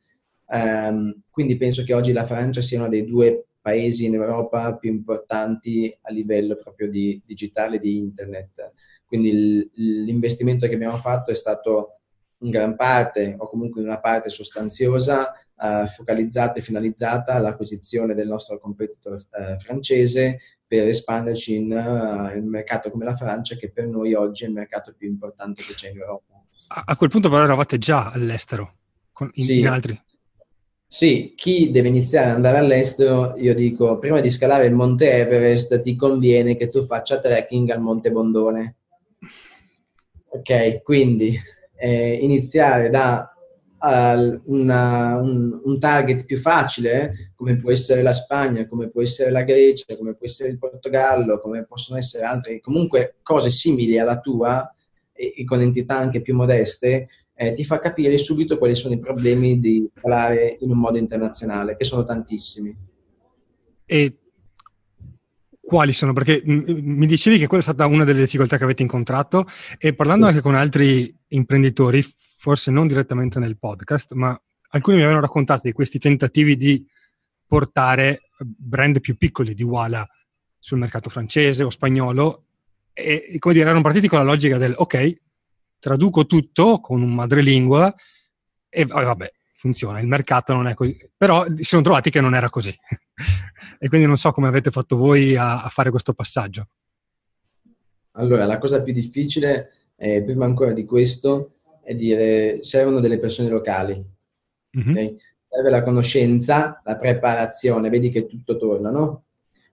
Um, 0.50 1.14
quindi 1.30 1.56
penso 1.58 1.84
che 1.84 1.92
oggi 1.92 2.12
la 2.12 2.24
Francia 2.24 2.62
sia 2.62 2.78
uno 2.78 2.88
dei 2.88 3.04
due 3.04 3.47
paesi 3.68 4.06
in 4.06 4.14
Europa 4.14 4.74
più 4.76 4.90
importanti 4.90 5.94
a 6.02 6.10
livello 6.10 6.56
proprio 6.56 6.88
di 6.88 7.20
digitale, 7.24 7.78
di 7.78 7.98
internet. 7.98 8.72
Quindi 9.04 9.70
l'investimento 9.74 10.66
che 10.66 10.74
abbiamo 10.74 10.96
fatto 10.96 11.30
è 11.30 11.34
stato 11.34 12.00
in 12.38 12.50
gran 12.50 12.76
parte 12.76 13.34
o 13.36 13.46
comunque 13.48 13.80
in 13.80 13.88
una 13.88 14.00
parte 14.00 14.30
sostanziosa 14.30 15.32
uh, 15.56 15.86
focalizzata 15.86 16.58
e 16.58 16.62
finalizzata 16.62 17.34
all'acquisizione 17.34 18.14
del 18.14 18.28
nostro 18.28 18.58
competitor 18.58 19.14
uh, 19.14 19.58
francese 19.58 20.38
per 20.66 20.86
espanderci 20.86 21.56
in, 21.56 21.70
uh, 21.72 22.36
in, 22.36 22.44
un 22.44 22.48
mercato 22.48 22.90
come 22.90 23.04
la 23.04 23.16
Francia 23.16 23.56
che 23.56 23.70
per 23.70 23.86
noi 23.86 24.14
oggi 24.14 24.44
è 24.44 24.46
il 24.46 24.52
mercato 24.54 24.94
più 24.96 25.08
importante 25.08 25.62
che 25.62 25.74
c'è 25.74 25.90
in 25.90 25.98
Europa. 25.98 26.42
A, 26.68 26.84
a 26.86 26.96
quel 26.96 27.10
punto 27.10 27.28
però 27.28 27.42
eravate 27.42 27.76
già 27.76 28.10
all'estero, 28.10 28.76
con, 29.12 29.30
in, 29.34 29.44
sì. 29.44 29.58
in 29.58 29.68
altri? 29.68 30.00
Sì, 30.90 31.34
chi 31.36 31.70
deve 31.70 31.88
iniziare 31.88 32.30
ad 32.30 32.36
andare 32.36 32.56
all'estero, 32.56 33.36
io 33.36 33.54
dico, 33.54 33.98
prima 33.98 34.20
di 34.20 34.30
scalare 34.30 34.64
il 34.64 34.74
Monte 34.74 35.12
Everest 35.12 35.82
ti 35.82 35.94
conviene 35.94 36.56
che 36.56 36.70
tu 36.70 36.82
faccia 36.82 37.20
trekking 37.20 37.68
al 37.68 37.80
Monte 37.80 38.10
Bondone. 38.10 38.76
Ok, 40.30 40.82
quindi 40.82 41.38
eh, 41.76 42.14
iniziare 42.14 42.88
da 42.88 43.30
uh, 43.78 44.40
una, 44.46 45.16
un, 45.18 45.60
un, 45.62 45.78
target 45.78 46.24
più 46.24 46.38
facile, 46.38 47.32
come 47.34 47.58
può 47.58 47.70
essere 47.70 48.00
la 48.00 48.14
Spagna, 48.14 48.66
come 48.66 48.88
può 48.88 49.02
essere 49.02 49.30
la 49.30 49.42
Grecia, 49.42 49.94
come 49.94 50.14
può 50.14 50.24
essere 50.26 50.48
il 50.48 50.58
Portogallo, 50.58 51.38
come 51.38 51.66
possono 51.66 51.98
essere 51.98 52.24
altre, 52.24 52.60
comunque 52.60 53.16
cose 53.22 53.50
simili 53.50 53.98
alla 53.98 54.20
tua 54.20 54.74
e, 55.12 55.34
e 55.36 55.44
con 55.44 55.60
entità 55.60 55.98
anche 55.98 56.22
più 56.22 56.34
modeste, 56.34 57.08
eh, 57.40 57.52
ti 57.52 57.62
fa 57.62 57.78
capire 57.78 58.18
subito 58.18 58.58
quali 58.58 58.74
sono 58.74 58.94
i 58.94 58.98
problemi 58.98 59.60
di 59.60 59.88
parlare 59.92 60.56
in 60.58 60.70
un 60.72 60.78
modo 60.78 60.98
internazionale, 60.98 61.76
che 61.76 61.84
sono 61.84 62.02
tantissimi. 62.02 62.76
E 63.86 64.18
quali 65.60 65.92
sono? 65.92 66.12
Perché 66.12 66.42
mi 66.44 67.06
dicevi 67.06 67.38
che 67.38 67.46
quella 67.46 67.62
è 67.62 67.66
stata 67.66 67.86
una 67.86 68.02
delle 68.02 68.22
difficoltà 68.22 68.58
che 68.58 68.64
avete 68.64 68.82
incontrato 68.82 69.46
e 69.78 69.94
parlando 69.94 70.26
anche 70.26 70.40
con 70.40 70.56
altri 70.56 71.14
imprenditori, 71.28 72.04
forse 72.38 72.72
non 72.72 72.88
direttamente 72.88 73.38
nel 73.38 73.56
podcast, 73.56 74.14
ma 74.14 74.36
alcuni 74.70 74.96
mi 74.96 75.02
avevano 75.02 75.24
raccontato 75.24 75.60
di 75.62 75.72
questi 75.72 76.00
tentativi 76.00 76.56
di 76.56 76.84
portare 77.46 78.30
brand 78.36 78.98
più 78.98 79.16
piccoli 79.16 79.54
di 79.54 79.62
Wala 79.62 80.04
sul 80.58 80.78
mercato 80.78 81.08
francese 81.08 81.62
o 81.62 81.70
spagnolo 81.70 82.46
e, 82.92 83.36
come 83.38 83.54
dire, 83.54 83.66
erano 83.66 83.80
partiti 83.80 84.08
con 84.08 84.18
la 84.18 84.24
logica 84.24 84.58
del 84.58 84.74
ok, 84.76 85.20
traduco 85.78 86.26
tutto 86.26 86.80
con 86.80 87.02
un 87.02 87.14
madrelingua 87.14 87.94
e 88.68 88.84
vabbè, 88.84 89.32
funziona, 89.54 90.00
il 90.00 90.06
mercato 90.06 90.52
non 90.52 90.66
è 90.66 90.74
così, 90.74 90.96
però 91.16 91.44
si 91.56 91.64
sono 91.64 91.82
trovati 91.82 92.10
che 92.10 92.20
non 92.20 92.34
era 92.34 92.48
così 92.48 92.74
e 93.78 93.88
quindi 93.88 94.06
non 94.06 94.16
so 94.16 94.30
come 94.32 94.48
avete 94.48 94.70
fatto 94.70 94.96
voi 94.96 95.36
a, 95.36 95.62
a 95.62 95.68
fare 95.68 95.90
questo 95.90 96.12
passaggio. 96.12 96.68
Allora, 98.12 98.46
la 98.46 98.58
cosa 98.58 98.82
più 98.82 98.92
difficile, 98.92 99.72
eh, 99.96 100.22
prima 100.22 100.44
ancora 100.44 100.72
di 100.72 100.84
questo, 100.84 101.54
è 101.82 101.94
dire 101.94 102.62
servono 102.62 103.00
delle 103.00 103.18
persone 103.18 103.48
locali. 103.48 103.94
Mm-hmm. 104.76 104.90
Okay? 104.90 105.16
Serve 105.46 105.70
la 105.70 105.82
conoscenza, 105.82 106.82
la 106.84 106.96
preparazione, 106.96 107.88
vedi 107.88 108.10
che 108.10 108.26
tutto 108.26 108.56
torna, 108.58 108.90
no? 108.90 109.24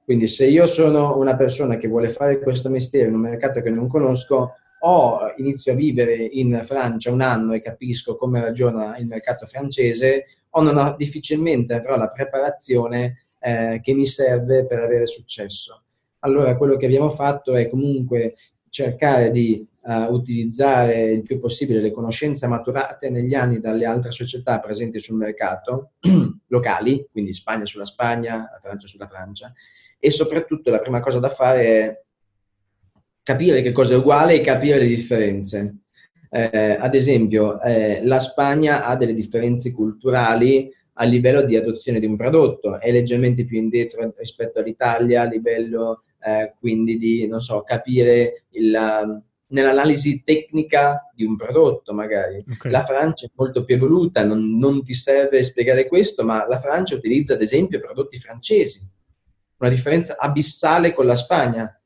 Quindi 0.04 0.28
se 0.28 0.46
io 0.46 0.68
sono 0.68 1.18
una 1.18 1.36
persona 1.36 1.78
che 1.78 1.88
vuole 1.88 2.10
fare 2.10 2.40
questo 2.40 2.70
mestiere 2.70 3.08
in 3.08 3.16
un 3.16 3.22
mercato 3.22 3.62
che 3.62 3.72
non 3.72 3.88
conosco, 3.88 4.54
o 4.80 5.34
inizio 5.38 5.72
a 5.72 5.76
vivere 5.76 6.16
in 6.16 6.62
Francia 6.64 7.12
un 7.12 7.22
anno 7.22 7.54
e 7.54 7.62
capisco 7.62 8.16
come 8.16 8.42
ragiona 8.42 8.98
il 8.98 9.08
mercato 9.08 9.46
francese, 9.46 10.26
o 10.50 10.62
non 10.62 10.78
ho 10.78 10.96
difficilmente 10.96 11.74
avrò 11.74 11.98
la 11.98 12.10
preparazione 12.10 13.28
eh, 13.40 13.80
che 13.82 13.94
mi 13.94 14.06
serve 14.06 14.66
per 14.66 14.80
avere 14.80 15.06
successo. 15.08 15.84
Allora 16.20 16.58
quello 16.58 16.78
che 16.78 16.86
abbiamo 16.86 17.10
fatto 17.10 17.56
è 17.56 17.70
comunque 17.70 18.34
cercare 18.70 19.30
di 19.32 19.66
uh, 19.84 20.12
utilizzare 20.12 21.12
il 21.12 21.22
più 21.24 21.40
possibile 21.40 21.80
le 21.80 21.92
conoscenze 21.92 22.48
maturate 22.48 23.10
negli 23.10 23.34
anni 23.34 23.60
dalle 23.60 23.86
altre 23.86 24.12
società 24.12 24.60
presenti 24.60 25.00
sul 25.00 25.18
mercato, 25.18 25.92
locali, 26.48 27.08
quindi 27.12 27.34
Spagna 27.34 27.66
sulla 27.66 27.86
Spagna, 27.86 28.50
Francia 28.62 28.88
sulla 28.88 29.08
Francia, 29.08 29.54
e 29.98 30.12
soprattutto 30.12 30.72
la 30.72 30.80
prima 30.80 31.00
cosa 31.00 31.20
da 31.20 31.30
fare 31.30 31.64
è 31.64 32.04
capire 33.26 33.64
che 33.64 33.72
cosa 33.72 33.96
è 33.96 33.98
uguale 33.98 34.36
e 34.36 34.42
capire 34.42 34.78
le 34.78 34.86
differenze. 34.86 35.78
Eh, 36.30 36.78
ad 36.80 36.94
esempio, 36.94 37.60
eh, 37.60 38.02
la 38.04 38.20
Spagna 38.20 38.86
ha 38.86 38.96
delle 38.96 39.16
differenze 39.16 39.72
culturali 39.72 40.72
a 40.94 41.06
livello 41.06 41.42
di 41.42 41.56
adozione 41.56 42.00
di 42.00 42.06
un 42.06 42.16
prodotto, 42.16 42.80
è 42.80 42.92
leggermente 42.92 43.44
più 43.46 43.58
indietro 43.58 44.14
rispetto 44.16 44.60
all'Italia 44.60 45.24
a 45.24 45.26
livello 45.26 46.04
eh, 46.20 46.54
quindi 46.60 46.98
di, 46.98 47.28
non 47.28 47.42
so, 47.42 47.64
capire 47.64 48.46
il, 48.52 49.24
nell'analisi 49.48 50.22
tecnica 50.24 51.10
di 51.12 51.26
un 51.26 51.36
prodotto 51.36 51.94
magari. 51.94 52.46
Okay. 52.48 52.72
La 52.72 52.84
Francia 52.84 53.26
è 53.26 53.32
molto 53.34 53.66
più 53.66 53.74
evoluta, 53.74 54.24
non, 54.24 54.56
non, 54.56 54.84
ti 54.84 54.94
serve 54.94 55.42
spiegare 55.42 55.88
questo, 55.88 56.24
ma 56.24 56.46
la 56.48 56.60
Francia 56.60 56.94
utilizza 56.94 57.34
ad 57.34 57.42
esempio 57.42 57.80
prodotti 57.80 58.20
francesi, 58.20 58.88
una 59.58 59.70
differenza 59.72 60.16
abissale 60.20 60.94
con 60.94 61.08
la 61.08 61.16
Spagna. 61.16 61.80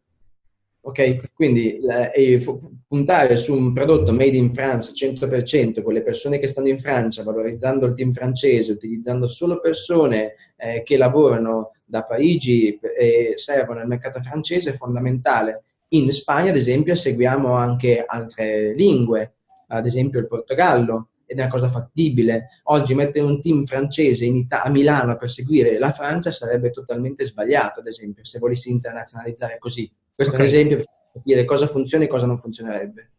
Ok? 0.82 1.34
Quindi 1.34 1.78
eh, 1.80 2.42
puntare 2.88 3.36
su 3.36 3.54
un 3.54 3.74
prodotto 3.74 4.12
made 4.12 4.38
in 4.38 4.54
France 4.54 4.94
100% 4.94 5.82
con 5.82 5.94
le 5.94 6.02
persone 6.02 6.40
che 6.40 6.48
stanno 6.48 6.70
in 6.70 6.80
Francia, 6.80 7.24
valorizzando 7.24 7.86
il 7.86 7.94
team 7.94 8.12
francese, 8.12 8.72
utilizzando 8.72 9.28
solo 9.28 9.60
persone 9.60 10.36
eh, 10.56 10.82
che 10.84 10.98
lavorano 10.98 11.72
da 11.86 12.04
Parigi 12.04 12.80
e 12.80 13.34
servono 13.36 13.82
al 13.82 13.88
mercato 13.88 14.22
francese 14.22 14.72
è 14.72 14.74
fondamentale 14.74 15.64
in 15.90 16.12
Spagna, 16.12 16.52
ad 16.52 16.56
esempio, 16.56 16.94
seguiamo 16.94 17.54
anche 17.54 18.04
altre 18.06 18.74
lingue, 18.76 19.34
ad 19.68 19.86
esempio 19.86 20.20
il 20.20 20.28
Portogallo, 20.28 21.10
ed 21.26 21.38
è 21.40 21.42
una 21.42 21.50
cosa 21.50 21.70
fattibile. 21.70 22.48
Oggi 22.66 22.94
mettere 22.94 23.26
un 23.26 23.42
team 23.42 23.66
francese 23.66 24.26
Ita- 24.26 24.64
a 24.64 24.70
Milano 24.70 25.18
per 25.18 25.30
seguire 25.30 25.80
la 25.80 25.92
Francia 25.92 26.32
sarebbe 26.32 26.70
totalmente 26.70 27.24
sbagliato, 27.24 27.80
ad 27.80 27.88
esempio, 27.88 28.24
se 28.24 28.40
volessi 28.40 28.70
internazionalizzare 28.70 29.58
così. 29.58 29.92
Questo 30.20 30.36
okay. 30.36 30.48
è 30.48 30.50
un 30.50 30.56
esempio 30.56 30.78
per 30.78 30.88
capire 31.14 31.46
cosa 31.46 31.66
funziona 31.66 32.04
e 32.04 32.08
cosa 32.08 32.26
non 32.26 32.38
funzionerebbe. 32.38 33.12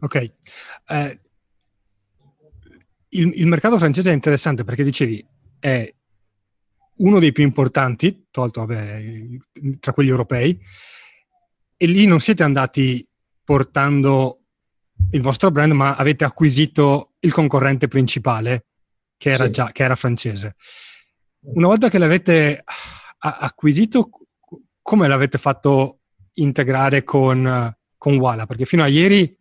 Ok. 0.00 0.32
Eh, 0.86 1.20
il, 3.10 3.32
il 3.34 3.46
mercato 3.46 3.76
francese 3.76 4.10
è 4.10 4.14
interessante 4.14 4.64
perché 4.64 4.82
dicevi 4.82 5.22
è 5.58 5.94
uno 6.96 7.18
dei 7.18 7.32
più 7.32 7.44
importanti, 7.44 8.28
tolto 8.30 8.64
vabbè, 8.64 9.04
tra 9.80 9.92
quelli 9.92 10.08
europei, 10.08 10.58
e 11.76 11.86
lì 11.86 12.06
non 12.06 12.20
siete 12.20 12.42
andati 12.42 13.06
portando 13.44 14.44
il 15.10 15.20
vostro 15.20 15.50
brand, 15.50 15.72
ma 15.72 15.94
avete 15.94 16.24
acquisito 16.24 17.16
il 17.18 17.32
concorrente 17.34 17.86
principale, 17.86 18.68
che 19.18 19.28
era, 19.28 19.44
sì. 19.44 19.50
già, 19.50 19.72
che 19.72 19.82
era 19.82 19.94
francese. 19.94 20.56
Una 21.40 21.66
volta 21.66 21.90
che 21.90 21.98
l'avete 21.98 22.64
acquisito, 23.18 24.08
come 24.80 25.06
l'avete 25.06 25.36
fatto 25.36 25.99
integrare 26.34 27.04
con, 27.04 27.74
con 27.96 28.16
Wala? 28.16 28.46
Perché 28.46 28.64
fino 28.64 28.82
a 28.82 28.88
ieri 28.88 29.36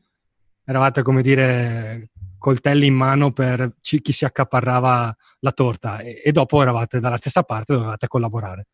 eravate, 0.66 1.02
come 1.02 1.22
dire, 1.22 2.10
coltelli 2.38 2.88
in 2.88 2.94
mano 2.94 3.32
per 3.32 3.76
chi 3.80 4.12
si 4.12 4.26
accaparrava 4.26 5.16
la 5.40 5.52
torta 5.52 6.00
e, 6.00 6.22
e 6.24 6.32
dopo 6.32 6.62
eravate 6.62 7.00
dalla 7.00 7.18
stessa 7.18 7.44
parte 7.44 7.74
e 7.74 7.76
dovevate 7.76 8.08
collaborare. 8.08 8.68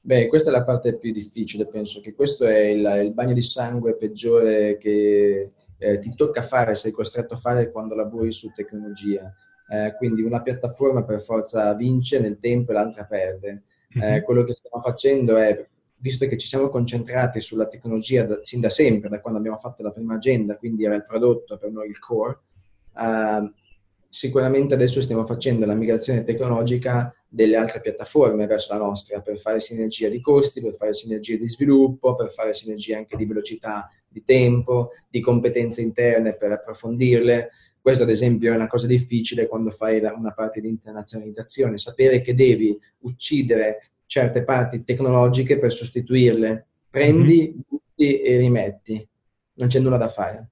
Beh, 0.00 0.28
questa 0.28 0.48
è 0.48 0.52
la 0.52 0.64
parte 0.64 0.96
più 0.96 1.12
difficile, 1.12 1.66
penso 1.66 2.00
che 2.00 2.14
questo 2.14 2.46
è 2.46 2.60
il, 2.60 3.02
il 3.04 3.12
bagno 3.12 3.34
di 3.34 3.42
sangue 3.42 3.96
peggiore 3.96 4.78
che 4.78 5.50
eh, 5.76 5.98
ti 5.98 6.14
tocca 6.14 6.42
fare, 6.42 6.74
sei 6.74 6.92
costretto 6.92 7.34
a 7.34 7.38
fare 7.38 7.70
quando 7.70 7.94
lavori 7.94 8.32
su 8.32 8.50
tecnologia. 8.52 9.30
Eh, 9.70 9.94
quindi 9.96 10.22
una 10.22 10.40
piattaforma 10.40 11.04
per 11.04 11.20
forza 11.20 11.74
vince 11.74 12.20
nel 12.20 12.38
tempo 12.40 12.70
e 12.70 12.74
l'altra 12.74 13.04
perde. 13.04 13.64
Eh, 14.00 14.22
quello 14.22 14.44
che 14.44 14.54
stiamo 14.54 14.82
facendo 14.82 15.36
è, 15.36 15.66
visto 15.98 16.26
che 16.26 16.36
ci 16.36 16.46
siamo 16.46 16.68
concentrati 16.68 17.40
sulla 17.40 17.66
tecnologia 17.66 18.24
da, 18.24 18.38
sin 18.42 18.60
da 18.60 18.70
sempre, 18.70 19.08
da 19.08 19.20
quando 19.20 19.38
abbiamo 19.38 19.56
fatto 19.56 19.82
la 19.82 19.90
prima 19.90 20.14
agenda, 20.14 20.56
quindi 20.56 20.84
era 20.84 20.94
il 20.94 21.04
prodotto 21.06 21.56
per 21.58 21.70
noi 21.70 21.88
il 21.88 21.98
core, 21.98 22.40
eh, 22.96 23.52
sicuramente 24.08 24.74
adesso 24.74 25.00
stiamo 25.00 25.26
facendo 25.26 25.66
la 25.66 25.74
migrazione 25.74 26.22
tecnologica 26.22 27.12
delle 27.28 27.56
altre 27.56 27.80
piattaforme 27.80 28.46
verso 28.46 28.72
la 28.72 28.82
nostra 28.82 29.20
per 29.20 29.38
fare 29.38 29.60
sinergia 29.60 30.08
di 30.08 30.20
costi, 30.20 30.62
per 30.62 30.74
fare 30.74 30.94
sinergia 30.94 31.36
di 31.36 31.48
sviluppo, 31.48 32.14
per 32.14 32.32
fare 32.32 32.54
sinergia 32.54 32.96
anche 32.96 33.16
di 33.16 33.26
velocità 33.26 33.90
di 34.08 34.22
tempo, 34.22 34.90
di 35.08 35.20
competenze 35.20 35.82
interne 35.82 36.34
per 36.34 36.52
approfondirle. 36.52 37.50
Questo 37.80 38.04
ad 38.04 38.10
esempio 38.10 38.52
è 38.52 38.56
una 38.56 38.66
cosa 38.66 38.86
difficile 38.86 39.46
quando 39.46 39.70
fai 39.70 39.98
una 39.98 40.32
parte 40.32 40.60
di 40.60 40.68
internazionalizzazione, 40.68 41.78
sapere 41.78 42.22
che 42.22 42.34
devi 42.34 42.78
uccidere 43.00 43.78
certe 44.08 44.42
parti 44.42 44.82
tecnologiche 44.82 45.58
per 45.58 45.70
sostituirle. 45.70 46.66
Prendi, 46.90 47.52
mhm. 47.54 47.62
butti 47.68 48.20
e 48.20 48.38
rimetti. 48.38 49.08
Non 49.54 49.68
c'è 49.68 49.78
nulla 49.78 49.98
da 49.98 50.08
fare. 50.08 50.48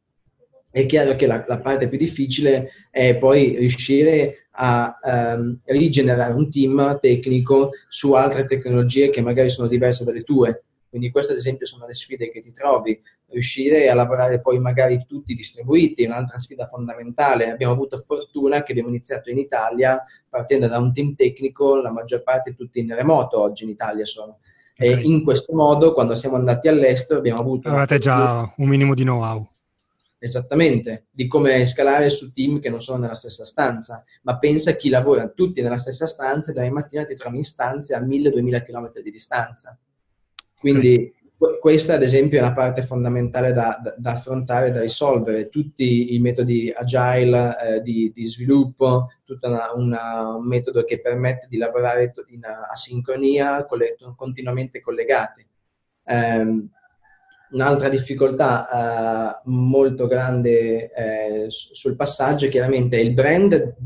È 0.70 0.84
chiaro 0.84 1.16
che 1.16 1.26
la, 1.26 1.42
la, 1.48 1.59
parte 1.59 1.88
più 1.88 1.96
difficile 1.96 2.68
è 2.90 3.16
poi 3.16 3.57
riuscire 3.57 4.48
a 4.50 4.94
um, 5.02 5.59
rigenerare 5.64 6.34
un 6.34 6.50
team 6.50 6.98
tecnico 7.00 7.70
su 7.88 8.12
altre 8.12 8.44
tecnologie 8.44 9.09
che 9.09 9.22
magari 9.22 9.48
sono 9.48 9.68
diverse 9.68 10.04
dalle 10.04 10.22
tue. 10.22 10.64
Quindi 10.97 11.12
queste 11.12 11.32
ad 11.32 11.38
esempio 11.38 11.66
sono 11.66 11.84
le 11.84 11.92
sfide 11.92 12.30
che 12.30 12.40
ti 12.40 12.51
trovi, 12.51 12.99
riuscire 13.26 13.90
a 13.90 13.94
lavorare 13.94 14.40
poi 14.40 14.59
magari 14.59 15.05
tutti 15.07 15.34
distribuiti, 15.34 16.05
è 16.05 16.07
un'altra 16.07 16.38
sfida 16.38 16.66
fondamentale. 16.66 17.51
Abbiamo 17.51 17.74
avuto 17.74 17.99
fortuna 17.99 18.62
che 18.62 18.72
abbiamo 18.72 18.88
iniziato 18.88 19.28
in 19.28 19.36
Italia 19.36 20.03
partendo 20.26 20.68
da 20.68 20.78
un 20.78 20.94
team 20.94 21.14
tecnico, 21.14 21.82
la 21.82 21.92
maggior 21.92 22.22
parte 22.22 22.55
tutti 22.55 22.80
in 22.80 22.94
remoto 22.94 23.38
oggi 23.38 23.64
in 23.64 23.70
Italia 23.70 24.07
sono. 24.07 24.38
Okay. 24.72 25.03
E 25.03 25.03
in 25.03 25.22
questo 25.22 25.55
modo, 25.55 25.92
quando 25.92 26.14
siamo 26.14 26.36
andati 26.36 26.66
all'estero, 26.66 27.18
abbiamo 27.18 27.40
avuto... 27.40 27.68
Avete 27.68 27.99
già 27.99 28.51
un 28.57 28.66
minimo 28.66 28.94
di 28.94 29.03
know-how 29.03 29.47
esattamente 30.18 31.07
di 31.11 31.26
come 31.26 31.64
scalare 31.66 32.09
su 32.09 32.32
team 32.32 32.59
che 32.59 32.70
non 32.70 32.80
sono 32.80 33.03
nella 33.03 33.14
stessa 33.14 33.44
stanza, 33.44 34.03
ma 34.22 34.38
pensa 34.38 34.70
a 34.70 34.72
chi 34.72 34.88
lavora 34.88 35.28
tutti 35.28 35.61
nella 35.61 35.76
stessa 35.76 36.07
stanza 36.07 36.51
e 36.51 36.55
domani 36.55 36.72
mattina 36.72 37.05
ti 37.05 37.14
trovi 37.14 37.36
in 37.36 37.44
stanze 37.44 37.94
a 37.94 38.01
1000-2000 38.01 38.64
km 38.64 38.90
di 39.03 39.11
distanza. 39.11 39.78
Quindi 40.59 41.12
okay. 41.38 41.59
questa 41.59 41.94
ad 41.94 42.02
esempio 42.02 42.38
è 42.38 42.42
una 42.42 42.52
parte 42.52 42.82
fondamentale 42.82 43.52
da, 43.52 43.78
da, 43.82 43.94
da 43.96 44.12
affrontare, 44.12 44.70
da 44.70 44.80
risolvere. 44.80 45.48
Tutti 45.48 46.14
i 46.14 46.18
metodi 46.18 46.72
agile 46.74 47.57
eh, 47.61 47.80
di, 47.82 48.11
di, 48.14 48.26
sviluppo, 48.26 49.09
tutto 49.24 49.48
un 49.74 49.96
metodo 50.42 50.84
che 50.84 51.00
permette 51.00 51.46
di 51.48 51.59
lavorare 51.59 52.12
in 52.28 52.42
asincronia, 52.70 53.66
continuamente 54.16 54.80
collegati. 54.80 55.46
Um, 56.04 56.70
Un'altra 57.48 57.88
difficoltà 57.88 59.40
uh, 59.44 59.50
molto 59.50 60.09
grande 60.09 60.90
eh, 60.92 61.46
sul 61.48 61.94
passaggio 61.94 62.48
chiaramente 62.48 62.96
è 62.96 63.00
il 63.00 63.14
brand, 63.14 63.76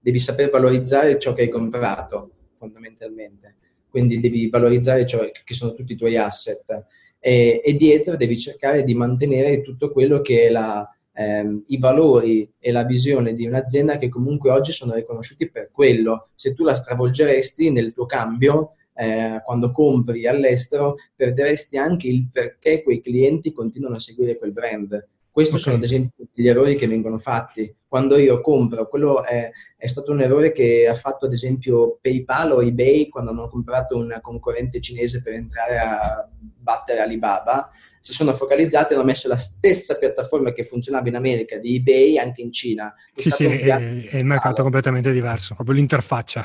devi 0.00 0.18
saper 0.18 0.48
valorizzare 0.48 1.18
ciò 1.18 1.34
che 1.34 1.42
hai 1.42 1.48
comprato 1.50 2.30
fondamentalmente, 2.56 3.56
quindi 3.90 4.20
devi 4.20 4.48
valorizzare 4.48 5.04
ciò 5.04 5.18
che 5.44 5.54
sono 5.54 5.74
tutti 5.74 5.92
i 5.92 5.96
tuoi 5.96 6.16
asset 6.16 6.86
e, 7.20 7.60
e 7.62 7.74
dietro 7.74 8.16
devi 8.16 8.38
cercare 8.38 8.82
di 8.82 8.94
mantenere 8.94 9.60
tutto 9.60 9.90
quello 9.92 10.22
che 10.22 10.46
è 10.46 10.50
la, 10.50 10.88
ehm, 11.12 11.64
i 11.68 11.78
valori 11.78 12.48
e 12.58 12.72
la 12.72 12.84
visione 12.84 13.34
di 13.34 13.46
un'azienda 13.46 13.98
che 13.98 14.08
comunque 14.08 14.50
oggi 14.50 14.72
sono 14.72 14.94
riconosciuti 14.94 15.50
per 15.50 15.70
quello. 15.70 16.28
Se 16.34 16.54
tu 16.54 16.64
la 16.64 16.74
stravolgeresti 16.74 17.70
nel 17.70 17.92
tuo 17.92 18.06
cambio, 18.06 18.72
eh, 18.94 19.40
quando 19.44 19.70
compri 19.70 20.26
all'estero, 20.26 20.96
perderesti 21.14 21.76
anche 21.76 22.08
il 22.08 22.28
perché 22.32 22.82
quei 22.82 23.02
clienti 23.02 23.52
continuano 23.52 23.96
a 23.96 24.00
seguire 24.00 24.38
quel 24.38 24.52
brand. 24.52 25.06
Questi 25.30 25.52
okay. 25.52 25.64
sono 25.64 25.76
ad 25.76 25.82
esempio 25.82 26.26
gli 26.32 26.48
errori 26.48 26.74
che 26.74 26.86
vengono 26.86 27.18
fatti. 27.18 27.72
Quando 27.90 28.18
io 28.18 28.40
compro, 28.40 28.86
quello 28.86 29.24
è, 29.24 29.50
è, 29.76 29.86
stato 29.88 30.12
un 30.12 30.20
errore 30.20 30.52
che 30.52 30.86
ha 30.86 30.94
fatto 30.94 31.26
ad 31.26 31.32
esempio 31.32 31.98
PayPal 32.00 32.52
o 32.52 32.62
eBay 32.62 33.08
quando 33.08 33.32
hanno 33.32 33.48
comprato 33.48 33.96
un 33.96 34.16
concorrente 34.22 34.80
cinese 34.80 35.20
per 35.20 35.32
entrare 35.32 35.76
a 35.76 36.28
battere 36.30 37.00
Alibaba. 37.00 37.68
Si 37.98 38.12
sono 38.12 38.32
focalizzati 38.32 38.92
e 38.92 38.94
hanno 38.94 39.04
messo 39.04 39.26
la 39.26 39.36
stessa 39.36 39.96
piattaforma 39.96 40.52
che 40.52 40.62
funzionava 40.62 41.08
in 41.08 41.16
America 41.16 41.58
di 41.58 41.74
eBay 41.74 42.16
anche 42.16 42.42
in 42.42 42.52
Cina. 42.52 42.94
È 43.12 43.20
sì, 43.20 43.30
sì, 43.32 43.46
è, 43.46 44.06
è 44.06 44.16
il 44.18 44.24
mercato 44.24 44.62
completamente 44.62 45.10
diverso, 45.10 45.56
proprio 45.56 45.74
l'interfaccia. 45.74 46.44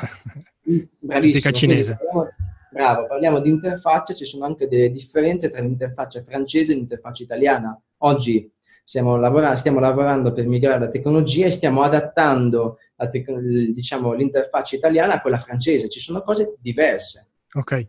Bravissimo. 0.99 1.53
cinese. 1.53 1.95
Parliamo, 1.95 2.29
bravo, 2.71 3.05
parliamo 3.05 3.39
di 3.39 3.51
interfaccia, 3.51 4.15
ci 4.15 4.25
sono 4.25 4.45
anche 4.45 4.67
delle 4.67 4.89
differenze 4.89 5.49
tra 5.49 5.61
l'interfaccia 5.61 6.23
francese 6.23 6.71
e 6.71 6.75
l'interfaccia 6.75 7.21
italiana. 7.21 7.79
Oggi 7.99 8.51
lavorando, 8.93 9.57
stiamo 9.57 9.79
lavorando 9.79 10.31
per 10.31 10.47
migrare 10.47 10.79
la 10.79 10.89
tecnologia 10.89 11.47
e 11.47 11.51
stiamo 11.51 11.81
adattando 11.81 12.77
tec- 13.09 13.39
diciamo, 13.73 14.13
l'interfaccia 14.13 14.75
italiana 14.75 15.15
a 15.15 15.21
quella 15.21 15.38
francese. 15.38 15.89
Ci 15.89 15.99
sono 15.99 16.21
cose 16.21 16.55
diverse. 16.59 17.29
Ok. 17.53 17.88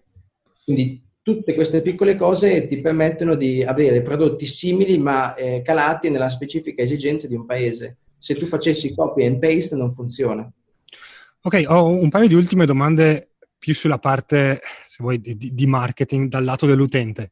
Quindi 0.65 1.03
tutte 1.23 1.55
queste 1.55 1.83
piccole 1.83 2.15
cose 2.15 2.67
ti 2.67 2.81
permettono 2.81 3.35
di 3.35 3.63
avere 3.63 4.03
prodotti 4.03 4.47
simili 4.47 4.99
ma 4.99 5.35
eh, 5.35 5.63
calati 5.63 6.09
nella 6.09 6.29
specifica 6.29 6.83
esigenza 6.83 7.27
di 7.27 7.35
un 7.35 7.47
paese. 7.47 7.99
Se 8.19 8.35
tu 8.35 8.47
facessi 8.47 8.95
copy 8.95 9.27
and 9.27 9.39
paste 9.39 9.77
non 9.77 9.93
funziona. 9.93 10.51
Ok, 11.43 11.65
ho 11.69 11.89
un 11.89 12.09
paio 12.09 12.27
di 12.27 12.35
ultime 12.35 12.67
domande 12.67 13.31
più 13.59 13.75
sulla 13.75 13.99
parte, 13.99 14.61
se 14.87 14.97
vuoi, 14.99 15.21
di, 15.21 15.37
di 15.37 15.67
marketing 15.67 16.29
dal 16.29 16.45
lato 16.45 16.67
dell'utente. 16.67 17.31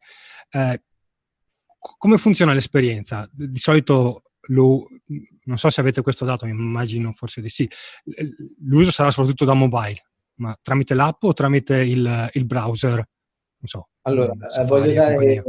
Eh, 0.50 0.82
come 1.98 2.16
funziona 2.16 2.54
l'esperienza? 2.54 3.28
Di 3.30 3.58
solito 3.58 4.22
lo, 4.48 4.86
non 5.44 5.58
so 5.58 5.68
se 5.70 5.80
avete 5.80 6.02
questo 6.02 6.24
dato, 6.24 6.46
immagino 6.46 7.12
forse 7.12 7.40
di 7.40 7.48
sì. 7.48 7.68
L'uso 8.60 8.90
sarà 8.90 9.10
soprattutto 9.10 9.44
da 9.44 9.54
mobile, 9.54 10.02
ma 10.36 10.58
tramite 10.60 10.94
l'app 10.94 11.22
o 11.22 11.32
tramite 11.32 11.76
il, 11.82 12.30
il 12.32 12.44
browser? 12.46 12.94
Non 12.94 13.06
so. 13.66 13.88
Allora, 14.02 14.32
eh, 14.32 14.64
voglio 14.64 14.92
dare 14.92 15.42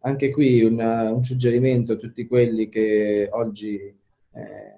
anche 0.00 0.30
qui 0.30 0.62
una, 0.62 1.10
un 1.10 1.24
suggerimento 1.24 1.92
a 1.92 1.96
tutti 1.96 2.26
quelli 2.26 2.68
che 2.68 3.28
oggi 3.32 3.76
eh, 3.76 4.76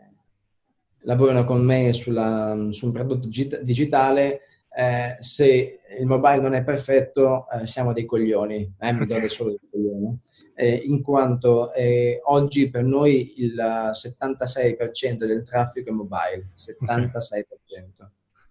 lavorano 1.00 1.44
con 1.44 1.64
me 1.64 1.92
sulla, 1.92 2.68
su 2.70 2.86
un 2.86 2.92
prodotto 2.92 3.28
digitale, 3.28 4.40
eh, 4.78 5.16
se 5.18 5.80
il 5.98 6.06
mobile 6.06 6.38
non 6.38 6.54
è 6.54 6.62
perfetto, 6.62 7.48
eh, 7.50 7.66
siamo 7.66 7.92
dei 7.92 8.04
coglioni, 8.04 8.74
eh, 8.78 8.92
mi 8.92 9.06
do 9.06 9.28
solo 9.28 9.50
dei 9.50 9.68
coglioni, 9.68 10.16
eh, 10.54 10.74
in 10.84 11.02
quanto 11.02 11.72
eh, 11.74 12.20
oggi 12.26 12.70
per 12.70 12.84
noi 12.84 13.42
il 13.42 13.56
76% 13.56 15.16
del 15.26 15.42
traffico 15.42 15.90
è 15.90 15.92
mobile, 15.92 16.52
76%. 16.56 17.42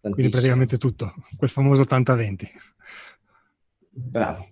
Okay. 0.02 0.12
Quindi 0.12 0.30
praticamente 0.30 0.78
tutto, 0.78 1.14
quel 1.38 1.50
famoso 1.50 1.84
80-20. 1.84 2.44
Bravo. 3.90 4.50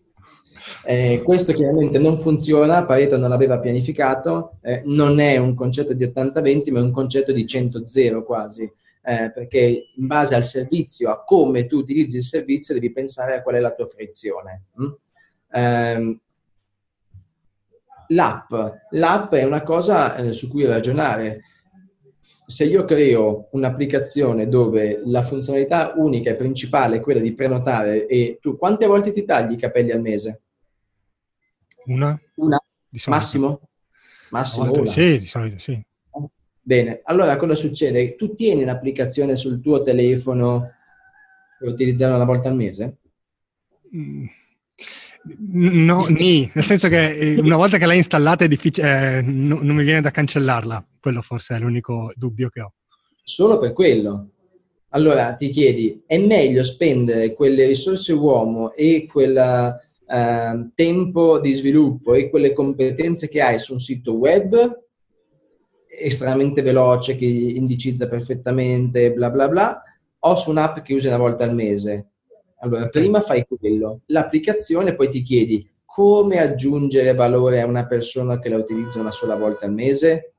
Eh, 0.86 1.21
questo 1.26 1.51
chiaramente 1.51 1.99
non 1.99 2.17
funziona, 2.17 2.86
Pareto 2.86 3.17
non 3.17 3.28
l'aveva 3.28 3.59
pianificato, 3.59 4.59
eh, 4.61 4.82
non 4.86 5.19
è 5.19 5.36
un 5.36 5.53
concetto 5.53 5.91
di 5.91 6.05
80-20 6.05 6.71
ma 6.71 6.80
è 6.80 6.84
un 6.84 6.91
concetto 6.91 7.34
di 7.34 7.43
100-0 7.43 8.23
quasi, 8.23 8.71
eh, 9.06 9.32
perché 9.32 9.91
in 9.95 10.08
base 10.08 10.34
al 10.34 10.43
servizio, 10.43 11.12
a 11.12 11.24
come 11.24 11.68
tu 11.68 11.78
utilizzi 11.78 12.18
il 12.18 12.24
servizio, 12.24 12.74
devi 12.74 12.91
pensare 12.91 13.36
a 13.36 13.41
qual 13.43 13.56
è 13.56 13.60
la 13.60 13.74
tua 13.74 13.86
frizione. 13.86 14.64
Mm? 14.82 14.91
Ehm, 15.51 16.20
l'app. 18.08 18.53
l'app 18.89 19.34
è 19.34 19.43
una 19.43 19.62
cosa 19.62 20.16
eh, 20.16 20.34
su 20.34 20.49
cui 20.49 20.66
ragionare. 20.66 21.41
Se 22.47 22.64
io 22.64 22.84
creo 22.86 23.49
un'applicazione 23.51 24.47
dove 24.47 25.01
la 25.06 25.22
funzionalità 25.22 25.93
unica 25.95 26.32
e 26.32 26.36
principale 26.36 26.97
è 26.97 26.99
quella 26.99 27.20
di 27.20 27.34
prenotare 27.34 28.08
e 28.08 28.39
tu 28.41 28.58
quante 28.58 28.86
volte 28.86 29.12
ti 29.12 29.24
tagli 29.24 29.53
i 29.53 29.58
capelli 29.58 29.91
al 29.91 30.01
mese? 30.01 30.41
Una? 31.86 32.20
Una? 32.36 32.60
Massimo? 33.08 33.62
Massimo 34.30 34.72
una. 34.72 34.86
Sì, 34.86 35.20
di 35.20 35.26
solito 35.26 35.60
sì. 35.60 35.80
Bene, 36.68 37.01
allora 37.03 37.38
cosa 37.38 37.53
succede? 37.53 38.16
Tu 38.16 38.34
tieni 38.34 38.63
un'applicazione 38.63 39.36
sul 39.36 39.61
tuo 39.61 39.84
telefono 39.84 40.72
per 41.59 41.68
utilizzarla 41.70 42.16
una 42.16 42.26
volta 42.26 42.49
al 42.49 42.55
mese? 42.55 42.97
Mm. 43.95 44.26
No, 45.51 46.07
ni, 46.07 46.49
nel 46.51 46.63
senso 46.63 46.89
che 46.89 47.16
eh, 47.16 47.39
una 47.39 47.55
volta 47.55 47.78
che 47.78 47.86
l'hai 47.86 47.97
installata 47.97 48.45
è 48.45 48.47
difficile, 48.47 49.18
eh, 49.18 49.22
no, 49.22 49.59
non 49.61 49.76
mi 49.76 49.84
viene 49.84 50.01
da 50.01 50.09
cancellarla, 50.09 50.88
quello 50.99 51.22
forse 51.22 51.55
è 51.55 51.59
l'unico 51.59 52.11
dubbio 52.16 52.49
che 52.49 52.61
ho. 52.61 52.74
Solo 53.22 53.59
per 53.59 53.72
quello. 53.72 54.32
Allora 54.89 55.36
ti 55.36 55.49
chiedi, 55.49 56.01
è 56.07 56.18
meglio 56.18 56.63
spendere 56.63 57.36
quelle 57.36 57.68
risorse 57.68 58.11
uomo 58.11 58.74
e 58.74 59.05
quel 59.07 59.38
eh, 59.38 60.70
tempo 60.74 61.39
di 61.39 61.53
sviluppo 61.53 62.16
e 62.16 62.28
quelle 62.32 62.53
competenze 62.53 63.30
che 63.30 63.41
hai 63.43 63.59
su 63.59 63.74
un 63.74 63.80
sito 63.80 64.13
web 64.13 64.84
estremamente 65.98 66.62
veloce, 66.62 67.16
che 67.16 67.26
indicizza 67.26 68.08
perfettamente, 68.08 69.12
bla 69.12 69.30
bla 69.30 69.48
bla, 69.48 69.84
o 70.20 70.36
su 70.36 70.50
un'app 70.50 70.80
che 70.80 70.93
usi 70.93 71.08
una 71.08 71.18
volta 71.18 71.43
al 71.43 71.54
mese? 71.54 72.10
Allora, 72.60 72.88
prima 72.88 73.22
fai 73.22 73.46
quello, 73.48 74.02
l'applicazione, 74.08 74.96
poi 74.96 75.10
ti 75.10 75.22
chiedi 75.22 75.68
come 75.86 76.39
aggiungere 76.39 77.14
valore 77.14 77.62
a 77.62 77.66
una 77.66 77.86
persona 77.86 78.39
che 78.39 78.50
la 78.50 78.58
utilizza 78.58 79.00
una 79.00 79.12
sola 79.12 79.36
volta 79.36 79.66
al 79.66 79.72
mese. 79.72 80.34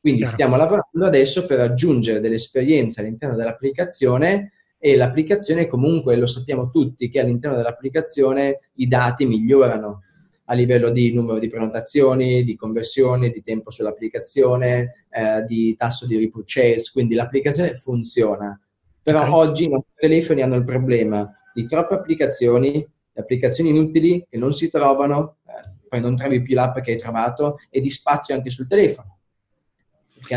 Quindi 0.00 0.20
Chiaro. 0.20 0.34
stiamo 0.34 0.56
lavorando 0.56 1.04
adesso 1.04 1.44
per 1.44 1.60
aggiungere 1.60 2.20
delle 2.20 2.36
esperienze 2.36 3.00
all'interno 3.00 3.36
dell'applicazione 3.36 4.52
e 4.78 4.96
l'applicazione 4.96 5.66
comunque 5.66 6.16
lo 6.16 6.26
sappiamo 6.26 6.70
tutti 6.70 7.08
che 7.08 7.20
all'interno 7.20 7.56
dell'applicazione 7.56 8.70
i 8.74 8.86
dati 8.86 9.26
migliorano 9.26 10.02
a 10.46 10.54
livello 10.54 10.90
di 10.90 11.12
numero 11.12 11.38
di 11.38 11.48
prenotazioni, 11.48 12.42
di 12.42 12.56
conversioni, 12.56 13.30
di 13.30 13.42
tempo 13.42 13.70
sull'applicazione, 13.70 15.06
eh, 15.10 15.44
di 15.44 15.74
tasso 15.76 16.06
di 16.06 16.18
repurchase, 16.18 16.90
quindi 16.92 17.14
l'applicazione 17.14 17.74
funziona. 17.74 18.58
Però 19.02 19.20
okay. 19.20 19.32
oggi 19.32 19.64
i 19.64 19.68
nostri 19.68 19.92
telefoni 19.96 20.42
hanno 20.42 20.56
il 20.56 20.64
problema 20.64 21.28
di 21.52 21.66
troppe 21.66 21.94
applicazioni, 21.94 22.86
applicazioni 23.14 23.70
inutili 23.70 24.24
che 24.28 24.36
non 24.36 24.52
si 24.52 24.70
trovano, 24.70 25.36
eh, 25.46 25.70
poi 25.88 26.00
non 26.00 26.16
trovi 26.16 26.42
più 26.42 26.54
l'app 26.54 26.78
che 26.78 26.92
hai 26.92 26.98
trovato 26.98 27.58
e 27.70 27.80
di 27.80 27.90
spazio 27.90 28.34
anche 28.34 28.50
sul 28.50 28.68
telefono. 28.68 29.14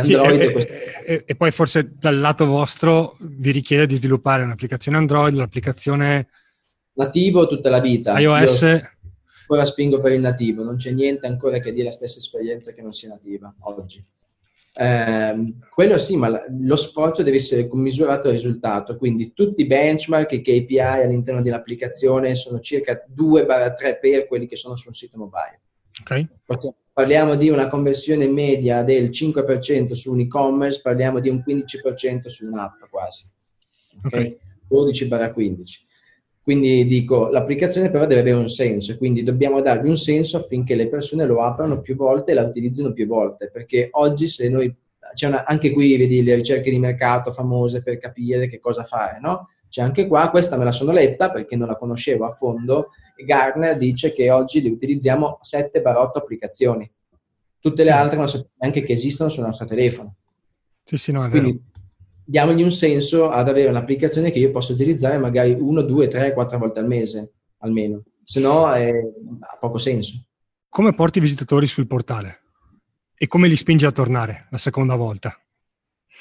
Sì, 0.02 0.14
e, 0.14 0.84
e, 1.04 1.24
e, 1.26 1.36
poi 1.36 1.50
forse 1.50 1.94
dal 1.98 2.20
lato 2.20 2.46
vostro 2.46 3.16
vi 3.22 3.50
richiede 3.50 3.88
di 3.88 3.96
sviluppare 3.96 4.44
un'applicazione 4.44 4.98
Android, 4.98 5.34
l'applicazione 5.34 6.28
nativo 6.94 7.48
tutta 7.48 7.70
la 7.70 7.80
vita. 7.80 8.20
iOS. 8.20 8.62
Io 8.62 8.90
ora 9.52 9.66
spingo 9.66 10.00
per 10.00 10.14
il 10.14 10.22
nativo, 10.22 10.64
non 10.64 10.76
c'è 10.76 10.92
niente 10.92 11.26
ancora 11.28 11.60
che 11.60 11.74
dia 11.74 11.84
la 11.84 11.92
stessa 11.92 12.20
esperienza 12.20 12.72
che 12.72 12.82
non 12.82 12.94
sia 12.94 13.10
nativa 13.10 13.54
oggi. 13.62 14.04
Eh, 14.74 15.54
quello 15.74 15.98
sì, 15.98 16.16
ma 16.16 16.42
lo 16.48 16.76
sforzo 16.76 17.24
deve 17.24 17.38
essere 17.38 17.68
commisurato 17.68 18.28
al 18.28 18.36
risultato, 18.36 18.96
quindi 18.96 19.34
tutti 19.34 19.62
i 19.62 19.66
benchmark 19.66 20.32
e 20.32 20.42
KPI 20.42 20.80
all'interno 20.80 21.42
dell'applicazione 21.42 22.36
sono 22.36 22.60
circa 22.60 23.04
2-3 23.14 24.00
per 24.00 24.28
quelli 24.28 24.48
che 24.48 24.56
sono 24.56 24.76
sul 24.76 24.94
sito 24.94 25.18
mobile. 25.18 25.62
Okay. 26.02 26.28
Parliamo 26.94 27.36
di 27.36 27.50
una 27.50 27.70
conversione 27.70 28.28
media 28.28 28.84
del 28.84 29.10
5% 29.10 29.94
su 29.94 30.12
un 30.12 30.20
e-commerce, 30.20 30.82
parliamo 30.82 31.20
di 31.20 31.30
un 31.30 31.44
15% 31.46 32.28
su 32.28 32.46
un'app 32.46 32.84
quasi. 32.90 33.26
Okay? 34.06 34.38
Okay. 34.70 34.94
12-15. 34.94 35.88
Quindi 36.42 36.86
dico, 36.86 37.28
l'applicazione 37.28 37.92
però 37.92 38.06
deve 38.06 38.22
avere 38.22 38.38
un 38.38 38.50
senso, 38.50 38.98
quindi 38.98 39.24
dobbiamo 39.24 39.62
dargli 39.62 39.88
un 39.88 39.98
senso 39.98 40.38
affinché 40.38 40.74
le 40.74 40.88
persone 40.88 41.26
lo 41.26 41.42
aprano 41.44 41.82
più 41.82 41.96
volte 41.96 42.32
e 42.32 42.34
la 42.34 42.44
utilizzino 42.44 42.92
più 42.92 43.06
volte, 43.06 43.50
perché 43.52 43.90
oggi 43.92 44.28
se 44.28 44.50
noi, 44.50 44.74
c'è 45.14 45.28
una, 45.28 45.46
anche 45.46 45.72
qui 45.72 45.96
vedi 45.96 46.24
le 46.24 46.36
ricerche 46.36 46.72
di 46.72 46.80
mercato 46.80 47.32
famose 47.32 47.84
per 47.84 48.00
capire 48.00 48.48
che 48.48 48.60
cosa 48.60 48.84
fare, 48.84 49.20
no? 49.20 49.50
C'è 49.70 49.84
anche 49.84 50.08
qua, 50.08 50.32
questa 50.32 50.58
me 50.58 50.64
la 50.64 50.72
sono 50.72 50.92
letta 50.92 51.30
perché 51.30 51.56
non 51.56 51.68
la 51.68 51.78
conoscevo 51.78 52.26
a 52.26 52.32
fondo, 52.32 52.90
e 53.16 53.24
Gartner 53.26 53.78
dice 53.78 54.12
che 54.12 54.32
oggi 54.32 54.62
li 54.62 54.72
utilizziamo 54.72 55.40
7-8 55.44 56.10
applicazioni. 56.16 56.90
Tutte 57.60 57.84
le 57.84 57.92
sì. 57.92 57.96
altre 57.96 58.18
non 58.18 58.28
sappiamo 58.28 58.54
neanche 58.60 58.82
che 58.82 58.94
esistono 58.94 59.30
sul 59.30 59.44
nostro 59.44 59.68
telefono. 59.68 60.16
Sì, 60.84 60.98
sì, 60.98 61.12
no, 61.12 61.26
è 61.26 61.30
Quindi, 61.30 61.52
vero 61.52 61.79
diamogli 62.30 62.62
un 62.62 62.72
senso 62.72 63.32
ad 63.32 63.50
avere 63.50 63.70
un'applicazione 63.70 64.30
che 64.30 64.38
io 64.38 64.52
posso 64.52 64.74
utilizzare 64.74 65.18
magari 65.18 65.52
uno, 65.52 65.82
due, 65.82 66.08
tre, 66.08 66.32
quattro 66.32 66.60
volte 66.60 66.80
al 66.80 66.86
mese 66.86 67.34
almeno, 67.58 68.04
se 68.24 68.40
no 68.40 68.66
ha 68.66 69.58
poco 69.60 69.80
senso. 69.80 70.26
Come 70.70 70.94
porti 70.94 71.18
i 71.18 71.22
visitatori 71.22 71.66
sul 71.66 71.88
portale? 71.88 72.42
E 73.18 73.28
come 73.28 73.48
li 73.48 73.56
spingi 73.56 73.86
a 73.86 73.92
tornare 73.92 74.46
la 74.52 74.60
seconda 74.60 74.94
volta? 74.96 75.36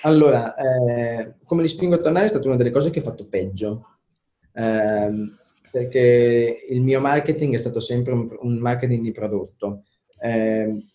Allora, 0.03 0.55
eh, 0.55 1.35
come 1.45 1.61
li 1.61 1.69
spingo 1.69 1.97
a 1.97 2.01
tornare 2.01 2.25
è 2.25 2.29
stata 2.29 2.47
una 2.47 2.57
delle 2.57 2.71
cose 2.71 2.89
che 2.89 3.01
ho 3.01 3.03
fatto 3.03 3.29
peggio. 3.29 3.99
Eh, 4.53 5.33
perché 5.71 6.67
il 6.71 6.81
mio 6.81 7.01
marketing 7.01 7.53
è 7.53 7.59
stato 7.59 7.81
sempre 7.81 8.15
un, 8.15 8.35
un 8.41 8.57
marketing 8.57 9.03
di 9.03 9.13
prodotto. 9.13 9.85
Eh, 10.19 10.87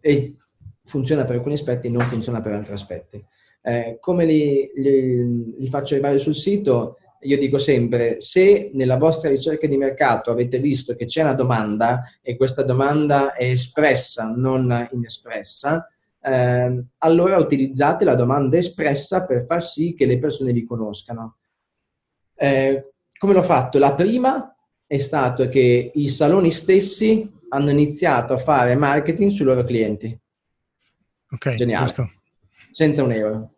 e 0.00 0.36
funziona 0.84 1.24
per 1.24 1.36
alcuni 1.36 1.54
aspetti, 1.54 1.88
non 1.88 2.02
funziona 2.02 2.40
per 2.40 2.52
altri 2.52 2.72
aspetti. 2.72 3.24
Eh, 3.68 3.98
come 4.00 4.24
li, 4.24 4.70
li, 4.76 5.54
li 5.58 5.66
faccio 5.66 5.92
arrivare 5.92 6.16
sul 6.18 6.34
sito? 6.34 6.96
Io 7.22 7.36
dico 7.36 7.58
sempre, 7.58 8.18
se 8.18 8.70
nella 8.72 8.96
vostra 8.96 9.28
ricerca 9.28 9.66
di 9.66 9.76
mercato 9.76 10.30
avete 10.30 10.58
visto 10.58 10.94
che 10.94 11.04
c'è 11.04 11.20
una 11.20 11.34
domanda 11.34 12.00
e 12.22 12.34
questa 12.34 12.62
domanda 12.62 13.34
è 13.34 13.44
espressa, 13.44 14.32
non 14.34 14.88
inespressa, 14.92 15.86
eh, 16.22 16.82
allora 16.98 17.36
utilizzate 17.36 18.06
la 18.06 18.14
domanda 18.14 18.56
espressa 18.56 19.26
per 19.26 19.44
far 19.44 19.62
sì 19.62 19.92
che 19.92 20.06
le 20.06 20.18
persone 20.18 20.52
vi 20.52 20.64
conoscano. 20.64 21.36
Eh, 22.36 22.92
come 23.18 23.32
l'ho 23.34 23.42
fatto? 23.42 23.78
La 23.78 23.92
prima 23.92 24.56
è 24.86 24.96
stato 24.96 25.46
che 25.50 25.90
i 25.92 26.08
saloni 26.08 26.52
stessi 26.52 27.30
hanno 27.50 27.68
iniziato 27.68 28.32
a 28.32 28.38
fare 28.38 28.76
marketing 28.76 29.30
sui 29.30 29.44
loro 29.44 29.62
clienti. 29.62 30.18
Ok, 31.32 31.52
Geniale. 31.52 31.84
Giusto. 31.84 32.12
Senza 32.70 33.02
un 33.02 33.12
euro. 33.12 33.52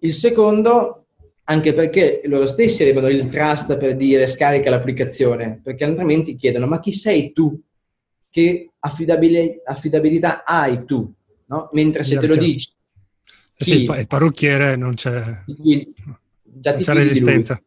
Il 0.00 0.14
secondo, 0.14 1.06
anche 1.44 1.72
perché 1.72 2.22
loro 2.24 2.46
stessi 2.46 2.82
avevano 2.82 3.08
il 3.08 3.28
trust 3.28 3.76
per 3.76 3.96
dire 3.96 4.26
scarica 4.26 4.70
l'applicazione, 4.70 5.60
perché 5.62 5.84
altrimenti 5.84 6.36
chiedono 6.36 6.66
ma 6.66 6.80
chi 6.80 6.92
sei 6.92 7.32
tu? 7.32 7.60
Che 8.30 8.70
affidabili- 8.78 9.60
affidabilità 9.64 10.44
hai 10.44 10.84
tu? 10.84 11.12
No? 11.46 11.68
Mentre 11.72 12.04
se 12.04 12.18
te 12.18 12.26
lo 12.26 12.36
dici... 12.36 12.68
Sì, 13.56 13.82
il 13.82 14.06
parrucchiere 14.06 14.74
non 14.76 14.94
c'è, 14.94 15.42
già 16.42 16.72
non 16.72 16.82
c'è 16.82 16.92
resistenza. 16.94 17.62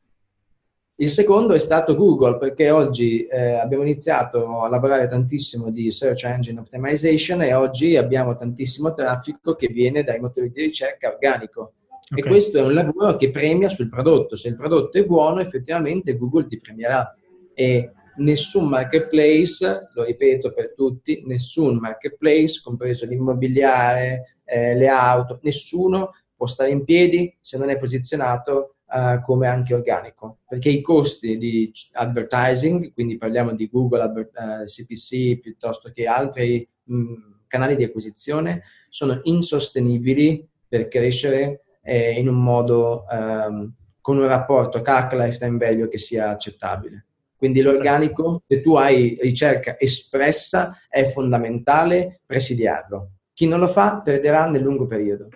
Il 0.96 1.10
secondo 1.10 1.54
è 1.54 1.60
stato 1.60 1.96
Google, 1.96 2.38
perché 2.38 2.72
oggi 2.72 3.26
eh, 3.26 3.56
abbiamo 3.56 3.84
iniziato 3.84 4.62
a 4.62 4.70
lavorare 4.70 5.08
tantissimo 5.08 5.70
di 5.70 5.92
search 5.92 6.24
engine 6.24 6.60
optimization 6.60 7.42
e 7.42 7.54
oggi 7.54 7.96
abbiamo 7.96 8.38
tantissimo 8.38 8.94
traffico 8.94 9.56
che 9.56 9.68
viene 9.68 10.04
dai 10.04 10.20
motori 10.20 10.50
di 10.50 10.62
ricerca 10.62 11.10
organico. 11.10 11.74
Okay. 12.10 12.20
E 12.20 12.28
questo 12.28 12.58
è 12.58 12.62
un 12.62 12.74
lavoro 12.74 13.16
che 13.16 13.30
premia 13.30 13.70
sul 13.70 13.90
prodotto. 13.90 14.36
Se 14.36 14.48
il 14.48 14.56
prodotto 14.56 14.98
è 14.98 15.06
buono, 15.06 15.40
effettivamente 15.40 16.18
Google 16.18 16.46
ti 16.46 16.60
premierà. 16.60 17.16
E 17.54 17.92
nessun 18.18 18.68
marketplace, 18.70 19.90
lo 19.94 20.04
ripeto 20.04 20.54
per 20.54 20.74
tutti, 20.74 21.24
nessun 21.26 21.78
marketplace, 21.78 22.62
compreso 22.64 23.06
l'immobiliare, 23.06 24.40
eh, 24.44 24.76
le 24.76 24.88
auto, 24.88 25.40
nessuno 25.44 26.12
può 26.36 26.46
stare 26.46 26.72
in 26.72 26.84
piedi 26.84 27.36
se 27.40 27.58
non 27.58 27.70
è 27.70 27.80
posizionato 27.80 28.76
uh, 28.88 29.22
come 29.22 29.48
anche 29.48 29.74
organico, 29.74 30.40
perché 30.48 30.70
i 30.70 30.82
costi 30.82 31.38
di 31.38 31.72
advertising, 31.94 32.92
quindi 32.94 33.18
parliamo 33.18 33.54
di 33.54 33.70
Google 33.70 34.02
Adver- 34.02 34.32
eh, 34.36 34.66
CPC 34.66 35.40
piuttosto 35.40 35.92
che 35.94 36.06
altri 36.06 36.68
mh, 36.84 37.14
canali 37.48 37.76
di 37.76 37.84
acquisizione, 37.84 38.64
sono 38.90 39.20
insostenibili 39.24 40.46
per 40.68 40.88
crescere 40.88 41.62
eh, 41.84 42.14
in 42.20 42.28
un 42.28 42.42
modo 42.42 43.08
ehm, 43.10 43.74
con 44.02 44.18
un 44.18 44.28
rapporto 44.28 44.82
CAC 44.82 45.14
lifetime 45.14 45.58
value 45.58 45.90
che 45.90 45.98
sia 45.98 46.30
accettabile. 46.30 47.06
Quindi 47.38 47.62
l'organico, 47.62 48.44
se 48.48 48.62
tu 48.62 48.76
hai 48.76 49.18
ricerca 49.22 49.78
espressa, 49.78 50.78
è 50.88 51.06
fondamentale 51.06 52.22
presidiarlo. 52.26 53.12
Chi 53.34 53.48
non 53.48 53.60
lo 53.60 53.68
fa 53.68 54.00
perderà 54.02 54.50
nel 54.50 54.62
lungo 54.62 54.88
periodo. 54.88 55.28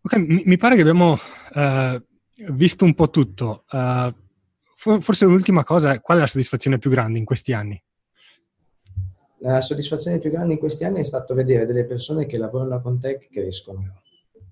Ok, 0.00 0.16
mi, 0.16 0.42
mi 0.44 0.56
pare 0.56 0.74
che 0.74 0.80
abbiamo 0.80 1.12
uh, 1.12 2.02
visto 2.52 2.84
un 2.84 2.94
po' 2.94 3.10
tutto. 3.10 3.64
Uh, 3.70 4.12
forse 5.00 5.26
l'ultima 5.26 5.62
cosa, 5.62 6.00
qual 6.00 6.18
è 6.18 6.20
la 6.22 6.26
soddisfazione 6.26 6.78
più 6.78 6.90
grande 6.90 7.18
in 7.18 7.24
questi 7.24 7.52
anni? 7.52 7.80
La 9.40 9.60
soddisfazione 9.60 10.18
più 10.18 10.30
grande 10.30 10.54
in 10.54 10.58
questi 10.58 10.84
anni 10.84 11.00
è 11.00 11.04
stato 11.04 11.34
vedere 11.34 11.66
delle 11.66 11.84
persone 11.84 12.26
che 12.26 12.36
lavorano 12.36 12.80
con 12.80 12.98
te 12.98 13.18
che 13.18 13.28
crescono 13.30 14.02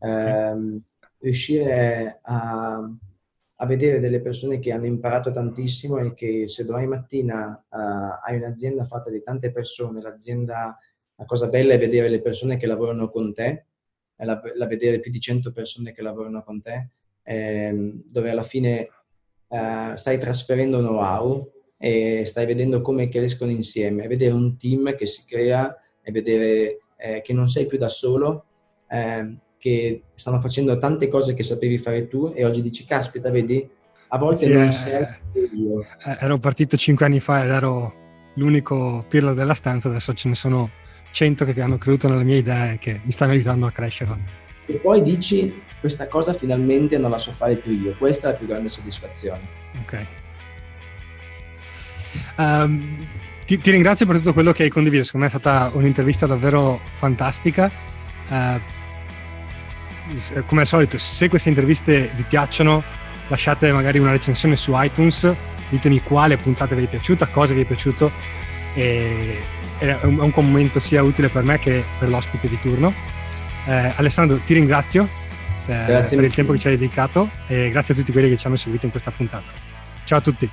ehm, 0.01 0.83
riuscire 1.19 2.19
a 2.23 2.91
a 3.59 3.67
vedere 3.67 4.01
delle 4.01 4.21
persone 4.21 4.59
che 4.59 4.73
hanno 4.73 4.87
imparato 4.87 5.31
tantissimo 5.31 5.99
e 5.99 6.15
che 6.15 6.49
se 6.49 6.65
domani 6.65 6.87
mattina 6.87 7.65
uh, 7.69 7.77
hai 8.25 8.37
un'azienda 8.37 8.85
fatta 8.85 9.11
di 9.11 9.23
tante 9.23 9.51
persone, 9.51 10.03
l'azienda, 10.03 10.77
la 11.15 11.25
cosa 11.25 11.49
bella 11.49 11.73
è 11.73 11.79
vedere 11.79 12.09
le 12.09 12.21
persone 12.21 12.59
che 12.59 12.67
lavorano 12.67 13.09
con 13.09 13.33
te, 13.33 13.67
la, 14.17 14.41
la 14.55 14.67
vedere 14.67 15.01
più 15.01 15.11
di 15.11 15.21
100 15.21 15.53
persone 15.53 15.93
che 15.93 16.03
lavorano 16.03 16.43
con 16.43 16.61
te, 16.61 16.91
ehm, 17.23 18.03
dove 18.11 18.31
alla 18.31 18.43
fine 18.43 18.89
uh, 19.49 19.95
stai 19.95 20.19
trasferendo 20.19 20.79
know-how 20.79 21.51
e 21.79 22.25
stai 22.27 22.45
vedendo 22.45 22.83
come 22.83 23.09
crescono 23.09 23.51
insieme, 23.51 24.07
vedere 24.07 24.35
un 24.35 24.59
team 24.59 24.95
che 24.95 25.07
si 25.07 25.25
crea 25.27 25.75
e 26.03 26.13
vedere 26.13 26.79
eh, 26.97 27.21
che 27.23 27.33
non 27.33 27.49
sei 27.49 27.67
più 27.67 27.79
da 27.79 27.89
solo, 27.89 28.45
eh, 28.89 29.39
che 29.67 30.03
stanno 30.15 30.41
facendo 30.41 30.79
tante 30.79 31.09
cose 31.09 31.35
che 31.35 31.43
sapevi 31.43 31.77
fare 31.77 32.07
tu 32.07 32.33
e 32.37 32.45
oggi 32.45 32.63
dici, 32.63 32.85
caspita, 32.85 33.33
vedi, 33.33 33.69
a 34.09 34.17
volte 34.17 34.47
sì, 34.47 34.53
non 34.53 34.69
eh, 34.69 34.73
sei 34.73 35.07
io. 35.57 35.81
Eh, 36.05 36.19
ero 36.21 36.39
partito 36.39 36.77
cinque 36.77 37.05
anni 37.05 37.19
fa 37.19 37.43
ed 37.43 37.51
ero 37.51 37.95
l'unico 38.35 39.05
pirlo 39.09 39.35
della 39.35 39.55
stanza, 39.55 39.89
adesso 39.89 40.13
ce 40.13 40.29
ne 40.29 40.37
sono 40.37 40.71
cento 41.11 41.45
che 41.45 41.61
hanno 41.61 41.79
creduto 41.79 42.09
nella 42.09 42.23
mia 42.23 42.37
idea 42.37 42.71
e 42.71 42.79
che 42.79 43.01
mi 43.03 43.11
stanno 43.11 43.33
aiutando 43.33 43.67
a 43.67 43.73
crescere. 43.73 44.17
E 44.67 44.75
poi 44.75 45.03
dici, 45.03 45.63
questa 45.81 46.07
cosa 46.07 46.33
finalmente 46.33 46.97
non 46.97 47.11
la 47.11 47.19
so 47.19 47.33
fare 47.33 47.57
più 47.57 47.73
io, 47.73 47.97
questa 47.99 48.29
è 48.29 48.31
la 48.31 48.37
più 48.37 48.47
grande 48.47 48.69
soddisfazione. 48.69 49.41
Ok. 49.81 50.07
Um, 52.39 53.05
ti, 53.45 53.59
ti, 53.59 53.73
ringrazio 53.73 54.07
per 54.07 54.19
tutto 54.19 54.33
quello 54.33 54.53
che 54.53 54.63
hai 54.63 54.69
condiviso, 54.69 55.03
secondo 55.03 55.27
me 55.27 55.33
è 55.33 55.37
stata 55.37 55.77
un'intervista 55.77 56.27
davvero 56.27 56.81
fantastica. 56.93 57.69
Uh, 58.29 58.76
come 60.47 60.63
al 60.63 60.67
solito, 60.67 60.99
se 60.99 61.29
queste 61.29 61.49
interviste 61.49 62.11
vi 62.15 62.25
piacciono, 62.29 62.83
lasciate 63.29 63.73
magari 63.73 63.99
una 63.99 64.11
recensione 64.11 64.57
su 64.57 64.73
iTunes, 64.75 65.33
ditemi 65.69 66.01
quale 66.01 66.37
puntata 66.37 66.75
vi 66.75 66.85
è 66.85 66.89
piaciuta, 66.89 67.27
cosa 67.27 67.55
vi 67.55 67.63
è 67.63 67.65
piaciuto 67.65 68.11
e 68.75 69.41
è 69.79 69.99
un, 70.03 70.31
commento 70.31 70.81
sia 70.81 71.03
utile 71.03 71.29
per 71.29 71.43
me 71.43 71.59
che 71.59 71.85
per 71.99 72.09
l'ospite 72.09 72.49
di 72.49 72.59
turno. 72.59 72.93
Eh, 73.67 73.93
Alessandro, 73.97 74.39
ti 74.39 74.55
ringrazio 74.55 75.09
eh, 75.67 76.05
per 76.09 76.25
il 76.25 76.35
tempo 76.35 76.53
che 76.53 76.59
ci 76.59 76.69
hai 76.69 76.77
dedicato 76.77 77.31
e 77.47 77.71
grazie 77.71 77.95
a 77.95 77.97
tutti 77.97 78.13
quelli 78.13 78.29
che 78.29 78.37
ci 78.37 78.47
hanno 78.47 78.57
seguito 78.57 78.85
in 78.85 78.91
questa 78.91 79.11
puntata. 79.11 79.51
Ciao 80.05 80.19
a 80.19 80.23
tutti. 80.23 80.51